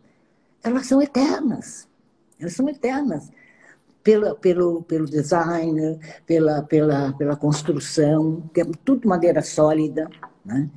elas 0.64 0.88
são 0.88 1.00
eternas. 1.00 1.88
Elas 2.40 2.54
são 2.54 2.68
eternas. 2.68 3.32
Pela, 4.02 4.34
pelo, 4.34 4.82
pelo 4.82 5.06
design, 5.06 6.00
pela, 6.26 6.64
pela, 6.64 7.14
pela 7.14 7.36
construção, 7.36 8.50
tudo 8.84 9.08
madeira 9.08 9.44
sólida, 9.44 10.10
né? 10.44 10.68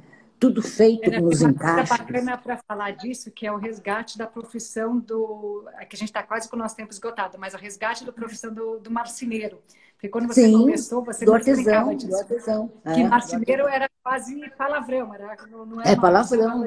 Tudo 0.43 0.61
feito 0.61 1.09
com 1.09 1.27
os 1.29 1.41
encaixes. 1.41 1.97
bacana 1.97 2.37
para 2.37 2.57
falar 2.57 2.91
disso, 2.91 3.31
que 3.31 3.47
é 3.47 3.53
o 3.53 3.57
resgate 3.57 4.19
da 4.19 4.27
profissão 4.27 4.99
do... 4.99 5.69
É 5.79 5.85
que 5.85 5.95
a 5.95 5.99
gente 5.99 6.09
está 6.09 6.21
quase 6.21 6.49
com 6.49 6.57
o 6.57 6.59
nosso 6.59 6.75
tempo 6.75 6.91
esgotado, 6.91 7.39
mas 7.39 7.55
o 7.55 7.57
resgate 7.57 8.05
da 8.05 8.11
profissão 8.11 8.53
do, 8.53 8.81
do 8.81 8.91
marceneiro. 8.91 9.63
Porque 9.93 10.09
quando 10.09 10.27
você 10.27 10.47
Sim, 10.47 10.59
começou, 10.59 11.05
você 11.05 11.25
do 11.25 11.33
artesão, 11.33 11.95
disso. 11.95 12.09
Do 12.09 12.17
artesão. 12.17 12.73
Que 12.83 13.03
é, 13.03 13.09
marceneiro 13.09 13.69
era 13.69 13.89
quase 14.03 14.51
palavrão, 14.59 15.15
era, 15.15 15.37
não 15.47 15.81
era 15.81 15.91
é 15.91 15.95
palavrão. 15.95 16.67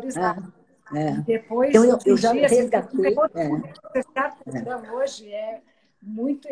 É, 0.93 1.07
é. 1.07 1.11
depois, 1.17 1.71
então, 1.71 1.83
eu, 1.83 1.99
eu 2.05 2.15
já 2.15 2.29
assim, 2.29 2.39
resgatei. 2.39 3.13
Assim. 3.13 4.89
Hoje 4.93 5.33
é 5.33 5.61
muito 6.01 6.47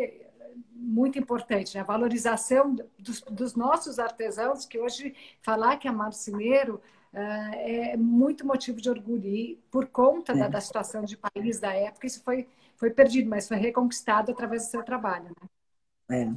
muito 0.74 1.18
importante, 1.18 1.74
né? 1.74 1.80
a 1.80 1.84
valorização 1.84 2.76
dos, 2.98 3.22
dos, 3.22 3.54
nossos 3.54 3.98
artesãos, 3.98 4.66
que 4.66 4.78
hoje 4.78 5.14
falar 5.40 5.78
que 5.78 5.88
é 5.88 5.90
marceneiro 5.90 6.80
é 7.14 7.96
muito 7.96 8.46
motivo 8.46 8.80
de 8.80 8.90
orgulho. 8.90 9.26
E 9.26 9.60
por 9.70 9.86
conta 9.86 10.32
é. 10.32 10.36
da, 10.36 10.48
da, 10.48 10.60
situação 10.60 11.04
de 11.04 11.16
país 11.16 11.60
da 11.60 11.72
época, 11.72 12.06
isso 12.06 12.22
foi, 12.22 12.46
foi 12.76 12.90
perdido, 12.90 13.28
mas 13.28 13.48
foi 13.48 13.56
reconquistado 13.56 14.32
através 14.32 14.64
do 14.66 14.70
seu 14.70 14.82
trabalho. 14.82 15.30
Né? 16.08 16.28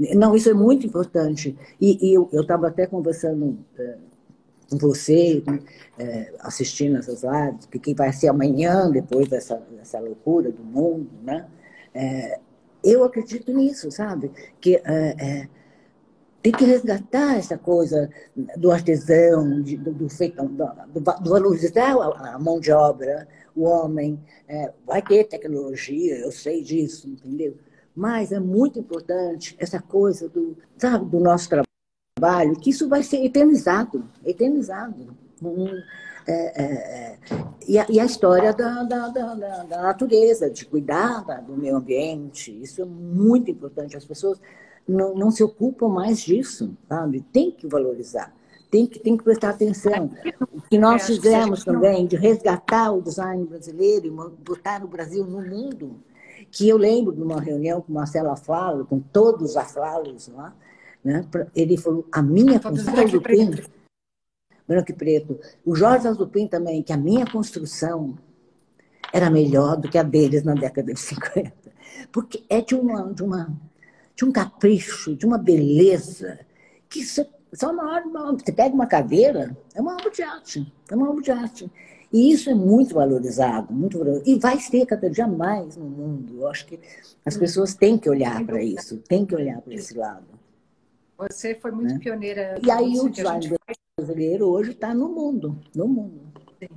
É. 0.00 0.14
Não, 0.14 0.36
isso 0.36 0.48
é 0.48 0.54
muito 0.54 0.86
importante. 0.86 1.58
E, 1.80 2.10
e 2.10 2.14
eu 2.14 2.28
estava 2.32 2.68
até 2.68 2.86
conversando 2.86 3.46
uh, 3.46 4.08
com 4.70 4.78
você, 4.78 5.42
é, 5.98 6.34
assistindo 6.40 6.98
essas 6.98 7.22
lives, 7.22 7.66
que 7.66 7.78
quem 7.78 7.94
vai 7.94 8.12
ser 8.12 8.28
amanhã, 8.28 8.90
depois 8.90 9.28
dessa, 9.28 9.56
dessa 9.70 9.98
loucura 9.98 10.52
do 10.52 10.62
mundo, 10.62 11.10
né? 11.22 11.48
É, 11.94 12.38
eu 12.84 13.02
acredito 13.02 13.52
nisso, 13.52 13.90
sabe? 13.90 14.30
Que 14.60 14.76
é, 14.76 14.82
é, 15.18 15.48
tem 16.42 16.52
que 16.52 16.64
resgatar 16.64 17.36
essa 17.36 17.58
coisa 17.58 18.08
do 18.56 18.70
artesão, 18.70 19.60
de, 19.62 19.76
do, 19.76 19.92
do, 19.92 20.08
feito, 20.08 20.42
do, 20.42 21.00
do, 21.00 21.28
valorizar 21.28 21.92
a, 21.92 22.38
mão 22.38 22.60
de 22.60 22.70
obra, 22.70 23.26
o 23.54 23.64
homem. 23.64 24.20
É, 24.46 24.72
vai 24.86 25.02
ter 25.02 25.24
tecnologia, 25.24 26.16
eu 26.18 26.30
sei 26.30 26.62
disso, 26.62 27.08
entendeu? 27.08 27.56
Mas 27.94 28.30
é 28.30 28.38
muito 28.38 28.78
importante 28.78 29.56
essa 29.58 29.80
coisa 29.80 30.28
do, 30.28 30.56
sabe, 30.76 31.04
do 31.06 31.18
nosso 31.18 31.48
trabalho, 31.48 32.56
que 32.56 32.70
isso 32.70 32.88
vai 32.88 33.02
ser 33.02 33.24
eternizado, 33.24 34.08
eternizado. 34.24 35.16
É, 36.26 36.32
é, 36.32 36.64
é, 36.64 37.18
e, 37.66 37.78
a, 37.78 37.86
e, 37.88 37.98
a, 37.98 38.04
história 38.04 38.52
da, 38.52 38.82
da, 38.82 39.08
da, 39.08 39.34
da, 39.34 39.82
natureza, 39.82 40.50
de 40.50 40.66
cuidar 40.66 41.22
do 41.40 41.56
meio 41.56 41.76
ambiente, 41.76 42.50
isso 42.62 42.82
é 42.82 42.84
muito 42.84 43.50
importante. 43.50 43.96
As 43.96 44.04
pessoas 44.04 44.38
não, 44.88 45.14
não 45.14 45.30
se 45.30 45.42
ocupam 45.42 45.88
mais 45.88 46.20
disso, 46.20 46.76
sabe? 46.88 47.20
Tem 47.32 47.50
que 47.50 47.66
valorizar, 47.66 48.34
tem 48.70 48.86
que, 48.86 48.98
tem 48.98 49.16
que 49.16 49.24
prestar 49.24 49.50
atenção. 49.50 50.10
O 50.52 50.60
que 50.62 50.78
nós 50.78 51.06
fizemos 51.06 51.64
também 51.64 52.06
de 52.06 52.16
resgatar 52.16 52.92
o 52.92 53.02
design 53.02 53.44
brasileiro 53.44 54.06
e 54.06 54.10
botar 54.10 54.84
o 54.84 54.88
Brasil 54.88 55.24
no 55.24 55.42
mundo, 55.42 56.00
que 56.50 56.68
eu 56.68 56.76
lembro 56.76 57.14
de 57.14 57.22
uma 57.22 57.40
reunião 57.40 57.80
com 57.80 57.92
Marcelo 57.92 58.30
Aflalo, 58.30 58.86
com 58.86 58.98
todos 58.98 59.50
os 59.50 59.56
aflalos 59.56 60.28
lá, 60.28 60.54
né? 61.04 61.24
ele 61.54 61.76
falou, 61.76 62.06
a 62.10 62.22
minha 62.22 62.60
função 62.60 62.92
do 62.94 63.20
branco 64.68 64.90
e 64.90 64.94
preto. 64.94 65.40
O 65.64 65.74
Jorge 65.74 66.06
Azupim 66.06 66.46
também, 66.46 66.82
que 66.82 66.92
a 66.92 66.96
minha 66.96 67.26
construção 67.26 68.18
era 69.12 69.30
melhor 69.30 69.76
do 69.76 69.88
que 69.88 69.96
a 69.96 70.02
deles 70.02 70.44
na 70.44 70.54
década 70.54 70.92
de 70.92 71.00
50. 71.00 71.52
Porque 72.12 72.44
é 72.48 72.60
de, 72.60 72.74
uma, 72.74 73.12
de, 73.12 73.22
uma, 73.22 73.50
de 74.18 74.24
um 74.24 74.32
capricho, 74.32 75.14
de 75.14 75.24
uma 75.24 75.38
beleza, 75.38 76.40
que 76.90 76.98
isso, 76.98 77.20
é 77.20 77.66
uma 77.68 77.98
obra, 77.98 78.32
você 78.32 78.50
pega 78.50 78.74
uma 78.74 78.88
cadeira, 78.88 79.56
é 79.72 79.80
uma 79.80 79.92
obra 79.92 80.10
de 80.10 80.22
arte, 80.22 80.72
é 80.90 80.96
uma 80.96 81.08
obra 81.08 81.22
de 81.22 81.30
arte. 81.30 81.72
E 82.12 82.32
isso 82.32 82.50
é 82.50 82.54
muito 82.54 82.94
valorizado, 82.94 83.72
muito 83.72 83.96
valorizado. 83.96 84.28
E 84.28 84.36
vai 84.36 84.58
ser 84.58 84.84
cada 84.86 85.08
dia 85.08 85.28
mais 85.28 85.76
no 85.76 85.84
mundo. 85.84 86.40
Eu 86.40 86.48
acho 86.48 86.66
que 86.66 86.80
as 87.24 87.36
pessoas 87.36 87.74
têm 87.74 87.96
que 87.96 88.10
olhar 88.10 88.44
para 88.44 88.60
isso, 88.60 88.98
têm 88.98 89.24
que 89.24 89.36
olhar 89.36 89.60
para 89.60 89.74
esse 89.74 89.96
lado. 89.96 90.26
Você 91.16 91.54
foi 91.54 91.70
muito 91.70 91.94
né? 91.94 92.00
pioneira. 92.00 92.58
E 92.60 92.70
aí 92.72 92.98
o 92.98 93.08
design 93.08 93.56
brasileiro 93.96 94.46
hoje 94.46 94.72
está 94.72 94.92
no 94.92 95.08
mundo, 95.10 95.60
no 95.72 95.86
mundo. 95.86 96.22
Sim. 96.58 96.68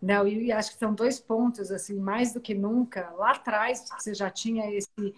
Não, 0.00 0.28
e 0.28 0.52
acho 0.52 0.74
que 0.74 0.78
são 0.78 0.94
dois 0.94 1.18
pontos, 1.18 1.72
assim, 1.72 1.98
mais 1.98 2.32
do 2.32 2.40
que 2.40 2.54
nunca. 2.54 3.10
Lá 3.18 3.32
atrás 3.32 3.84
você 3.98 4.14
já 4.14 4.30
tinha 4.30 4.72
esse, 4.72 5.12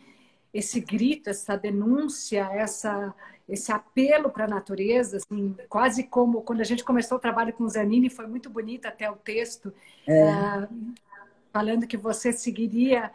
esse 0.54 0.80
grito, 0.80 1.28
essa 1.28 1.56
denúncia, 1.56 2.48
essa, 2.52 3.12
esse 3.48 3.72
apelo 3.72 4.30
para 4.30 4.44
a 4.44 4.48
natureza, 4.48 5.16
assim, 5.16 5.56
quase 5.68 6.04
como 6.04 6.42
quando 6.42 6.60
a 6.60 6.64
gente 6.64 6.84
começou 6.84 7.18
o 7.18 7.20
trabalho 7.20 7.52
com 7.52 7.64
o 7.64 7.68
Zanini, 7.68 8.08
foi 8.08 8.28
muito 8.28 8.48
bonito 8.48 8.86
até 8.86 9.10
o 9.10 9.16
texto, 9.16 9.74
é. 10.06 10.24
uh, 10.24 10.94
falando 11.52 11.88
que 11.88 11.96
você 11.96 12.32
seguiria 12.32 13.10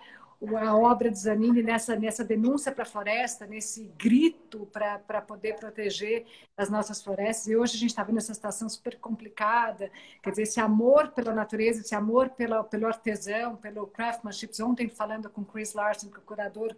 a 0.58 0.76
obra 0.76 1.12
de 1.12 1.20
Zanini 1.20 1.62
nessa, 1.62 1.98
nessa 1.98 2.24
denúncia 2.24 2.72
para 2.72 2.84
a 2.84 2.88
floresta, 2.88 3.46
nesse 3.46 3.92
grito 3.98 4.66
para 4.72 5.22
poder 5.22 5.56
proteger 5.56 6.26
as 6.56 6.70
nossas 6.70 7.02
florestas. 7.02 7.48
E 7.48 7.58
hoje 7.58 7.76
a 7.76 7.80
gente 7.80 7.90
está 7.90 8.04
vendo 8.04 8.20
essa 8.20 8.34
situação 8.34 8.70
super 8.70 8.98
complicada. 9.00 9.92
Quer 10.24 10.30
dizer, 10.30 10.44
esse 10.44 10.60
amor 10.60 11.10
pela 11.10 11.34
natureza, 11.34 11.82
esse 11.82 11.94
amor 11.94 12.30
pela, 12.30 12.64
pelo 12.64 12.88
artesão, 12.88 13.58
pelo 13.58 13.86
craftsmanship. 13.88 14.62
Ontem, 14.62 14.88
falando 14.88 15.30
com 15.30 15.44
Chris 15.44 15.74
Larson, 15.74 16.08
que 16.10 16.16
é 16.16 16.20
o 16.20 16.24
curador 16.24 16.74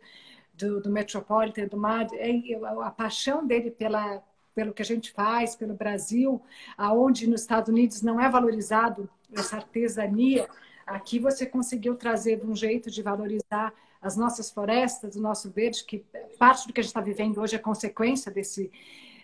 do, 0.53 0.81
do 0.81 0.91
Metropolitan, 0.91 1.67
do 1.67 1.77
MAD, 1.77 2.15
é, 2.15 2.55
a, 2.65 2.87
a 2.87 2.91
paixão 2.91 3.45
dele 3.45 3.71
pela, 3.71 4.23
pelo 4.53 4.73
que 4.73 4.81
a 4.81 4.85
gente 4.85 5.11
faz, 5.11 5.55
pelo 5.55 5.73
Brasil, 5.73 6.41
aonde 6.77 7.27
nos 7.27 7.41
Estados 7.41 7.69
Unidos 7.69 8.01
não 8.01 8.19
é 8.19 8.29
valorizado 8.29 9.09
essa 9.33 9.57
artesania 9.57 10.47
Aqui 10.91 11.19
você 11.19 11.45
conseguiu 11.45 11.95
trazer 11.95 12.43
um 12.43 12.55
jeito 12.55 12.91
de 12.91 13.01
valorizar 13.01 13.73
as 14.01 14.17
nossas 14.17 14.51
florestas, 14.51 15.15
o 15.15 15.21
nosso 15.21 15.49
verde, 15.49 15.85
que 15.85 16.03
parte 16.37 16.67
do 16.67 16.73
que 16.73 16.81
a 16.81 16.83
gente 16.83 16.89
está 16.89 17.01
vivendo 17.01 17.39
hoje 17.39 17.55
é 17.55 17.59
consequência 17.59 18.31
desse, 18.31 18.69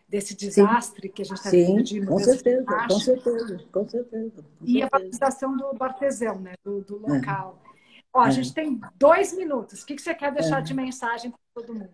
desse 0.07 0.36
desastre 0.36 1.07
Sim. 1.07 1.13
que 1.13 1.21
a 1.23 1.25
gente 1.25 1.38
está 1.38 1.49
vivendo. 1.49 1.84
De 1.84 2.05
com 2.05 2.19
certeza, 2.19 2.65
com 2.65 2.99
certeza, 2.99 3.59
com 3.71 3.89
certeza. 3.89 4.45
E 4.63 4.82
a 4.82 4.88
valorização 4.88 5.57
do, 5.57 5.73
do 5.73 5.84
artesão, 5.84 6.39
né? 6.39 6.53
do, 6.63 6.82
do 6.82 7.05
é. 7.05 7.17
local. 7.17 7.59
É. 7.63 7.66
Ó, 8.18 8.22
a 8.22 8.30
é. 8.30 8.32
gente 8.32 8.53
tem 8.53 8.80
dois 8.95 9.36
minutos. 9.36 9.82
O 9.82 9.86
que, 9.86 9.95
que 9.95 10.01
você 10.01 10.13
quer 10.13 10.34
deixar 10.34 10.59
é. 10.59 10.61
de 10.61 10.74
mensagem 10.74 11.32
para 11.32 11.63
todo 11.63 11.74
mundo? 11.74 11.89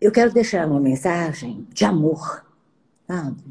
Eu 0.00 0.10
quero 0.10 0.32
deixar 0.32 0.66
uma 0.66 0.80
mensagem 0.80 1.66
de 1.72 1.84
amor, 1.84 2.44
sabe? 3.06 3.44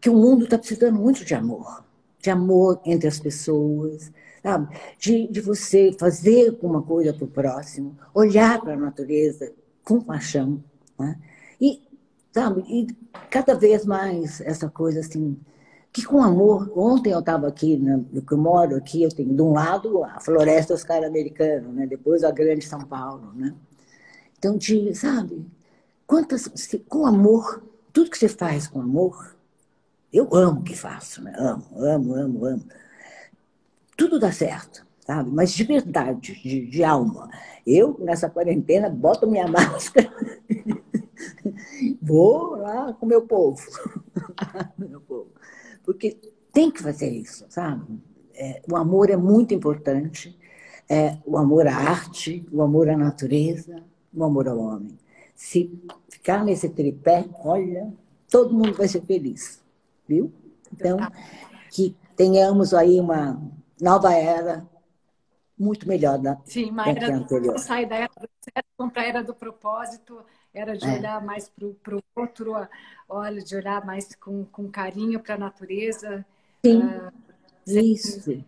Que 0.00 0.10
o 0.10 0.14
mundo 0.14 0.44
está 0.44 0.58
precisando 0.58 0.98
muito 0.98 1.24
de 1.24 1.34
amor 1.34 1.86
de 2.26 2.30
amor 2.30 2.80
entre 2.84 3.06
as 3.06 3.20
pessoas, 3.20 4.12
sabe? 4.42 4.76
De, 4.98 5.28
de 5.28 5.40
você 5.40 5.94
fazer 5.98 6.48
alguma 6.48 6.82
coisa 6.82 7.12
para 7.12 7.24
o 7.24 7.28
próximo, 7.28 7.96
olhar 8.12 8.60
para 8.60 8.74
a 8.74 8.76
natureza 8.76 9.52
com 9.84 10.00
paixão, 10.00 10.62
né? 10.98 11.16
E, 11.60 11.80
sabe, 12.32 12.64
e 12.68 12.86
cada 13.30 13.54
vez 13.54 13.86
mais 13.86 14.40
essa 14.40 14.68
coisa 14.68 15.00
assim, 15.00 15.38
que 15.96 16.04
com 16.04 16.22
amor, 16.22 16.70
ontem 16.76 17.10
eu 17.10 17.20
estava 17.20 17.48
aqui, 17.48 17.78
né, 17.78 18.04
eu 18.12 18.36
moro 18.36 18.76
aqui, 18.76 19.02
eu 19.02 19.08
tenho 19.08 19.34
de 19.34 19.40
um 19.40 19.54
lado 19.54 20.04
a 20.04 20.20
floresta 20.20 20.74
Oscar 20.74 21.02
americano, 21.02 21.72
né? 21.72 21.86
depois 21.86 22.22
a 22.22 22.30
grande 22.30 22.66
São 22.66 22.80
Paulo, 22.80 23.32
né? 23.34 23.54
Então, 24.38 24.58
de, 24.58 24.94
sabe, 24.94 25.46
quantas, 26.06 26.50
com 26.86 27.06
amor, 27.06 27.62
tudo 27.94 28.10
que 28.10 28.18
você 28.18 28.28
faz 28.28 28.66
com 28.66 28.82
amor, 28.82 29.34
eu 30.12 30.28
amo 30.34 30.60
o 30.60 30.62
que 30.62 30.76
faço, 30.76 31.22
né? 31.22 31.34
Amo, 31.38 31.64
amo, 31.76 32.14
amo, 32.14 32.44
amo. 32.44 32.64
Tudo 33.96 34.20
dá 34.20 34.30
certo, 34.30 34.86
sabe? 35.00 35.30
Mas 35.30 35.52
de 35.52 35.64
verdade, 35.64 36.34
de, 36.42 36.66
de 36.66 36.84
alma. 36.84 37.30
Eu, 37.66 37.96
nessa 38.00 38.28
quarentena, 38.28 38.90
boto 38.90 39.26
minha 39.26 39.48
máscara, 39.48 40.12
vou 42.02 42.56
lá 42.56 42.92
com 42.92 43.06
meu 43.06 43.22
povo. 43.22 43.62
meu 44.76 45.00
povo. 45.00 45.35
Porque 45.86 46.18
tem 46.52 46.70
que 46.70 46.82
fazer 46.82 47.08
isso, 47.08 47.46
sabe? 47.48 47.98
É, 48.34 48.60
o 48.70 48.76
amor 48.76 49.08
é 49.08 49.16
muito 49.16 49.54
importante. 49.54 50.36
É, 50.88 51.16
o 51.24 51.38
amor 51.38 51.66
à 51.66 51.74
arte, 51.74 52.46
o 52.52 52.60
amor 52.62 52.90
à 52.90 52.96
natureza, 52.96 53.82
o 54.12 54.22
amor 54.22 54.46
ao 54.48 54.58
homem. 54.58 54.98
Se 55.34 55.72
ficar 56.08 56.44
nesse 56.44 56.68
tripé, 56.68 57.24
olha, 57.42 57.90
todo 58.28 58.54
mundo 58.54 58.74
vai 58.74 58.86
ser 58.86 59.00
feliz 59.02 59.64
viu? 60.08 60.32
Então, 60.72 60.98
que 61.70 61.94
tenhamos 62.14 62.72
aí 62.72 63.00
uma 63.00 63.40
nova 63.80 64.12
era 64.14 64.66
muito 65.58 65.88
melhor 65.88 66.18
da, 66.18 66.38
Sim, 66.44 66.70
uma 66.70 66.88
era 66.88 67.14
anterior. 67.14 67.58
Sai 67.58 67.86
da 67.86 67.96
era 67.96 68.08
do 68.08 68.28
sucesso 68.38 68.92
para 68.92 69.02
a 69.02 69.06
era 69.06 69.22
do 69.22 69.34
propósito, 69.34 70.24
era 70.52 70.76
de 70.76 70.86
é. 70.86 70.94
olhar 70.94 71.24
mais 71.24 71.48
para 71.48 71.96
o 71.96 72.02
outro, 72.14 72.54
olha, 73.08 73.42
de 73.42 73.56
olhar 73.56 73.84
mais 73.84 74.14
com, 74.14 74.44
com 74.44 74.68
carinho 74.70 75.20
para 75.20 75.34
a 75.34 75.38
natureza. 75.38 76.24
Sim, 76.64 76.82
uh, 76.82 77.12
isso. 77.66 78.44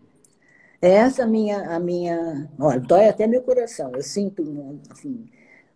Essa 0.81 1.23
a 1.23 1.27
minha, 1.27 1.75
a 1.75 1.79
minha, 1.79 2.49
olha, 2.57 2.79
dói 2.79 3.09
até 3.09 3.27
meu 3.27 3.41
coração. 3.41 3.91
Eu 3.93 4.01
sinto, 4.01 4.43
assim, 4.89 5.29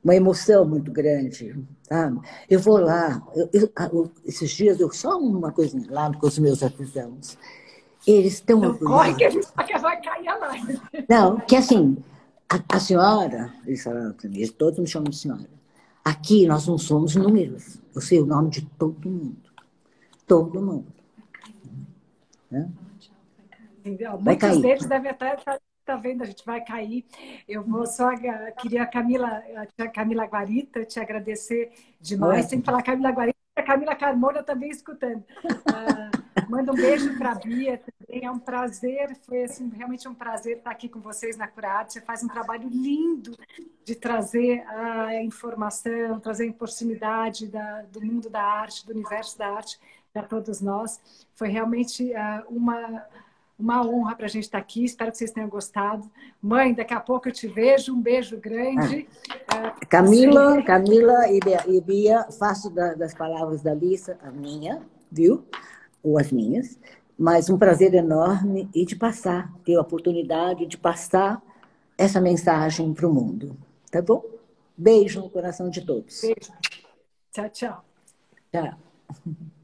uma 0.03 0.15
emoção 0.15 0.65
muito 0.65 0.91
grande, 0.91 1.55
sabe? 1.83 2.19
Eu 2.49 2.59
vou 2.59 2.77
lá, 2.77 3.21
eu, 3.35 3.49
eu, 3.91 4.11
esses 4.25 4.51
dias 4.51 4.79
eu 4.79 4.91
só 4.91 5.17
uma 5.17 5.51
coisinha 5.51 5.85
lá 5.89 6.11
com 6.13 6.27
os 6.27 6.39
meus 6.39 6.61
artesãos. 6.63 7.37
Eles 8.05 8.33
estão 8.33 8.77
Corre 8.77 9.15
que 9.15 9.23
a 9.23 9.29
gente 9.29 9.47
vai 9.81 10.01
cair 10.01 10.27
a 10.27 10.35
live. 10.37 10.81
Não, 11.07 11.39
que 11.39 11.55
assim, 11.55 11.97
a, 12.49 12.75
a 12.75 12.79
senhora, 12.79 13.53
eles 13.65 13.83
falaram 13.83 14.13
para 14.13 14.29
mim, 14.29 14.47
todos 14.47 14.79
me 14.79 14.87
chamam 14.87 15.09
de 15.09 15.17
senhora. 15.17 15.49
Aqui 16.03 16.45
nós 16.45 16.67
não 16.67 16.77
somos 16.77 17.15
números. 17.15 17.81
Eu 17.95 18.01
sei 18.01 18.19
o 18.19 18.25
nome 18.25 18.49
de 18.49 18.65
todo 18.65 19.09
mundo. 19.09 19.49
Todo 20.27 20.61
mundo. 20.61 20.93
Né? 22.51 22.69
Muitos 24.19 24.61
deles 24.61 24.85
devem 24.85 25.11
até 25.11 25.37
Tá 25.85 25.97
vendo? 25.97 26.23
A 26.23 26.25
gente 26.25 26.45
vai 26.45 26.63
cair. 26.63 27.05
Eu 27.47 27.61
vou 27.61 27.85
só. 27.85 28.09
Queria 28.61 28.83
a 28.83 28.85
Camila, 28.85 29.43
a 29.77 29.87
Camila 29.89 30.23
Guarita 30.23 30.85
te 30.85 30.97
agradecer 30.97 31.73
demais. 31.99 32.47
Tem 32.47 32.61
que 32.61 32.65
falar 32.65 32.81
Camila 32.81 33.09
Guarita, 33.09 33.37
a 33.57 33.63
Camila 33.63 33.95
Carmona 33.95 34.41
também 34.43 34.69
escutando. 34.69 35.25
Manda 36.49 36.71
um 36.71 36.75
beijo 36.75 37.17
para 37.17 37.31
a 37.31 37.35
Bia 37.35 37.77
também. 37.79 38.25
É 38.25 38.31
um 38.31 38.39
prazer, 38.39 39.15
foi 39.25 39.43
assim, 39.43 39.69
realmente 39.69 40.07
um 40.07 40.13
prazer 40.13 40.57
estar 40.57 40.71
aqui 40.71 40.87
com 40.89 40.99
vocês 40.99 41.37
na. 41.37 41.49
Você 41.87 42.01
faz 42.01 42.23
um 42.23 42.27
trabalho 42.27 42.67
lindo 42.69 43.37
de 43.83 43.95
trazer 43.95 44.63
a 44.67 45.21
informação, 45.21 46.19
trazer 46.19 46.49
a 46.49 46.53
proximidade 46.53 47.47
da, 47.47 47.83
do 47.83 48.01
mundo 48.01 48.29
da 48.29 48.43
arte, 48.43 48.85
do 48.85 48.93
universo 48.93 49.37
da 49.37 49.47
arte 49.47 49.79
para 50.11 50.23
todos 50.23 50.61
nós. 50.61 50.99
Foi 51.33 51.49
realmente 51.49 52.11
uh, 52.11 52.43
uma 52.49 53.05
uma 53.57 53.85
honra 53.85 54.15
para 54.15 54.25
a 54.25 54.29
gente 54.29 54.43
estar 54.43 54.57
aqui. 54.57 54.83
Espero 54.83 55.11
que 55.11 55.17
vocês 55.17 55.31
tenham 55.31 55.47
gostado. 55.47 56.09
Mãe, 56.41 56.73
daqui 56.73 56.93
a 56.93 56.99
pouco 56.99 57.29
eu 57.29 57.31
te 57.31 57.47
vejo. 57.47 57.93
Um 57.93 58.01
beijo 58.01 58.37
grande. 58.37 59.07
Ah. 59.47 59.73
Camila, 59.87 60.55
Você... 60.55 60.63
Camila 60.63 61.29
e 61.29 61.81
Bia, 61.81 62.23
faço 62.37 62.69
das 62.69 63.13
palavras 63.13 63.61
da 63.61 63.73
Lisa 63.73 64.17
a 64.21 64.31
minha, 64.31 64.81
viu? 65.11 65.45
Ou 66.03 66.19
as 66.19 66.31
minhas. 66.31 66.77
Mas 67.17 67.49
um 67.49 67.57
prazer 67.57 67.93
enorme 67.93 68.69
e 68.75 68.85
de 68.85 68.95
passar, 68.95 69.51
ter 69.63 69.75
a 69.75 69.81
oportunidade 69.81 70.65
de 70.65 70.77
passar 70.77 71.41
essa 71.97 72.19
mensagem 72.19 72.93
para 72.93 73.07
o 73.07 73.13
mundo. 73.13 73.55
Tá 73.89 74.01
bom? 74.01 74.23
Beijo 74.75 75.21
no 75.21 75.29
coração 75.29 75.69
de 75.69 75.81
todos. 75.81 76.21
Beijo. 76.21 76.51
Tchau, 77.31 77.49
tchau. 77.49 77.85
Tchau. 78.51 78.77